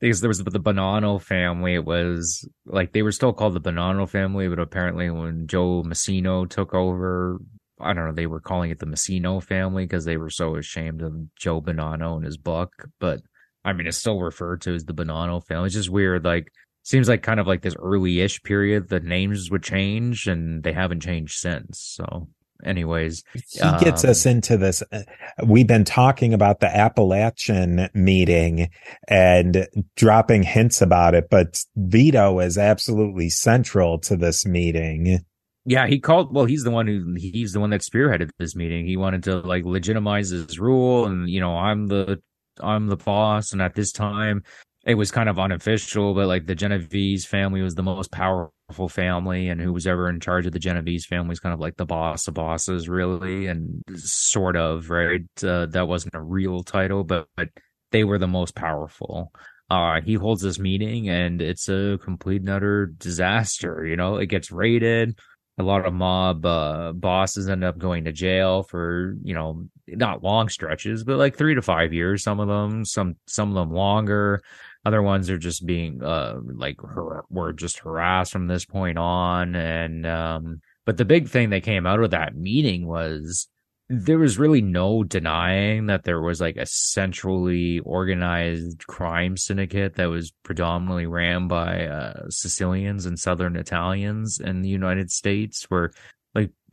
Because 0.00 0.20
there 0.20 0.28
was 0.28 0.44
the 0.44 0.50
Bonanno 0.60 1.20
family, 1.20 1.74
it 1.74 1.84
was 1.84 2.46
like 2.66 2.92
they 2.92 3.02
were 3.02 3.12
still 3.12 3.32
called 3.32 3.54
the 3.54 3.60
Bonanno 3.60 4.08
family, 4.08 4.46
but 4.46 4.58
apparently 4.58 5.08
when 5.08 5.46
Joe 5.46 5.82
Massino 5.86 6.48
took 6.48 6.74
over, 6.74 7.38
I 7.80 7.94
don't 7.94 8.06
know, 8.06 8.12
they 8.12 8.26
were 8.26 8.40
calling 8.40 8.70
it 8.70 8.78
the 8.78 8.86
Massino 8.86 9.42
family 9.42 9.84
because 9.84 10.04
they 10.04 10.18
were 10.18 10.28
so 10.28 10.56
ashamed 10.56 11.00
of 11.00 11.14
Joe 11.36 11.62
Bonanno 11.62 12.16
and 12.16 12.26
his 12.26 12.36
book. 12.36 12.72
But 13.00 13.20
I 13.64 13.72
mean, 13.72 13.86
it's 13.86 13.96
still 13.96 14.20
referred 14.20 14.60
to 14.62 14.74
as 14.74 14.84
the 14.84 14.92
Bonanno 14.92 15.44
family. 15.44 15.66
It's 15.66 15.74
just 15.74 15.90
weird. 15.90 16.24
Like, 16.24 16.48
seems 16.82 17.08
like 17.08 17.22
kind 17.22 17.40
of 17.40 17.46
like 17.46 17.62
this 17.62 17.74
early-ish 17.76 18.42
period, 18.42 18.88
the 18.88 19.00
names 19.00 19.50
would 19.50 19.62
change, 19.62 20.26
and 20.26 20.62
they 20.62 20.72
haven't 20.72 21.00
changed 21.00 21.38
since. 21.38 21.80
So 21.80 22.28
anyways 22.64 23.22
he 23.34 23.70
gets 23.80 24.04
um, 24.04 24.10
us 24.10 24.26
into 24.26 24.56
this 24.56 24.82
uh, 24.92 25.02
we've 25.44 25.66
been 25.66 25.84
talking 25.84 26.32
about 26.32 26.60
the 26.60 26.66
Apalachin 26.66 27.92
meeting 27.94 28.70
and 29.08 29.66
dropping 29.96 30.42
hints 30.42 30.80
about 30.80 31.14
it 31.14 31.28
but 31.30 31.62
vito 31.76 32.38
is 32.40 32.58
absolutely 32.58 33.28
central 33.28 33.98
to 33.98 34.16
this 34.16 34.46
meeting. 34.46 35.20
Yeah 35.64 35.86
he 35.86 35.98
called 35.98 36.34
well 36.34 36.44
he's 36.44 36.62
the 36.62 36.70
one 36.70 36.86
who 36.86 37.14
he's 37.16 37.52
the 37.52 37.60
one 37.60 37.70
that 37.70 37.80
spearheaded 37.80 38.30
this 38.38 38.54
meeting. 38.54 38.86
He 38.86 38.96
wanted 38.96 39.24
to 39.24 39.40
like 39.40 39.64
legitimize 39.64 40.30
his 40.30 40.58
rule 40.58 41.06
and 41.06 41.28
you 41.28 41.40
know 41.40 41.56
i'm 41.56 41.88
the 41.88 42.20
i'm 42.60 42.86
the 42.86 42.96
boss 42.96 43.52
and 43.52 43.60
at 43.60 43.74
this 43.74 43.92
time 43.92 44.42
it 44.86 44.94
was 44.94 45.10
kind 45.10 45.28
of 45.28 45.38
unofficial, 45.38 46.14
but 46.14 46.28
like 46.28 46.46
the 46.46 46.54
Genovese 46.54 47.26
family 47.26 47.60
was 47.60 47.74
the 47.74 47.82
most 47.82 48.12
powerful 48.12 48.54
family, 48.88 49.48
and 49.48 49.60
who 49.60 49.72
was 49.72 49.86
ever 49.86 50.08
in 50.08 50.20
charge 50.20 50.46
of 50.46 50.52
the 50.52 50.58
Genovese 50.58 51.06
family 51.06 51.30
was 51.30 51.40
kind 51.40 51.52
of 51.52 51.60
like 51.60 51.76
the 51.76 51.86
boss 51.86 52.26
of 52.28 52.34
bosses, 52.34 52.88
really, 52.88 53.46
and 53.46 53.82
sort 53.94 54.56
of 54.56 54.90
right. 54.90 55.22
Uh, 55.42 55.66
that 55.66 55.88
wasn't 55.88 56.14
a 56.14 56.20
real 56.20 56.62
title, 56.62 57.04
but 57.04 57.28
but 57.36 57.48
they 57.92 58.04
were 58.04 58.18
the 58.18 58.26
most 58.26 58.54
powerful. 58.54 59.32
Uh, 59.70 60.00
he 60.00 60.14
holds 60.14 60.42
this 60.42 60.58
meeting, 60.58 61.08
and 61.08 61.40
it's 61.40 61.68
a 61.68 61.98
complete 62.02 62.40
and 62.40 62.50
utter 62.50 62.86
disaster. 62.86 63.84
You 63.84 63.96
know, 63.96 64.16
it 64.16 64.26
gets 64.26 64.50
raided. 64.50 65.18
A 65.58 65.62
lot 65.62 65.86
of 65.86 65.94
mob 65.94 66.44
uh, 66.44 66.92
bosses 66.92 67.48
end 67.48 67.64
up 67.64 67.78
going 67.78 68.04
to 68.04 68.12
jail 68.12 68.62
for 68.62 69.14
you 69.22 69.34
know 69.34 69.66
not 69.88 70.22
long 70.22 70.48
stretches, 70.48 71.04
but 71.04 71.16
like 71.16 71.36
three 71.36 71.54
to 71.54 71.62
five 71.62 71.92
years. 71.92 72.22
Some 72.22 72.40
of 72.40 72.48
them, 72.48 72.84
some 72.84 73.14
some 73.26 73.48
of 73.48 73.54
them 73.54 73.70
longer 73.74 74.42
other 74.86 75.02
ones 75.02 75.28
are 75.28 75.36
just 75.36 75.66
being 75.66 76.00
uh 76.02 76.36
like 76.54 76.76
har- 76.80 77.24
were 77.28 77.52
just 77.52 77.80
harassed 77.80 78.32
from 78.32 78.46
this 78.46 78.64
point 78.64 78.98
on. 78.98 79.56
And 79.56 80.06
um 80.06 80.60
but 80.84 80.96
the 80.96 81.04
big 81.04 81.28
thing 81.28 81.50
that 81.50 81.64
came 81.64 81.86
out 81.86 82.00
of 82.00 82.12
that 82.12 82.36
meeting 82.36 82.86
was 82.86 83.48
there 83.88 84.18
was 84.18 84.38
really 84.38 84.62
no 84.62 85.04
denying 85.04 85.86
that 85.86 86.04
there 86.04 86.20
was 86.20 86.40
like 86.40 86.56
a 86.56 86.66
centrally 86.66 87.80
organized 87.80 88.84
crime 88.86 89.36
syndicate 89.36 89.94
that 89.94 90.06
was 90.06 90.32
predominantly 90.42 91.06
ran 91.06 91.46
by 91.46 91.86
uh, 91.86 92.28
Sicilians 92.28 93.06
and 93.06 93.18
Southern 93.18 93.54
Italians 93.54 94.40
in 94.40 94.62
the 94.62 94.68
United 94.68 95.10
States, 95.12 95.64
where 95.68 95.92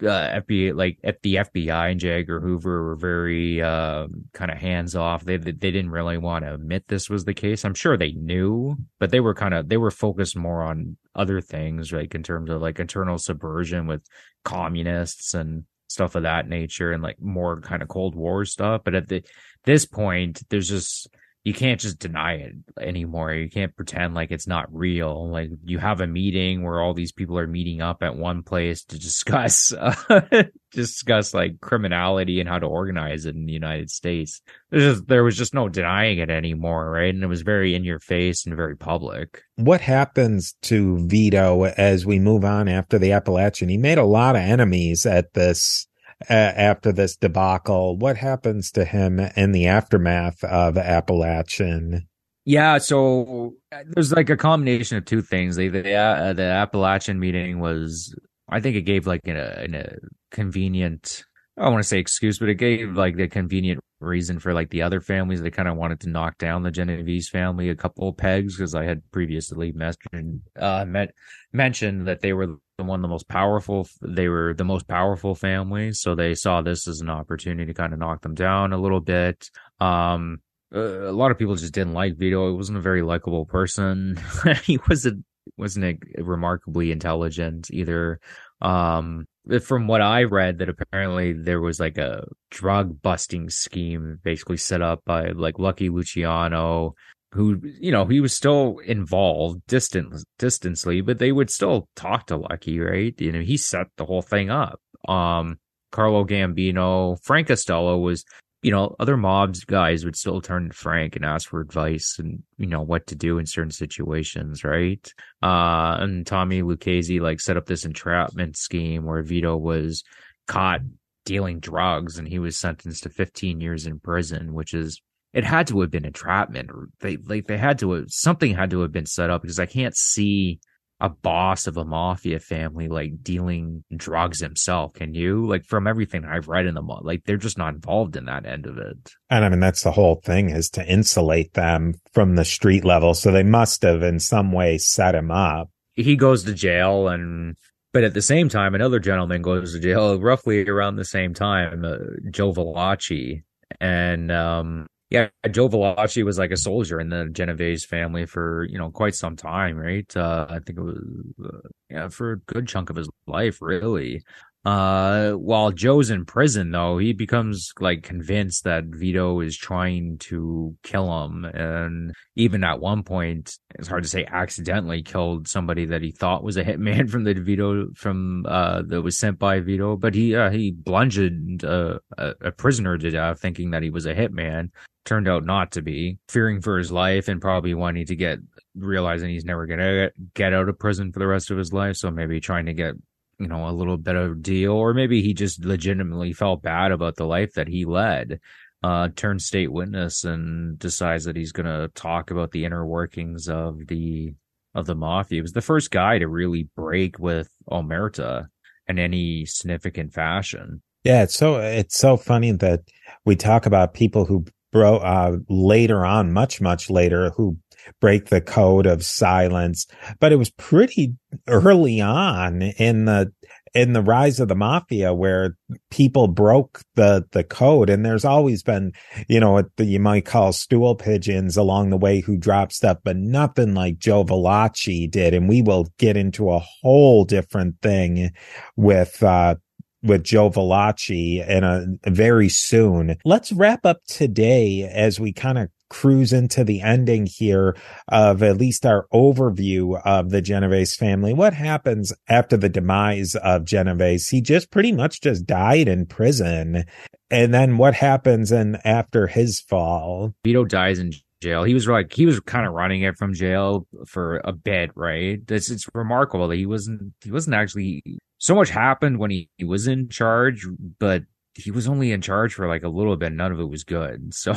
uh, 0.04 0.42
FBI, 0.42 0.76
like 0.76 1.00
at 1.04 1.22
the 1.22 1.36
FBI 1.36 1.92
and 1.92 2.00
J. 2.00 2.20
Edgar 2.20 2.40
Hoover 2.40 2.84
were 2.84 2.96
very 2.96 3.62
uh, 3.62 4.08
kind 4.34 4.52
of 4.52 4.58
hands 4.58 4.96
off. 4.96 5.24
They 5.24 5.38
they 5.38 5.52
didn't 5.52 5.92
really 5.92 6.18
want 6.18 6.46
to 6.46 6.54
admit 6.54 6.88
this 6.88 7.10
was 7.10 7.26
the 7.26 7.34
case. 7.34 7.66
I'm 7.66 7.74
sure 7.74 7.98
they 7.98 8.12
knew, 8.12 8.76
but 9.00 9.12
they 9.12 9.20
were 9.20 9.34
kind 9.34 9.54
of 9.54 9.70
they 9.70 9.78
were 9.78 9.92
focused 9.92 10.36
more 10.36 10.64
on 10.64 10.98
other 11.16 11.42
things, 11.42 11.92
like 11.92 12.16
in 12.16 12.24
terms 12.24 12.50
of 12.50 12.62
like 12.62 12.80
internal 12.80 13.18
subversion 13.18 13.88
with 13.88 14.02
communists 14.44 15.34
and 15.34 15.64
stuff 15.88 16.16
of 16.16 16.24
that 16.24 16.48
nature, 16.48 16.92
and 16.92 17.04
like 17.04 17.22
more 17.22 17.62
kind 17.62 17.82
of 17.82 17.88
Cold 17.88 18.16
War 18.16 18.46
stuff. 18.46 18.82
But 18.84 18.96
at 18.96 19.08
the 19.08 19.24
this 19.64 19.86
point, 19.86 20.42
there's 20.50 20.70
just 20.70 21.08
you 21.44 21.54
can't 21.54 21.80
just 21.80 22.00
deny 22.00 22.36
it 22.36 22.54
anymore. 22.80 23.34
You 23.34 23.50
can't 23.50 23.76
pretend 23.76 24.14
like 24.14 24.32
it's 24.32 24.48
not 24.48 24.74
real. 24.74 25.30
Like 25.30 25.50
you 25.66 25.78
have 25.78 26.00
a 26.00 26.08
meeting 26.08 26.64
where 26.64 26.80
all 26.80 26.94
these 26.94 27.12
people 27.12 27.38
are 27.38 27.48
meeting 27.48 27.82
up 27.82 28.02
at 28.02 28.16
one 28.16 28.44
place 28.44 28.84
to 28.86 29.00
discuss 29.00 29.74
uh, 29.74 30.44
discuss 30.72 31.34
like 31.34 31.60
criminality 31.60 32.40
and 32.40 32.48
how 32.48 32.60
to 32.60 32.66
organize 32.66 33.26
it 33.26 33.36
in 33.36 33.46
the 33.46 33.54
United 33.54 33.90
States. 33.90 34.42
Just, 34.72 35.08
there 35.08 35.24
was 35.24 35.36
just 35.36 35.54
no 35.54 35.68
denying 35.68 36.20
it 36.20 36.30
anymore, 36.30 36.90
right? 36.90 37.14
And 37.14 37.24
it 37.24 37.28
was 37.28 37.42
very 37.42 37.76
in 37.76 37.84
your 37.84 38.00
face 38.00 38.46
and 38.46 38.56
very 38.56 38.78
public. 38.78 39.44
What 39.58 39.82
happens 39.82 40.56
to 40.64 41.06
Vito 41.08 41.66
as 41.66 42.06
we 42.06 42.20
move 42.20 42.46
on 42.46 42.70
after 42.70 42.98
the 42.98 43.10
Apalachin? 43.10 43.70
He 43.70 43.78
made 43.78 43.98
a 43.98 44.06
lot 44.06 44.38
of 44.38 44.42
enemies 44.42 45.06
at 45.06 45.34
this 45.34 45.88
uh, 46.30 46.34
after 46.34 46.92
this 46.92 47.16
debacle. 47.16 47.98
What 47.98 48.18
happens 48.18 48.72
to 48.72 48.86
him 48.86 49.20
in 49.20 49.52
the 49.52 49.68
aftermath 49.68 50.44
of 50.44 50.76
Apalachin? 50.76 52.02
Yeah, 52.46 52.78
so 52.78 53.56
uh, 53.72 53.84
there's 53.88 54.12
like 54.12 54.30
a 54.30 54.38
combination 54.38 54.98
of 54.98 55.06
two 55.06 55.22
things. 55.22 55.56
The 55.56 55.70
the, 55.70 55.94
uh, 55.94 56.34
the 56.34 56.42
Apalachin 56.42 57.18
meeting 57.18 57.60
was, 57.60 58.14
I 58.50 58.60
think 58.60 58.76
it 58.76 58.82
gave 58.82 59.08
like 59.08 59.26
a, 59.28 59.64
in 59.64 59.76
a 59.76 59.96
convenient, 60.32 61.24
I 61.58 61.70
want 61.70 61.84
to 61.84 61.88
say 61.88 62.00
excuse, 62.00 62.40
but 62.40 62.50
it 62.50 62.56
gave 62.56 62.96
like 62.96 63.16
the 63.16 63.28
convenient 63.28 63.80
reason 64.00 64.40
for 64.40 64.54
like 64.54 64.70
the 64.70 64.82
other 64.82 65.02
families. 65.02 65.42
They 65.42 65.52
kind 65.52 65.68
of 65.68 65.78
wanted 65.78 66.00
to 66.02 66.10
knock 66.10 66.38
down 66.38 66.64
the 66.64 66.72
Genovese 66.72 67.30
family 67.30 67.70
a 67.70 67.76
couple 67.76 68.12
pegs 68.14 68.58
because 68.58 68.74
I 68.74 68.86
had 68.86 69.04
previously 69.12 69.72
mentioned 69.72 70.42
uh, 70.60 70.86
met, 70.86 71.14
mentioned 71.52 72.08
that 72.08 72.22
they 72.22 72.34
were 72.34 72.48
the 72.48 72.84
one 72.84 73.00
of 73.00 73.02
the 73.04 73.08
most 73.08 73.28
powerful. 73.28 73.88
They 74.02 74.28
were 74.30 74.54
the 74.54 74.64
most 74.64 74.88
powerful 74.88 75.36
family, 75.36 75.94
so 75.94 76.16
they 76.16 76.34
saw 76.34 76.62
this 76.62 76.88
as 76.88 77.02
an 77.02 77.10
opportunity 77.10 77.68
to 77.68 77.74
kind 77.74 77.94
of 77.94 78.00
knock 78.00 78.22
them 78.22 78.34
down 78.34 78.74
a 78.74 78.78
little 78.78 79.02
bit. 79.02 79.50
Um, 79.80 80.40
a 80.72 81.12
lot 81.12 81.30
of 81.30 81.38
people 81.38 81.56
just 81.56 81.74
didn't 81.74 81.94
like 81.94 82.18
Vito. 82.18 82.50
He 82.50 82.58
wasn't 82.58 82.80
a 82.80 82.82
very 82.82 83.04
likable 83.04 83.46
person. 83.46 84.20
he 84.64 84.80
wasn't 84.90 85.24
wasn't 85.58 86.02
remarkably 86.18 86.92
intelligent 86.92 87.70
either. 87.72 88.20
Um, 88.64 89.26
from 89.62 89.88
what 89.88 90.02
I 90.02 90.24
read, 90.24 90.60
that 90.60 90.70
apparently 90.70 91.34
there 91.34 91.60
was 91.60 91.80
like 91.80 91.98
a 91.98 92.26
drug 92.50 93.02
busting 93.02 93.50
scheme 93.50 94.20
basically 94.24 94.58
set 94.58 94.82
up 94.82 95.02
by 95.06 95.28
like 95.30 95.60
Lucky 95.60 95.90
Luciano 95.90 96.96
who 97.34 97.60
you 97.80 97.92
know 97.92 98.06
he 98.06 98.22
was 98.22 98.32
still 98.32 98.78
involved 98.86 99.60
distant 99.66 100.24
distantly 100.38 101.02
but 101.02 101.18
they 101.18 101.32
would 101.32 101.50
still 101.50 101.90
talk 101.96 102.28
to 102.28 102.38
lucky 102.38 102.80
right? 102.80 103.20
You 103.20 103.32
know 103.32 103.42
he 103.42 103.58
set 103.58 103.88
the 103.98 104.06
whole 104.06 104.22
thing 104.22 104.50
up. 104.50 104.80
Um 105.08 105.58
carlo 105.92 106.24
gambino 106.26 107.18
frank 107.24 107.48
costello 107.48 107.98
was 107.98 108.24
you 108.64 108.72
know, 108.72 108.96
other 108.98 109.18
mobs 109.18 109.66
guys 109.66 110.06
would 110.06 110.16
still 110.16 110.40
turn 110.40 110.70
to 110.70 110.74
Frank 110.74 111.18
and 111.18 111.26
ask 111.26 111.50
for 111.50 111.60
advice 111.60 112.16
and, 112.18 112.42
you 112.58 112.66
know, 112.66 112.82
what 112.82 113.08
to 113.08 113.16
do 113.16 113.38
in 113.38 113.46
certain 113.46 113.72
situations, 113.72 114.64
right? 114.64 115.06
Uh, 115.44 115.98
and 116.00 116.26
Tommy 116.26 116.62
Lucchese 116.62 117.20
like 117.20 117.42
set 117.42 117.58
up 117.58 117.66
this 117.66 117.84
entrapment 117.84 118.56
scheme 118.56 119.04
where 119.04 119.22
Vito 119.22 119.58
was 119.58 120.04
caught 120.48 120.80
dealing 121.26 121.60
drugs 121.60 122.18
and 122.18 122.28
he 122.28 122.40
was 122.40 122.58
sentenced 122.58 123.04
to 123.04 123.10
15 123.10 123.60
years 123.60 123.86
in 123.86 124.00
prison, 124.00 124.54
which 124.54 124.74
is, 124.74 125.02
it 125.34 125.44
had 125.44 125.68
to 125.68 125.82
have 125.82 125.92
been 125.92 126.06
entrapment. 126.06 126.70
They, 127.02 127.18
like, 127.18 127.48
they 127.48 127.58
had 127.58 127.80
to 127.80 127.92
have, 127.92 128.06
something 128.08 128.56
had 128.56 128.70
to 128.70 128.82
have 128.82 128.94
been 128.94 129.06
set 129.06 129.30
up 129.30 129.42
because 129.42 129.60
I 129.60 129.66
can't 129.66 129.96
see 129.96 130.62
a 131.04 131.10
boss 131.10 131.68
of 131.68 131.76
a 131.76 131.84
mafia 131.84 132.40
family 132.40 132.88
like 132.88 133.22
dealing 133.22 133.84
drugs 133.96 134.40
himself 134.40 134.94
can 134.94 135.14
you? 135.14 135.46
Like 135.46 135.66
from 135.66 135.86
everything 135.86 136.24
i've 136.24 136.48
read 136.48 136.66
in 136.66 136.76
the 136.76 136.82
like 136.82 137.26
they're 137.26 137.36
just 137.36 137.58
not 137.58 137.74
involved 137.74 138.16
in 138.16 138.26
that 138.26 138.46
end 138.46 138.66
of 138.66 138.78
it. 138.78 139.12
And 139.30 139.44
i 139.44 139.50
mean 139.50 139.60
that's 139.60 139.84
the 139.84 139.92
whole 139.92 140.22
thing 140.24 140.50
is 140.50 140.70
to 140.72 140.88
insulate 140.88 141.54
them 141.54 141.96
from 142.14 142.36
the 142.36 142.46
street 142.46 142.86
level. 142.86 143.14
So 143.14 143.32
they 143.32 143.44
must 143.44 143.84
have 143.84 144.02
in 144.02 144.20
some 144.22 144.54
way 144.54 144.78
set 144.78 145.14
him 145.14 145.30
up. 145.30 145.70
He 145.96 146.16
goes 146.16 146.46
to 146.46 146.54
jail 146.54 147.10
and 147.10 147.58
but 147.92 148.06
at 148.06 148.14
the 148.14 148.22
same 148.22 148.48
time 148.48 148.74
another 148.74 149.00
gentleman 149.00 149.42
goes 149.42 149.74
to 149.74 149.80
jail 149.82 150.18
roughly 150.22 150.68
around 150.70 150.96
the 150.96 151.06
same 151.06 151.34
time 151.34 151.84
uh, 151.84 151.98
joe 152.32 152.54
Valachi. 152.54 153.44
and 153.82 154.32
um 154.32 154.88
yeah, 155.14 155.30
Joe 155.52 155.70
Valachi 155.70 156.26
was 156.26 156.40
like 156.40 156.50
a 156.50 156.58
soldier 156.58 157.00
in 157.00 157.10
the 157.10 157.30
Genovese 157.32 157.86
family 157.86 158.26
for 158.26 158.66
you 158.66 158.80
know 158.80 158.90
quite 158.90 159.14
some 159.14 159.36
time, 159.36 159.78
right? 159.78 160.12
Uh, 160.18 160.48
I 160.50 160.58
think 160.58 160.80
it 160.80 160.82
was 160.82 160.98
uh, 161.46 161.70
yeah 161.88 162.08
for 162.08 162.32
a 162.32 162.40
good 162.40 162.68
chunk 162.68 162.90
of 162.90 162.96
his 162.96 163.08
life, 163.28 163.62
really. 163.62 164.24
Uh, 164.66 165.34
while 165.34 165.72
Joe's 165.72 166.10
in 166.10 166.26
prison, 166.26 166.72
though, 166.72 166.98
he 166.98 167.14
becomes 167.14 167.74
like 167.80 168.02
convinced 168.02 168.64
that 168.64 168.86
Vito 168.86 169.40
is 169.42 169.56
trying 169.56 170.18
to 170.20 170.76
kill 170.82 171.26
him, 171.26 171.46
and 171.46 172.12
even 172.36 172.64
at 172.64 172.80
one 172.80 173.04
point, 173.04 173.56
it's 173.76 173.88
hard 173.88 174.04
to 174.04 174.10
say 174.10 174.26
accidentally 174.26 175.04
killed 175.04 175.48
somebody 175.48 175.86
that 175.86 176.02
he 176.02 176.10
thought 176.10 176.44
was 176.44 176.58
a 176.58 176.64
hitman 176.64 177.08
from 177.12 177.24
the 177.24 177.36
Vito 177.36 177.92
from 177.94 178.48
uh 178.48 178.82
that 178.88 179.04
was 179.04 179.20
sent 179.20 179.38
by 179.38 179.60
Vito, 179.60 179.96
but 179.96 180.16
he 180.16 180.36
uh, 180.36 180.50
he 180.50 180.72
bludgeoned 180.72 181.64
uh, 181.64 182.00
a, 182.18 182.34
a 182.42 182.52
prisoner 182.52 182.98
to 182.98 183.12
death, 183.12 183.40
thinking 183.40 183.70
that 183.72 183.84
he 183.84 183.92
was 183.92 184.08
a 184.08 184.16
hitman. 184.16 184.72
Turned 185.06 185.28
out 185.28 185.46
not 185.46 185.72
to 185.74 185.82
be, 185.82 186.18
fearing 186.30 186.62
for 186.62 186.78
his 186.78 186.92
life 186.92 187.28
and 187.28 187.42
probably 187.42 187.74
wanting 187.74 188.06
to 188.06 188.16
get 188.16 188.40
realizing 188.76 189.30
he's 189.30 189.46
never 189.46 189.66
gonna 189.66 190.12
get 190.34 190.54
out 190.54 190.70
of 190.70 190.80
prison 190.80 191.12
for 191.12 191.20
the 191.20 191.28
rest 191.28 191.52
of 191.52 191.58
his 191.58 191.74
life. 191.74 191.98
So 191.98 192.10
maybe 192.10 192.40
trying 192.40 192.66
to 192.68 192.74
get 192.74 192.96
you 193.40 193.48
know, 193.48 193.68
a 193.68 193.72
little 193.72 193.98
better 193.98 194.34
deal, 194.34 194.72
or 194.72 194.94
maybe 194.94 195.22
he 195.22 195.34
just 195.34 195.64
legitimately 195.66 196.34
felt 196.34 196.62
bad 196.62 196.92
about 196.92 197.16
the 197.16 197.26
life 197.26 197.54
that 197.54 197.68
he 197.68 197.86
led. 197.86 198.40
Uh, 198.84 199.08
turns 199.16 199.46
state 199.46 199.72
witness 199.72 200.26
and 200.26 200.78
decides 200.78 201.24
that 201.24 201.38
he's 201.38 201.54
to 201.54 201.90
talk 201.96 202.32
about 202.32 202.52
the 202.52 202.66
inner 202.66 202.86
workings 202.86 203.48
of 203.48 203.88
the 203.88 204.34
of 204.76 204.86
the 204.86 204.96
mafia. 204.96 205.38
He 205.38 205.42
was 205.42 205.54
the 205.54 205.62
first 205.62 205.92
guy 205.92 206.18
to 206.20 206.28
really 206.28 206.68
break 206.76 207.18
with 207.18 207.50
Omerta 207.70 208.48
in 208.88 209.00
any 209.00 209.46
significant 209.46 210.14
fashion. 210.14 210.82
Yeah, 211.04 211.24
it's 211.24 211.36
so 211.36 211.62
it's 211.62 211.98
so 211.98 212.18
funny 212.18 212.52
that 212.52 212.82
we 213.26 213.36
talk 213.36 213.66
about 213.66 213.94
people 213.94 214.26
who 214.26 214.46
bro 214.74 214.98
uh, 214.98 215.38
later 215.48 216.06
on, 216.06 216.34
much 216.34 216.60
much 216.60 216.90
later, 216.90 217.30
who 217.30 217.58
break 218.02 218.28
the 218.28 218.42
code 218.42 218.86
of 218.86 219.06
silence. 219.06 219.88
But 220.20 220.34
it 220.34 220.38
was 220.38 220.50
pretty 220.50 221.16
early 221.48 222.02
on 222.02 222.62
in 222.62 223.06
the 223.06 223.32
in 223.74 223.94
the 223.94 224.02
rise 224.02 224.40
of 224.40 224.48
the 224.48 224.56
mafia 224.56 225.14
where 225.14 225.58
people 225.90 226.28
broke 226.28 226.82
the 226.96 227.26
the 227.32 227.44
code 227.44 227.90
and 227.90 228.06
there's 228.06 228.26
always 228.26 228.62
been 228.62 228.92
you 229.28 229.40
know 229.40 229.54
what 229.54 229.66
you 229.78 230.00
might 230.00 230.26
call 230.26 230.54
stool 230.54 230.96
pigeons 230.96 231.58
along 231.58 231.90
the 231.90 231.98
way 231.98 232.20
who 232.20 232.38
drop 232.38 232.72
stuff 232.72 232.98
but 233.04 233.18
nothing 233.18 233.74
like 233.74 233.98
joe 233.98 234.24
Valachi 234.24 235.10
did 235.10 235.34
and 235.34 235.50
we 235.50 235.62
will 235.62 235.88
get 235.98 236.16
into 236.16 236.52
a 236.52 236.64
whole 236.82 237.26
different 237.26 237.82
thing 237.82 238.32
with 238.76 239.24
uh 239.24 239.56
with 240.04 240.24
Joe 240.24 240.50
Valachi 240.50 241.44
and 241.48 242.00
a 242.04 242.12
very 242.12 242.50
soon. 242.50 243.18
Let's 243.26 243.52
wrap 243.52 243.86
up 243.86 244.04
today 244.06 244.84
as 244.84 245.20
we 245.20 245.34
kind 245.34 245.58
of 245.58 245.70
cruise 245.90 246.34
into 246.34 246.64
the 246.64 246.82
ending 246.82 247.28
here 247.28 247.78
of 248.08 248.42
at 248.42 248.58
least 248.58 248.86
our 248.86 249.06
overview 249.14 250.02
of 250.04 250.32
the 250.32 250.42
Genovese 250.42 250.96
family. 250.96 251.34
What 251.34 251.54
happens 251.54 252.12
after 252.28 252.58
the 252.58 252.70
demise 252.70 253.36
of 253.36 253.66
Genovese? 253.66 254.28
He 254.30 254.42
just 254.42 254.72
pretty 254.72 254.92
much 254.92 255.22
just 255.22 255.46
died 255.46 255.88
in 255.88 256.08
prison. 256.08 256.86
And 257.30 257.54
then 257.54 257.78
what 257.78 257.94
happens 257.94 258.52
in 258.52 258.78
after 258.84 259.28
his 259.28 259.62
fall? 259.62 260.34
Vito 260.44 260.66
dies 260.66 260.98
in 260.98 261.12
jail. 261.44 261.64
He 261.64 261.74
was 261.74 261.88
like 261.88 262.12
he 262.12 262.26
was 262.26 262.40
kind 262.40 262.66
of 262.66 262.74
running 262.74 263.04
it 263.04 263.18
from 263.18 263.34
jail 263.34 263.86
for 264.08 264.42
a 264.44 264.52
bit, 264.52 264.92
right? 264.96 265.40
It's 265.48 265.70
it's 265.70 265.88
remarkable 265.94 266.48
that 266.48 266.56
he 266.56 266.66
wasn't 266.66 267.14
he 267.24 267.32
wasn't 267.32 267.56
actually 267.56 268.02
so 268.44 268.56
much 268.56 268.70
happened 268.70 269.20
when 269.20 269.32
he, 269.32 269.50
he 269.58 269.64
was 269.64 269.88
in 269.88 270.10
charge, 270.10 270.68
but 271.00 271.24
he 271.54 271.72
was 271.72 271.88
only 271.88 272.12
in 272.12 272.20
charge 272.20 272.54
for 272.54 272.68
like 272.68 272.84
a 272.84 272.90
little 272.90 273.16
bit. 273.16 273.32
None 273.32 273.54
of 273.54 273.60
it 273.62 273.70
was 273.70 273.86
good. 273.86 274.34
So, 274.34 274.52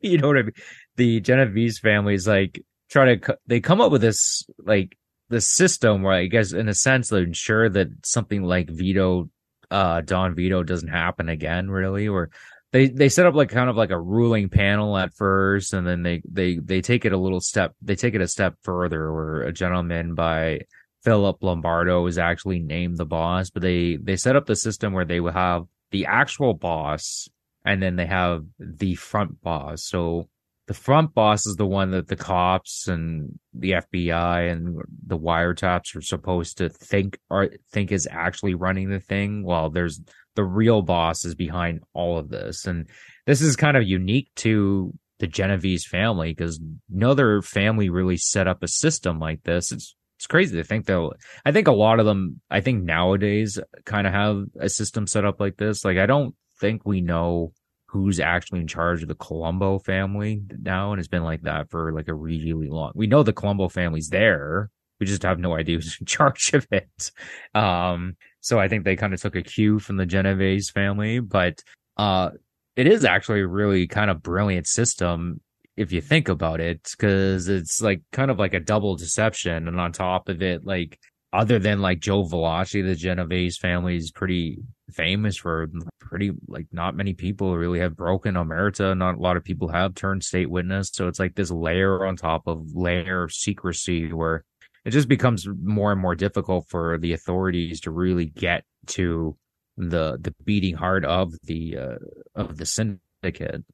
you 0.00 0.16
know 0.16 0.28
what 0.28 0.38
I 0.38 0.42
mean? 0.42 0.52
The 0.96 1.20
Genovese 1.20 1.78
family 1.78 2.14
is 2.14 2.26
like 2.26 2.64
try 2.88 3.16
to, 3.16 3.38
they 3.46 3.60
come 3.60 3.82
up 3.82 3.92
with 3.92 4.00
this, 4.00 4.44
like, 4.64 4.96
the 5.28 5.42
system 5.42 6.02
where 6.02 6.14
I 6.14 6.24
guess 6.24 6.54
in 6.54 6.68
a 6.70 6.74
sense 6.74 7.10
they 7.10 7.18
ensure 7.18 7.68
that 7.68 7.88
something 8.06 8.44
like 8.44 8.70
Vito, 8.70 9.28
uh, 9.70 10.00
Don 10.00 10.34
Vito 10.34 10.62
doesn't 10.62 10.88
happen 10.88 11.28
again, 11.28 11.68
really, 11.68 12.08
or 12.08 12.30
they, 12.72 12.88
they 12.88 13.10
set 13.10 13.26
up 13.26 13.34
like 13.34 13.50
kind 13.50 13.68
of 13.68 13.76
like 13.76 13.90
a 13.90 14.00
ruling 14.00 14.48
panel 14.48 14.96
at 14.96 15.12
first, 15.12 15.74
and 15.74 15.86
then 15.86 16.02
they, 16.02 16.22
they, 16.26 16.56
they 16.56 16.80
take 16.80 17.04
it 17.04 17.12
a 17.12 17.18
little 17.18 17.42
step, 17.42 17.74
they 17.82 17.94
take 17.96 18.14
it 18.14 18.22
a 18.22 18.28
step 18.28 18.54
further 18.62 19.12
where 19.12 19.42
a 19.42 19.52
gentleman 19.52 20.14
by 20.14 20.60
Philip 21.06 21.40
Lombardo 21.40 22.04
is 22.08 22.18
actually 22.18 22.58
named 22.58 22.96
the 22.96 23.04
boss, 23.04 23.48
but 23.48 23.62
they, 23.62 23.94
they 23.94 24.16
set 24.16 24.34
up 24.34 24.46
the 24.46 24.56
system 24.56 24.92
where 24.92 25.04
they 25.04 25.20
would 25.20 25.34
have 25.34 25.62
the 25.92 26.04
actual 26.04 26.52
boss 26.52 27.28
and 27.64 27.80
then 27.80 27.94
they 27.94 28.06
have 28.06 28.42
the 28.58 28.96
front 28.96 29.40
boss. 29.40 29.84
So 29.84 30.28
the 30.66 30.74
front 30.74 31.14
boss 31.14 31.46
is 31.46 31.54
the 31.54 31.64
one 31.64 31.92
that 31.92 32.08
the 32.08 32.16
cops 32.16 32.88
and 32.88 33.38
the 33.54 33.70
FBI 33.70 34.50
and 34.50 34.80
the 35.06 35.16
wiretaps 35.16 35.94
are 35.94 36.02
supposed 36.02 36.58
to 36.58 36.70
think 36.70 37.20
or 37.30 37.50
think 37.70 37.92
is 37.92 38.08
actually 38.10 38.54
running 38.54 38.90
the 38.90 38.98
thing 38.98 39.44
while 39.44 39.70
there's 39.70 40.00
the 40.34 40.42
real 40.42 40.82
boss 40.82 41.24
is 41.24 41.36
behind 41.36 41.84
all 41.94 42.18
of 42.18 42.30
this. 42.30 42.66
And 42.66 42.88
this 43.26 43.42
is 43.42 43.54
kind 43.54 43.76
of 43.76 43.84
unique 43.84 44.34
to 44.38 44.92
the 45.20 45.28
Genovese 45.28 45.86
family 45.86 46.34
because 46.34 46.60
no 46.90 47.12
other 47.12 47.42
family 47.42 47.90
really 47.90 48.16
set 48.16 48.48
up 48.48 48.64
a 48.64 48.68
system 48.68 49.20
like 49.20 49.44
this. 49.44 49.70
It's 49.70 49.94
it's 50.16 50.26
crazy 50.26 50.56
to 50.56 50.64
think 50.64 50.86
though. 50.86 51.12
I 51.44 51.52
think 51.52 51.68
a 51.68 51.72
lot 51.72 52.00
of 52.00 52.06
them, 52.06 52.40
I 52.50 52.60
think 52.60 52.84
nowadays 52.84 53.58
kind 53.84 54.06
of 54.06 54.12
have 54.12 54.44
a 54.58 54.68
system 54.68 55.06
set 55.06 55.24
up 55.24 55.40
like 55.40 55.56
this. 55.56 55.84
Like, 55.84 55.98
I 55.98 56.06
don't 56.06 56.34
think 56.58 56.82
we 56.84 57.00
know 57.00 57.52
who's 57.86 58.18
actually 58.18 58.60
in 58.60 58.66
charge 58.66 59.02
of 59.02 59.08
the 59.08 59.14
Colombo 59.14 59.78
family 59.78 60.42
now. 60.62 60.92
And 60.92 60.98
it's 60.98 61.08
been 61.08 61.22
like 61.22 61.42
that 61.42 61.70
for 61.70 61.92
like 61.92 62.08
a 62.08 62.14
really 62.14 62.68
long, 62.68 62.92
we 62.94 63.06
know 63.06 63.22
the 63.22 63.32
Colombo 63.32 63.68
family's 63.68 64.08
there. 64.08 64.70
We 64.98 65.06
just 65.06 65.22
have 65.22 65.38
no 65.38 65.54
idea 65.54 65.76
who's 65.76 65.96
in 66.00 66.06
charge 66.06 66.50
of 66.54 66.66
it. 66.72 67.10
Um, 67.54 68.16
so 68.40 68.58
I 68.58 68.68
think 68.68 68.84
they 68.84 68.96
kind 68.96 69.12
of 69.12 69.20
took 69.20 69.36
a 69.36 69.42
cue 69.42 69.78
from 69.78 69.96
the 69.96 70.06
Genovese 70.06 70.70
family, 70.70 71.20
but, 71.20 71.62
uh, 71.96 72.30
it 72.74 72.86
is 72.86 73.04
actually 73.06 73.40
a 73.40 73.46
really 73.46 73.86
kind 73.86 74.10
of 74.10 74.22
brilliant 74.22 74.66
system 74.66 75.40
if 75.76 75.92
you 75.92 76.00
think 76.00 76.28
about 76.28 76.60
it, 76.60 76.88
because 76.90 77.48
it's 77.48 77.80
like 77.80 78.02
kind 78.12 78.30
of 78.30 78.38
like 78.38 78.54
a 78.54 78.60
double 78.60 78.96
deception. 78.96 79.68
And 79.68 79.78
on 79.80 79.92
top 79.92 80.28
of 80.28 80.42
it, 80.42 80.64
like 80.64 80.98
other 81.32 81.58
than 81.58 81.80
like 81.80 82.00
Joe 82.00 82.24
Valachi, 82.24 82.84
the 82.84 82.94
Genovese 82.94 83.58
family 83.58 83.96
is 83.96 84.10
pretty 84.10 84.58
famous 84.90 85.36
for 85.36 85.68
pretty 86.00 86.30
like 86.48 86.66
not 86.72 86.96
many 86.96 87.12
people 87.12 87.56
really 87.56 87.80
have 87.80 87.96
broken 87.96 88.34
omerta. 88.34 88.96
Not 88.96 89.16
a 89.16 89.20
lot 89.20 89.36
of 89.36 89.44
people 89.44 89.68
have 89.68 89.94
turned 89.94 90.24
state 90.24 90.50
witness. 90.50 90.90
So 90.92 91.08
it's 91.08 91.20
like 91.20 91.34
this 91.34 91.50
layer 91.50 92.06
on 92.06 92.16
top 92.16 92.46
of 92.46 92.74
layer 92.74 93.24
of 93.24 93.32
secrecy 93.32 94.12
where 94.12 94.44
it 94.84 94.90
just 94.90 95.08
becomes 95.08 95.46
more 95.62 95.92
and 95.92 96.00
more 96.00 96.14
difficult 96.14 96.66
for 96.68 96.96
the 96.96 97.12
authorities 97.12 97.80
to 97.82 97.90
really 97.90 98.26
get 98.26 98.64
to 98.86 99.36
the 99.76 100.16
the 100.20 100.34
beating 100.44 100.76
heart 100.76 101.04
of 101.04 101.34
the 101.42 101.76
uh, 101.76 101.96
of 102.34 102.56
the 102.56 102.66
syndicate. 102.66 103.64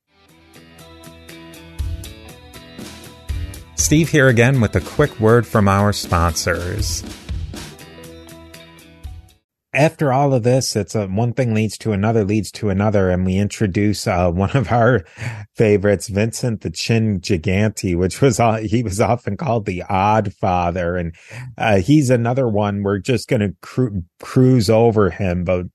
Steve 3.93 4.09
here 4.09 4.29
again 4.29 4.59
with 4.63 4.75
a 4.75 4.81
quick 4.81 5.21
word 5.21 5.47
from 5.47 5.69
our 5.69 5.93
sponsors. 5.93 7.05
after 9.75 10.11
all 10.11 10.33
of 10.33 10.45
this, 10.45 10.75
it's 10.75 10.95
a, 10.95 11.07
one 11.09 11.35
thing 11.35 11.53
leads 11.53 11.77
to 11.77 11.93
another, 11.93 12.25
leads 12.25 12.51
to 12.51 12.71
another, 12.71 13.11
and 13.11 13.27
we 13.27 13.37
introduce 13.37 14.07
uh, 14.07 14.31
one 14.33 14.57
of 14.57 14.73
our 14.73 15.05
favorites, 15.57 16.09
Vincent 16.09 16.63
the 16.63 16.71
Chin 16.71 17.21
Gigante, 17.21 17.95
which 17.95 18.23
was 18.23 18.41
uh, 18.41 18.63
he 18.65 18.83
was 18.83 18.99
often 18.99 19.37
called 19.37 19.67
the 19.67 19.83
Odd 19.83 20.33
Father, 20.33 20.97
and 20.97 21.15
uh, 21.59 21.81
he's 21.81 22.09
another 22.09 22.49
one. 22.49 22.83
We're 22.83 22.97
just 22.97 23.29
going 23.29 23.41
to 23.41 23.55
cru- 23.61 24.05
cruise 24.21 24.71
over 24.71 25.11
him, 25.11 25.45
but 25.45 25.67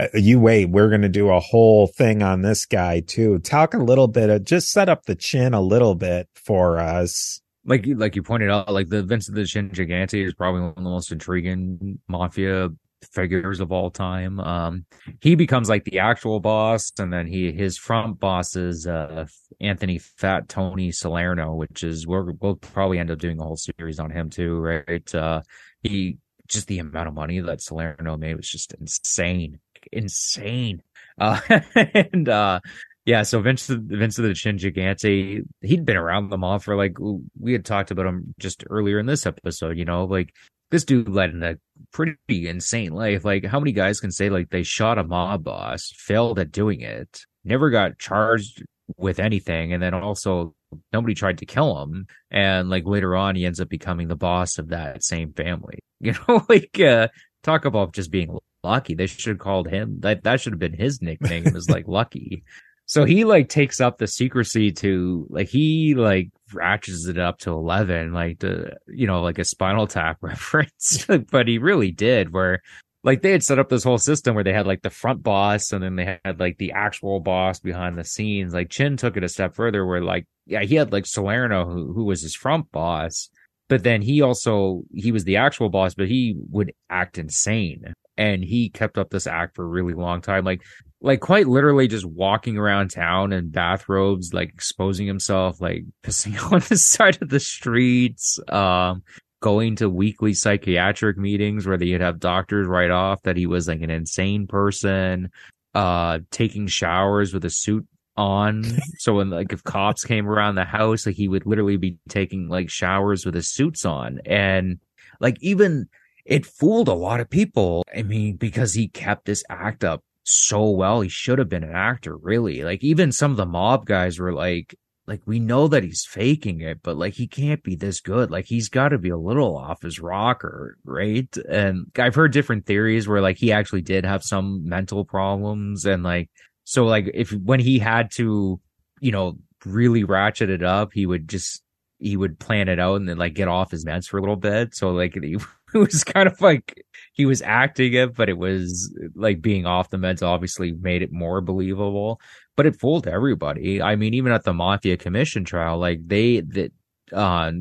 uh, 0.00 0.08
you 0.14 0.40
wait, 0.40 0.68
we're 0.68 0.88
going 0.88 1.02
to 1.02 1.08
do 1.08 1.30
a 1.30 1.38
whole 1.38 1.86
thing 1.86 2.24
on 2.24 2.42
this 2.42 2.66
guy 2.66 2.98
too. 3.06 3.38
Talk 3.38 3.72
a 3.72 3.78
little 3.78 4.08
bit 4.08 4.30
of 4.30 4.42
just 4.42 4.72
set 4.72 4.88
up 4.88 5.04
the 5.04 5.14
chin 5.14 5.54
a 5.54 5.60
little 5.60 5.94
bit 5.94 6.26
for 6.34 6.80
us. 6.80 7.38
Like 7.64 7.86
you, 7.86 7.94
like 7.94 8.16
you 8.16 8.22
pointed 8.22 8.50
out, 8.50 8.72
like 8.72 8.88
the 8.88 9.02
Vincent 9.02 9.36
the 9.36 9.44
Chin 9.44 9.70
Gigante 9.70 10.24
is 10.26 10.34
probably 10.34 10.62
one 10.62 10.70
of 10.70 10.76
the 10.76 10.82
most 10.82 11.12
intriguing 11.12 12.00
mafia 12.08 12.70
figures 13.12 13.60
of 13.60 13.72
all 13.72 13.90
time. 13.90 14.40
Um, 14.40 14.84
he 15.20 15.34
becomes 15.34 15.68
like 15.68 15.84
the 15.84 15.98
actual 16.00 16.40
boss, 16.40 16.92
and 16.98 17.12
then 17.12 17.26
he 17.26 17.52
his 17.52 17.78
front 17.78 18.18
boss 18.20 18.56
is 18.56 18.86
uh, 18.86 19.26
Anthony 19.60 19.98
Fat 19.98 20.48
Tony 20.48 20.92
Salerno, 20.92 21.54
which 21.54 21.84
is 21.84 22.06
we're, 22.06 22.32
we'll 22.40 22.56
probably 22.56 22.98
end 22.98 23.10
up 23.10 23.18
doing 23.18 23.40
a 23.40 23.44
whole 23.44 23.56
series 23.56 23.98
on 23.98 24.10
him 24.10 24.30
too, 24.30 24.56
right? 24.58 25.14
Uh, 25.14 25.42
he 25.82 26.18
just 26.46 26.66
the 26.68 26.78
amount 26.78 27.08
of 27.08 27.14
money 27.14 27.40
that 27.40 27.60
Salerno 27.60 28.16
made 28.16 28.36
was 28.36 28.48
just 28.48 28.74
insane, 28.74 29.58
insane. 29.92 30.82
Uh, 31.18 31.40
and 31.74 32.28
uh, 32.28 32.60
yeah, 33.04 33.22
so 33.22 33.40
Vince, 33.40 33.66
Vince 33.66 34.16
the 34.16 34.34
Chin 34.34 34.58
Gigante, 34.58 35.42
he'd 35.60 35.84
been 35.84 35.96
around 35.96 36.28
the 36.28 36.38
mob 36.38 36.62
for 36.62 36.76
like 36.76 36.96
we 37.38 37.52
had 37.52 37.64
talked 37.64 37.90
about 37.90 38.06
him 38.06 38.34
just 38.38 38.64
earlier 38.70 38.98
in 38.98 39.06
this 39.06 39.26
episode. 39.26 39.76
You 39.76 39.84
know, 39.84 40.04
like 40.04 40.32
this 40.70 40.84
dude 40.84 41.08
led 41.08 41.34
a 41.42 41.58
pretty 41.92 42.48
insane 42.48 42.92
life. 42.92 43.24
Like, 43.24 43.44
how 43.44 43.58
many 43.58 43.72
guys 43.72 43.98
can 43.98 44.12
say 44.12 44.30
like 44.30 44.50
they 44.50 44.62
shot 44.62 44.98
a 44.98 45.04
mob 45.04 45.44
boss, 45.44 45.92
failed 45.96 46.38
at 46.38 46.52
doing 46.52 46.80
it, 46.80 47.20
never 47.44 47.70
got 47.70 47.98
charged 47.98 48.62
with 48.96 49.18
anything, 49.18 49.72
and 49.72 49.82
then 49.82 49.94
also 49.94 50.54
nobody 50.92 51.14
tried 51.14 51.38
to 51.38 51.46
kill 51.46 51.82
him, 51.82 52.06
and 52.30 52.70
like 52.70 52.86
later 52.86 53.16
on 53.16 53.34
he 53.34 53.44
ends 53.44 53.60
up 53.60 53.68
becoming 53.68 54.06
the 54.06 54.16
boss 54.16 54.58
of 54.58 54.68
that 54.68 55.04
same 55.04 55.32
family. 55.32 55.78
You 56.04 56.14
know, 56.26 56.44
like 56.48 56.80
uh, 56.80 57.06
talk 57.44 57.64
about 57.64 57.94
just 57.94 58.10
being 58.10 58.36
lucky. 58.64 58.96
They 58.96 59.06
should 59.06 59.30
have 59.30 59.38
called 59.38 59.68
him 59.68 60.00
that. 60.00 60.24
That 60.24 60.40
should 60.40 60.52
have 60.52 60.58
been 60.58 60.72
his 60.72 61.00
nickname. 61.00 61.46
Is 61.46 61.70
like 61.70 61.86
Lucky. 61.86 62.42
So 62.86 63.04
he 63.04 63.24
like 63.24 63.48
takes 63.48 63.80
up 63.80 63.98
the 63.98 64.06
secrecy 64.06 64.72
to 64.72 65.26
like 65.30 65.48
he 65.48 65.94
like 65.94 66.30
ratchets 66.52 67.06
it 67.06 67.18
up 67.18 67.38
to 67.38 67.50
11 67.50 68.12
like 68.12 68.40
the 68.40 68.76
you 68.86 69.06
know 69.06 69.22
like 69.22 69.38
a 69.38 69.44
spinal 69.44 69.86
tap 69.86 70.18
reference. 70.20 71.06
But 71.30 71.48
he 71.48 71.58
really 71.58 71.90
did 71.90 72.32
where 72.32 72.60
like 73.04 73.22
they 73.22 73.32
had 73.32 73.42
set 73.42 73.58
up 73.58 73.68
this 73.68 73.84
whole 73.84 73.98
system 73.98 74.34
where 74.34 74.44
they 74.44 74.52
had 74.52 74.66
like 74.66 74.82
the 74.82 74.90
front 74.90 75.22
boss 75.22 75.72
and 75.72 75.82
then 75.82 75.96
they 75.96 76.18
had 76.24 76.38
like 76.38 76.58
the 76.58 76.72
actual 76.72 77.20
boss 77.20 77.58
behind 77.60 77.98
the 77.98 78.04
scenes. 78.04 78.52
Like 78.52 78.70
chin 78.70 78.96
took 78.96 79.16
it 79.16 79.24
a 79.24 79.28
step 79.28 79.54
further 79.54 79.86
where 79.86 80.02
like 80.02 80.26
yeah 80.46 80.62
he 80.62 80.74
had 80.74 80.92
like 80.92 81.06
salerno 81.06 81.68
who, 81.68 81.92
who 81.92 82.04
was 82.04 82.22
his 82.22 82.34
front 82.34 82.70
boss 82.72 83.30
but 83.68 83.84
then 83.84 84.02
he 84.02 84.20
also 84.20 84.82
he 84.92 85.12
was 85.12 85.24
the 85.24 85.36
actual 85.36 85.70
boss 85.70 85.94
but 85.94 86.08
he 86.08 86.36
would 86.50 86.72
act 86.90 87.18
insane. 87.18 87.94
And 88.18 88.44
he 88.44 88.68
kept 88.68 88.98
up 88.98 89.08
this 89.08 89.26
act 89.26 89.56
for 89.56 89.64
a 89.64 89.68
really 89.68 89.94
long 89.94 90.20
time. 90.20 90.44
Like 90.44 90.60
like 91.02 91.20
quite 91.20 91.48
literally 91.48 91.88
just 91.88 92.04
walking 92.04 92.56
around 92.56 92.90
town 92.90 93.32
in 93.32 93.50
bathrobes, 93.50 94.32
like 94.32 94.50
exposing 94.50 95.06
himself, 95.06 95.60
like 95.60 95.84
pissing 96.02 96.52
on 96.52 96.60
the 96.68 96.76
side 96.76 97.20
of 97.20 97.28
the 97.28 97.40
streets, 97.40 98.38
um, 98.48 99.02
going 99.40 99.74
to 99.76 99.90
weekly 99.90 100.32
psychiatric 100.32 101.18
meetings 101.18 101.66
where 101.66 101.76
they'd 101.76 102.00
have 102.00 102.20
doctors 102.20 102.68
write 102.68 102.92
off 102.92 103.20
that 103.22 103.36
he 103.36 103.46
was 103.46 103.66
like 103.66 103.80
an 103.80 103.90
insane 103.90 104.46
person, 104.46 105.28
uh, 105.74 106.20
taking 106.30 106.68
showers 106.68 107.34
with 107.34 107.44
a 107.44 107.50
suit 107.50 107.86
on. 108.16 108.62
so 108.98 109.14
when 109.14 109.30
like 109.30 109.52
if 109.52 109.64
cops 109.64 110.04
came 110.04 110.28
around 110.28 110.54
the 110.54 110.64
house, 110.64 111.04
like 111.04 111.16
he 111.16 111.26
would 111.26 111.46
literally 111.46 111.76
be 111.76 111.98
taking 112.08 112.48
like 112.48 112.70
showers 112.70 113.26
with 113.26 113.34
his 113.34 113.50
suits 113.50 113.84
on. 113.84 114.20
And 114.24 114.78
like 115.18 115.36
even 115.40 115.88
it 116.24 116.46
fooled 116.46 116.86
a 116.86 116.94
lot 116.94 117.18
of 117.18 117.28
people. 117.28 117.84
I 117.94 118.02
mean, 118.02 118.36
because 118.36 118.74
he 118.74 118.86
kept 118.86 119.24
this 119.24 119.42
act 119.50 119.82
up 119.82 120.04
so 120.24 120.70
well. 120.70 121.00
He 121.00 121.08
should 121.08 121.38
have 121.38 121.48
been 121.48 121.64
an 121.64 121.74
actor, 121.74 122.16
really. 122.16 122.62
Like 122.62 122.82
even 122.82 123.12
some 123.12 123.30
of 123.30 123.36
the 123.36 123.46
mob 123.46 123.86
guys 123.86 124.18
were 124.18 124.32
like, 124.32 124.74
like 125.06 125.20
we 125.26 125.40
know 125.40 125.68
that 125.68 125.82
he's 125.82 126.06
faking 126.08 126.60
it, 126.60 126.80
but 126.82 126.96
like 126.96 127.14
he 127.14 127.26
can't 127.26 127.62
be 127.62 127.74
this 127.74 128.00
good. 128.00 128.30
Like 128.30 128.46
he's 128.46 128.68
got 128.68 128.90
to 128.90 128.98
be 128.98 129.10
a 129.10 129.16
little 129.16 129.56
off 129.56 129.82
his 129.82 129.98
rocker, 129.98 130.76
right? 130.84 131.28
And 131.48 131.86
I've 131.98 132.14
heard 132.14 132.32
different 132.32 132.66
theories 132.66 133.08
where 133.08 133.20
like 133.20 133.36
he 133.36 133.52
actually 133.52 133.82
did 133.82 134.04
have 134.04 134.22
some 134.22 134.68
mental 134.68 135.04
problems, 135.04 135.84
and 135.84 136.02
like 136.02 136.30
so 136.64 136.84
like 136.84 137.10
if 137.14 137.32
when 137.32 137.60
he 137.60 137.78
had 137.78 138.10
to, 138.12 138.60
you 139.00 139.10
know, 139.10 139.38
really 139.64 140.04
ratchet 140.04 140.50
it 140.50 140.62
up, 140.62 140.90
he 140.92 141.04
would 141.06 141.28
just 141.28 141.62
he 141.98 142.16
would 142.16 142.38
plan 142.38 142.68
it 142.68 142.78
out 142.78 142.96
and 142.96 143.08
then 143.08 143.18
like 143.18 143.34
get 143.34 143.48
off 143.48 143.70
his 143.70 143.84
meds 143.84 144.06
for 144.06 144.18
a 144.18 144.20
little 144.20 144.36
bit. 144.36 144.74
So 144.74 144.90
like 144.90 145.14
he, 145.22 145.36
it 145.74 145.78
was 145.92 146.04
kind 146.04 146.28
of 146.28 146.40
like 146.40 146.84
he 147.12 147.26
was 147.26 147.42
acting 147.42 147.92
it, 147.94 148.14
but 148.14 148.28
it 148.28 148.38
was 148.38 148.94
like 149.14 149.42
being 149.42 149.66
off 149.66 149.90
the 149.90 149.96
meds 149.96 150.22
obviously 150.22 150.72
made 150.72 151.02
it 151.02 151.12
more 151.12 151.40
believable. 151.40 152.20
But 152.56 152.66
it 152.66 152.78
fooled 152.80 153.06
everybody. 153.06 153.80
I 153.80 153.96
mean, 153.96 154.14
even 154.14 154.32
at 154.32 154.44
the 154.44 154.52
Mafia 154.52 154.96
Commission 154.96 155.44
trial, 155.44 155.78
like 155.78 156.06
they 156.06 156.40
that 156.40 156.72
uh, 157.12 157.52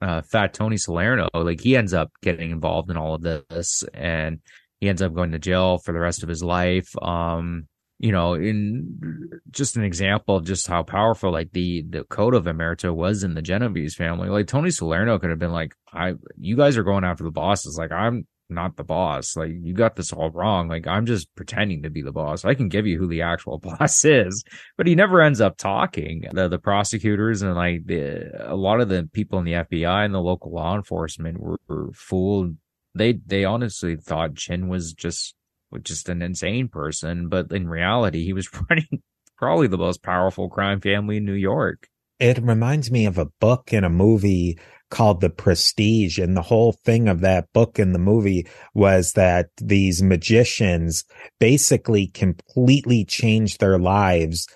uh, 0.00 0.22
Fat 0.22 0.52
Tony 0.52 0.76
Salerno, 0.76 1.28
like 1.34 1.60
he 1.60 1.76
ends 1.76 1.94
up 1.94 2.10
getting 2.22 2.50
involved 2.50 2.90
in 2.90 2.96
all 2.96 3.14
of 3.14 3.22
this, 3.22 3.84
and 3.94 4.40
he 4.80 4.88
ends 4.88 5.00
up 5.00 5.14
going 5.14 5.32
to 5.32 5.38
jail 5.38 5.78
for 5.78 5.92
the 5.92 6.00
rest 6.00 6.22
of 6.22 6.28
his 6.28 6.42
life. 6.42 6.90
Um, 7.00 7.68
you 7.98 8.12
know, 8.12 8.34
in 8.34 9.30
just 9.50 9.76
an 9.76 9.84
example 9.84 10.36
of 10.36 10.44
just 10.44 10.66
how 10.66 10.82
powerful 10.82 11.32
like 11.32 11.52
the 11.52 11.82
the 11.88 12.04
code 12.04 12.34
of 12.34 12.44
Omerta 12.44 12.94
was 12.94 13.22
in 13.22 13.34
the 13.34 13.42
Genovese 13.42 13.94
family. 13.94 14.28
Like 14.28 14.46
Tony 14.46 14.70
Salerno 14.70 15.18
could 15.18 15.30
have 15.30 15.38
been 15.38 15.52
like, 15.52 15.74
I 15.92 16.14
you 16.36 16.56
guys 16.56 16.76
are 16.76 16.82
going 16.82 17.04
after 17.04 17.24
the 17.24 17.30
bosses. 17.30 17.76
Like 17.78 17.92
I'm 17.92 18.26
not 18.50 18.76
the 18.76 18.84
boss. 18.84 19.36
Like 19.36 19.52
you 19.52 19.74
got 19.74 19.96
this 19.96 20.12
all 20.12 20.30
wrong. 20.30 20.68
Like 20.68 20.86
I'm 20.86 21.06
just 21.06 21.34
pretending 21.36 21.82
to 21.84 21.90
be 21.90 22.02
the 22.02 22.12
boss. 22.12 22.44
I 22.44 22.54
can 22.54 22.68
give 22.68 22.86
you 22.86 22.98
who 22.98 23.06
the 23.06 23.22
actual 23.22 23.58
boss 23.62 24.04
is, 24.04 24.44
but 24.76 24.86
he 24.86 24.94
never 24.94 25.22
ends 25.22 25.40
up 25.40 25.56
talking. 25.56 26.24
The 26.32 26.48
the 26.48 26.58
prosecutors 26.58 27.42
and 27.42 27.54
like 27.54 27.86
the 27.86 28.30
a 28.40 28.56
lot 28.56 28.80
of 28.80 28.88
the 28.88 29.08
people 29.12 29.38
in 29.38 29.44
the 29.44 29.52
FBI 29.52 30.04
and 30.04 30.14
the 30.14 30.20
local 30.20 30.52
law 30.52 30.74
enforcement 30.74 31.40
were, 31.40 31.60
were 31.68 31.92
fooled. 31.92 32.56
They 32.94 33.12
they 33.12 33.44
honestly 33.44 33.96
thought 33.96 34.36
Chin 34.36 34.68
was 34.68 34.92
just 34.92 35.34
just 35.82 36.08
an 36.08 36.22
insane 36.22 36.68
person, 36.68 37.28
but 37.28 37.50
in 37.50 37.68
reality, 37.68 38.24
he 38.24 38.32
was 38.32 38.48
running 38.70 39.02
probably 39.36 39.66
the 39.66 39.78
most 39.78 40.02
powerful 40.02 40.48
crime 40.48 40.80
family 40.80 41.16
in 41.16 41.24
New 41.24 41.32
York. 41.32 41.88
It 42.20 42.38
reminds 42.38 42.90
me 42.90 43.06
of 43.06 43.18
a 43.18 43.30
book 43.40 43.72
and 43.72 43.84
a 43.84 43.90
movie 43.90 44.58
called 44.90 45.20
The 45.20 45.30
Prestige. 45.30 46.18
And 46.18 46.36
the 46.36 46.42
whole 46.42 46.72
thing 46.84 47.08
of 47.08 47.20
that 47.20 47.52
book 47.52 47.78
and 47.78 47.94
the 47.94 47.98
movie 47.98 48.46
was 48.74 49.12
that 49.12 49.48
these 49.60 50.02
magicians 50.02 51.04
basically 51.40 52.06
completely 52.06 53.04
changed 53.04 53.58
their 53.58 53.78
lives 53.78 54.46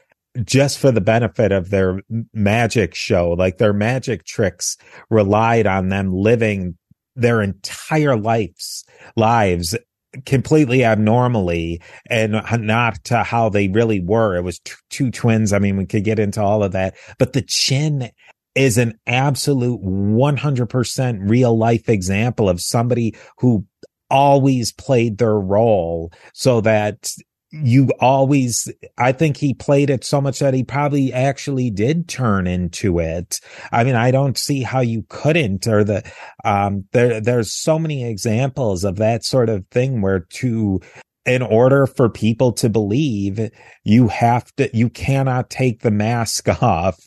just 0.44 0.78
for 0.78 0.92
the 0.92 1.00
benefit 1.00 1.50
of 1.50 1.70
their 1.70 2.00
magic 2.32 2.94
show. 2.94 3.30
Like 3.30 3.58
their 3.58 3.72
magic 3.72 4.24
tricks 4.24 4.76
relied 5.10 5.66
on 5.66 5.88
them 5.88 6.12
living 6.12 6.76
their 7.16 7.42
entire 7.42 8.16
lives 8.16 8.84
lives 9.16 9.76
completely 10.24 10.84
abnormally 10.84 11.80
and 12.08 12.40
not 12.60 13.04
to 13.04 13.22
how 13.22 13.48
they 13.48 13.68
really 13.68 14.00
were. 14.00 14.36
It 14.36 14.42
was 14.42 14.58
t- 14.60 14.74
two 14.90 15.10
twins. 15.10 15.52
I 15.52 15.58
mean, 15.58 15.76
we 15.76 15.86
could 15.86 16.04
get 16.04 16.18
into 16.18 16.42
all 16.42 16.62
of 16.62 16.72
that, 16.72 16.96
but 17.18 17.32
the 17.32 17.42
chin 17.42 18.10
is 18.54 18.78
an 18.78 18.98
absolute 19.06 19.80
100% 19.82 21.30
real 21.30 21.56
life 21.56 21.88
example 21.88 22.48
of 22.48 22.60
somebody 22.60 23.14
who 23.38 23.64
always 24.10 24.72
played 24.72 25.18
their 25.18 25.38
role 25.38 26.10
so 26.32 26.60
that 26.62 27.12
you 27.50 27.88
always 28.00 28.70
i 28.98 29.10
think 29.10 29.36
he 29.36 29.54
played 29.54 29.88
it 29.88 30.04
so 30.04 30.20
much 30.20 30.38
that 30.38 30.52
he 30.52 30.62
probably 30.62 31.12
actually 31.12 31.70
did 31.70 32.06
turn 32.08 32.46
into 32.46 32.98
it. 32.98 33.40
I 33.72 33.84
mean 33.84 33.94
i 33.94 34.10
don't 34.10 34.36
see 34.36 34.62
how 34.62 34.80
you 34.80 35.04
couldn't 35.08 35.66
or 35.66 35.82
the 35.82 36.10
um 36.44 36.84
there 36.92 37.20
there's 37.20 37.52
so 37.52 37.78
many 37.78 38.04
examples 38.08 38.84
of 38.84 38.96
that 38.96 39.24
sort 39.24 39.48
of 39.48 39.66
thing 39.68 40.02
where 40.02 40.20
to 40.20 40.80
in 41.28 41.42
order 41.42 41.86
for 41.86 42.08
people 42.08 42.52
to 42.52 42.70
believe, 42.70 43.50
you 43.84 44.08
have 44.08 44.50
to, 44.56 44.74
you 44.74 44.88
cannot 44.88 45.50
take 45.50 45.80
the 45.80 45.90
mask 45.90 46.48
off 46.62 46.98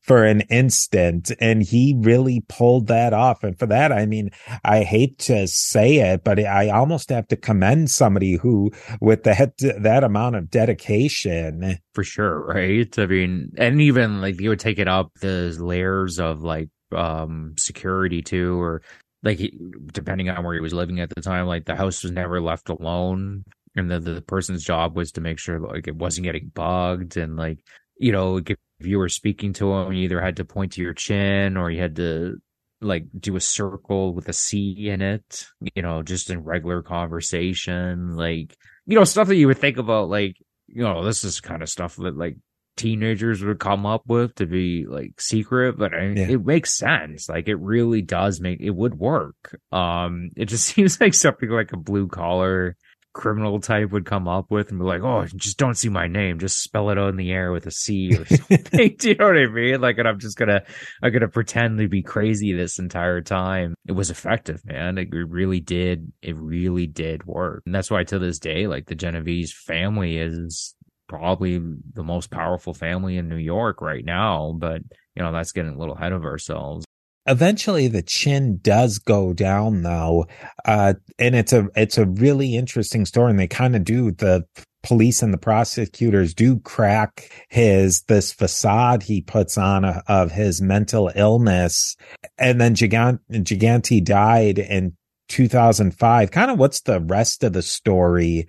for 0.00 0.24
an 0.24 0.40
instant. 0.42 1.30
And 1.40 1.62
he 1.62 1.94
really 1.98 2.42
pulled 2.48 2.86
that 2.86 3.12
off. 3.12 3.44
And 3.44 3.58
for 3.58 3.66
that, 3.66 3.92
I 3.92 4.06
mean, 4.06 4.30
I 4.64 4.82
hate 4.82 5.18
to 5.20 5.46
say 5.46 5.96
it, 5.96 6.24
but 6.24 6.40
I 6.40 6.70
almost 6.70 7.10
have 7.10 7.28
to 7.28 7.36
commend 7.36 7.90
somebody 7.90 8.36
who, 8.36 8.72
with 9.00 9.24
that, 9.24 9.58
that 9.58 10.04
amount 10.04 10.36
of 10.36 10.50
dedication. 10.50 11.78
For 11.92 12.02
sure. 12.02 12.46
Right. 12.46 12.98
I 12.98 13.06
mean, 13.06 13.52
and 13.58 13.80
even 13.82 14.22
like 14.22 14.40
you 14.40 14.48
would 14.48 14.60
take 14.60 14.78
it 14.78 14.88
up 14.88 15.12
the 15.20 15.54
layers 15.58 16.18
of 16.18 16.42
like, 16.42 16.70
um, 16.92 17.54
security 17.58 18.22
too, 18.22 18.58
or 18.58 18.80
like 19.22 19.38
he, 19.38 19.58
depending 19.92 20.30
on 20.30 20.44
where 20.44 20.54
he 20.54 20.60
was 20.60 20.72
living 20.72 21.00
at 21.00 21.10
the 21.10 21.20
time, 21.20 21.46
like 21.46 21.64
the 21.64 21.74
house 21.74 22.02
was 22.02 22.12
never 22.12 22.40
left 22.40 22.68
alone, 22.68 23.44
and 23.76 23.90
the 23.90 24.00
the 24.00 24.22
person's 24.22 24.64
job 24.64 24.96
was 24.96 25.12
to 25.12 25.20
make 25.20 25.38
sure 25.38 25.60
like 25.60 25.86
it 25.86 25.96
wasn't 25.96 26.24
getting 26.24 26.50
bugged, 26.54 27.16
and 27.16 27.36
like 27.36 27.58
you 27.98 28.12
know 28.12 28.38
if 28.38 28.86
you 28.86 28.98
were 28.98 29.08
speaking 29.08 29.52
to 29.54 29.72
him, 29.72 29.92
you 29.92 30.04
either 30.04 30.20
had 30.20 30.36
to 30.36 30.44
point 30.44 30.72
to 30.72 30.82
your 30.82 30.94
chin 30.94 31.56
or 31.56 31.70
you 31.70 31.80
had 31.80 31.96
to 31.96 32.36
like 32.80 33.06
do 33.18 33.36
a 33.36 33.40
circle 33.40 34.14
with 34.14 34.28
a 34.28 34.32
C 34.32 34.88
in 34.90 35.00
it, 35.00 35.46
you 35.74 35.82
know, 35.82 36.02
just 36.02 36.30
in 36.30 36.44
regular 36.44 36.82
conversation, 36.82 38.14
like 38.14 38.56
you 38.86 38.98
know 38.98 39.04
stuff 39.04 39.28
that 39.28 39.36
you 39.36 39.46
would 39.48 39.58
think 39.58 39.78
about, 39.78 40.08
like 40.08 40.36
you 40.68 40.82
know, 40.82 41.04
this 41.04 41.24
is 41.24 41.40
kind 41.40 41.62
of 41.62 41.68
stuff 41.68 41.96
that 41.96 42.16
like 42.16 42.36
teenagers 42.76 43.42
would 43.42 43.58
come 43.58 43.86
up 43.86 44.02
with 44.06 44.34
to 44.36 44.46
be 44.46 44.84
like 44.86 45.20
secret, 45.20 45.78
but 45.78 45.94
I 45.94 46.08
mean, 46.08 46.16
yeah. 46.16 46.34
it 46.34 46.44
makes 46.44 46.76
sense. 46.76 47.28
Like 47.28 47.48
it 47.48 47.56
really 47.56 48.02
does 48.02 48.40
make 48.40 48.60
it 48.60 48.70
would 48.70 48.98
work. 48.98 49.58
Um, 49.72 50.30
it 50.36 50.46
just 50.46 50.66
seems 50.74 51.00
like 51.00 51.14
something 51.14 51.48
like 51.48 51.72
a 51.72 51.78
blue 51.78 52.08
collar 52.08 52.76
criminal 53.16 53.58
type 53.60 53.90
would 53.92 54.04
come 54.04 54.28
up 54.28 54.50
with 54.50 54.68
and 54.68 54.78
be 54.78 54.84
like, 54.84 55.00
"Oh, 55.02 55.24
just 55.36 55.56
don't 55.56 55.76
see 55.76 55.88
my 55.88 56.06
name. 56.06 56.38
Just 56.38 56.62
spell 56.62 56.90
it 56.90 56.98
out 56.98 57.08
in 57.08 57.16
the 57.16 57.32
air 57.32 57.50
with 57.50 57.66
a 57.66 57.70
C 57.70 58.14
or 58.14 58.26
something." 58.26 58.96
Do 58.98 59.08
you 59.08 59.14
know 59.16 59.28
what 59.28 59.38
I 59.38 59.46
mean? 59.46 59.80
Like, 59.80 59.96
and 59.96 60.06
I'm 60.06 60.20
just 60.20 60.36
gonna, 60.36 60.62
I'm 61.02 61.12
gonna 61.12 61.28
pretend 61.28 61.78
to 61.78 61.88
be 61.88 62.02
crazy 62.02 62.52
this 62.52 62.78
entire 62.78 63.22
time. 63.22 63.74
It 63.88 63.92
was 63.92 64.10
effective, 64.10 64.60
man. 64.66 64.98
It 64.98 65.08
really 65.12 65.60
did. 65.60 66.12
It 66.20 66.36
really 66.36 66.86
did 66.86 67.24
work, 67.24 67.62
and 67.64 67.74
that's 67.74 67.90
why 67.90 68.04
to 68.04 68.18
this 68.18 68.38
day, 68.38 68.66
like 68.66 68.86
the 68.86 68.94
Genovese 68.94 69.52
family 69.52 70.18
is 70.18 70.74
probably 71.08 71.58
the 71.94 72.04
most 72.04 72.30
powerful 72.30 72.74
family 72.74 73.16
in 73.16 73.28
New 73.28 73.36
York 73.36 73.80
right 73.80 74.04
now. 74.04 74.54
But 74.58 74.82
you 75.14 75.22
know, 75.22 75.32
that's 75.32 75.52
getting 75.52 75.74
a 75.74 75.78
little 75.78 75.94
ahead 75.94 76.12
of 76.12 76.24
ourselves 76.24 76.84
eventually 77.26 77.88
the 77.88 78.02
chin 78.02 78.58
does 78.62 78.98
go 78.98 79.32
down 79.32 79.82
though 79.82 80.26
uh, 80.64 80.94
and 81.18 81.34
it's 81.34 81.52
a 81.52 81.68
it's 81.74 81.98
a 81.98 82.06
really 82.06 82.56
interesting 82.56 83.04
story 83.04 83.30
and 83.30 83.38
they 83.38 83.48
kind 83.48 83.74
of 83.74 83.84
do 83.84 84.10
the 84.12 84.44
police 84.82 85.20
and 85.22 85.34
the 85.34 85.38
prosecutors 85.38 86.32
do 86.32 86.60
crack 86.60 87.46
his 87.48 88.02
this 88.02 88.32
facade 88.32 89.02
he 89.02 89.20
puts 89.20 89.58
on 89.58 89.84
a, 89.84 90.02
of 90.06 90.30
his 90.30 90.62
mental 90.62 91.10
illness 91.16 91.96
and 92.38 92.60
then 92.60 92.74
Gigant, 92.74 93.18
Gigante 93.30 94.04
died 94.04 94.58
in 94.58 94.96
2005 95.28 96.30
kind 96.30 96.50
of 96.50 96.58
what's 96.58 96.82
the 96.82 97.00
rest 97.00 97.42
of 97.42 97.52
the 97.52 97.62
story 97.62 98.46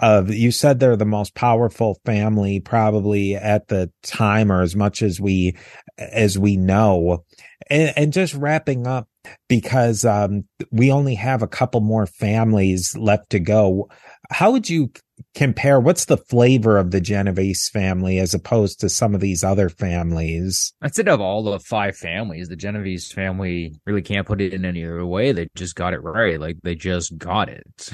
of 0.00 0.30
you 0.32 0.50
said 0.52 0.78
they're 0.78 0.96
the 0.96 1.04
most 1.04 1.34
powerful 1.34 2.00
family 2.04 2.60
probably 2.60 3.34
at 3.34 3.68
the 3.68 3.90
time 4.02 4.52
or 4.52 4.62
as 4.62 4.76
much 4.76 5.02
as 5.02 5.20
we 5.20 5.56
as 6.00 6.38
we 6.38 6.56
know. 6.56 7.24
And, 7.68 7.92
and 7.96 8.12
just 8.12 8.34
wrapping 8.34 8.86
up 8.86 9.08
because 9.48 10.04
um, 10.04 10.44
we 10.70 10.90
only 10.90 11.14
have 11.14 11.42
a 11.42 11.48
couple 11.48 11.80
more 11.80 12.06
families 12.06 12.96
left 12.96 13.30
to 13.30 13.38
go. 13.38 13.88
How 14.30 14.50
would 14.50 14.68
you 14.68 14.90
compare 15.34 15.80
what's 15.80 16.06
the 16.06 16.16
flavor 16.16 16.78
of 16.78 16.90
the 16.90 17.00
Genovese 17.00 17.68
family 17.68 18.18
as 18.18 18.34
opposed 18.34 18.80
to 18.80 18.88
some 18.88 19.14
of 19.14 19.20
these 19.20 19.44
other 19.44 19.68
families? 19.68 20.72
I'd 20.82 20.94
say 20.94 21.04
of 21.04 21.20
all 21.20 21.42
the 21.42 21.58
five 21.60 21.96
families, 21.96 22.48
the 22.48 22.56
Genovese 22.56 23.12
family 23.12 23.74
really 23.86 24.02
can't 24.02 24.26
put 24.26 24.40
it 24.40 24.54
in 24.54 24.64
any 24.64 24.84
other 24.84 25.06
way. 25.06 25.32
They 25.32 25.48
just 25.54 25.74
got 25.74 25.94
it 25.94 26.02
right. 26.02 26.40
Like 26.40 26.58
they 26.62 26.74
just 26.74 27.16
got 27.18 27.48
it. 27.48 27.90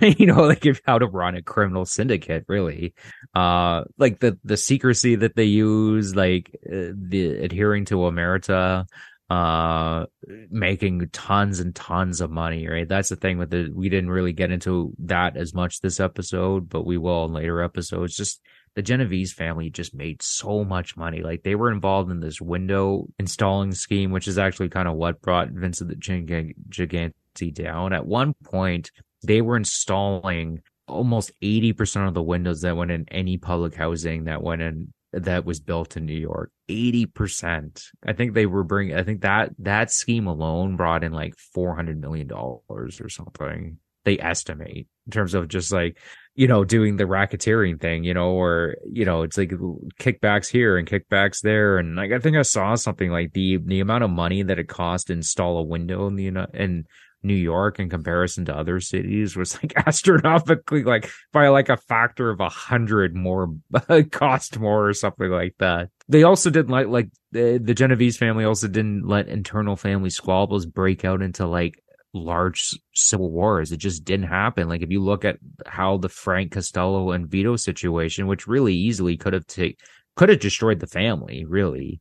you 0.18 0.26
know, 0.26 0.42
like 0.42 0.64
if 0.66 0.80
how 0.86 0.98
to 0.98 1.06
run 1.06 1.34
a 1.34 1.42
criminal 1.42 1.84
syndicate, 1.84 2.44
really. 2.48 2.94
Uh, 3.34 3.84
like 3.98 4.20
the 4.20 4.38
the 4.44 4.56
secrecy 4.56 5.16
that 5.16 5.36
they 5.36 5.44
use, 5.44 6.14
like 6.16 6.50
uh, 6.66 6.92
the 6.94 7.38
adhering 7.42 7.84
to 7.86 7.96
omerta, 7.96 8.86
uh 9.30 10.06
making 10.50 11.08
tons 11.12 11.60
and 11.60 11.74
tons 11.74 12.20
of 12.20 12.30
money 12.30 12.66
right? 12.66 12.88
That's 12.88 13.10
the 13.10 13.16
thing 13.16 13.38
with 13.38 13.50
the 13.50 13.70
we 13.72 13.88
didn't 13.88 14.10
really 14.10 14.32
get 14.32 14.50
into 14.50 14.92
that 15.04 15.36
as 15.36 15.54
much 15.54 15.80
this 15.80 16.00
episode 16.00 16.68
but 16.68 16.84
we 16.84 16.98
will 16.98 17.26
in 17.26 17.32
later 17.32 17.62
episodes. 17.62 18.16
Just 18.16 18.40
the 18.74 18.82
Genovese 18.82 19.32
family 19.32 19.70
just 19.70 19.94
made 19.94 20.22
so 20.22 20.64
much 20.64 20.96
money. 20.96 21.22
Like 21.22 21.42
they 21.42 21.54
were 21.54 21.70
involved 21.70 22.10
in 22.10 22.20
this 22.20 22.40
window 22.40 23.06
installing 23.18 23.72
scheme 23.72 24.10
which 24.10 24.26
is 24.26 24.36
actually 24.36 24.68
kind 24.68 24.88
of 24.88 24.96
what 24.96 25.22
brought 25.22 25.50
Vincent 25.50 25.90
the 25.90 25.96
Gigante 25.96 27.54
down. 27.54 27.92
At 27.92 28.06
one 28.06 28.34
point 28.44 28.90
they 29.22 29.42
were 29.42 29.56
installing 29.56 30.62
almost 30.88 31.30
80% 31.40 32.08
of 32.08 32.14
the 32.14 32.22
windows 32.22 32.62
that 32.62 32.76
went 32.76 32.90
in 32.90 33.06
any 33.10 33.38
public 33.38 33.74
housing 33.74 34.24
that 34.24 34.42
went 34.42 34.60
in 34.60 34.92
that 35.12 35.44
was 35.44 35.60
built 35.60 35.96
in 35.96 36.06
New 36.06 36.18
York. 36.18 36.52
80%. 36.68 37.84
I 38.06 38.12
think 38.12 38.34
they 38.34 38.46
were 38.46 38.64
bringing, 38.64 38.96
I 38.96 39.02
think 39.02 39.22
that, 39.22 39.50
that 39.58 39.90
scheme 39.90 40.26
alone 40.26 40.76
brought 40.76 41.04
in 41.04 41.12
like 41.12 41.34
$400 41.56 41.98
million 41.98 42.30
or 42.32 42.90
something. 43.08 43.78
They 44.04 44.18
estimate 44.18 44.86
in 45.06 45.10
terms 45.10 45.34
of 45.34 45.48
just 45.48 45.72
like, 45.72 45.98
you 46.34 46.46
know, 46.46 46.64
doing 46.64 46.96
the 46.96 47.04
racketeering 47.04 47.78
thing, 47.80 48.04
you 48.04 48.14
know, 48.14 48.30
or, 48.30 48.76
you 48.90 49.04
know, 49.04 49.22
it's 49.22 49.36
like 49.36 49.50
kickbacks 49.98 50.48
here 50.48 50.78
and 50.78 50.88
kickbacks 50.88 51.42
there. 51.42 51.76
And 51.76 51.96
like, 51.96 52.12
I 52.12 52.18
think 52.18 52.36
I 52.36 52.42
saw 52.42 52.76
something 52.76 53.10
like 53.10 53.32
the, 53.32 53.58
the 53.58 53.80
amount 53.80 54.04
of 54.04 54.10
money 54.10 54.42
that 54.42 54.58
it 54.58 54.68
cost 54.68 55.08
to 55.08 55.12
install 55.12 55.58
a 55.58 55.62
window 55.62 56.06
in 56.06 56.16
the, 56.16 56.28
in 56.54 56.86
New 57.22 57.34
York 57.34 57.78
in 57.78 57.90
comparison 57.90 58.46
to 58.46 58.56
other 58.56 58.80
cities 58.80 59.36
was 59.36 59.54
like 59.62 59.72
astronomically 59.86 60.84
like 60.84 61.10
by 61.32 61.48
like 61.48 61.68
a 61.68 61.76
factor 61.76 62.30
of 62.30 62.40
a 62.40 62.48
hundred 62.48 63.14
more 63.14 63.54
cost 64.10 64.58
more 64.58 64.88
or 64.88 64.94
something 64.94 65.30
like 65.30 65.54
that. 65.58 65.90
They 66.08 66.22
also 66.22 66.50
didn't 66.50 66.70
like 66.70 66.88
like 66.88 67.10
the, 67.32 67.60
the 67.62 67.74
Genovese 67.74 68.16
family 68.16 68.44
also 68.44 68.68
didn't 68.68 69.06
let 69.06 69.28
internal 69.28 69.76
family 69.76 70.10
squabbles 70.10 70.66
break 70.66 71.04
out 71.04 71.22
into 71.22 71.46
like 71.46 71.82
large 72.12 72.70
civil 72.94 73.30
wars. 73.30 73.70
It 73.70 73.78
just 73.78 74.04
didn't 74.04 74.28
happen. 74.28 74.68
Like 74.68 74.82
if 74.82 74.90
you 74.90 75.00
look 75.02 75.24
at 75.24 75.38
how 75.66 75.98
the 75.98 76.08
Frank 76.08 76.52
Costello 76.52 77.12
and 77.12 77.28
Vito 77.28 77.56
situation, 77.56 78.26
which 78.26 78.48
really 78.48 78.74
easily 78.74 79.16
could 79.16 79.32
have 79.32 79.46
take 79.46 79.78
could 80.16 80.28
have 80.28 80.40
destroyed 80.40 80.80
the 80.80 80.86
family, 80.86 81.44
really 81.44 82.00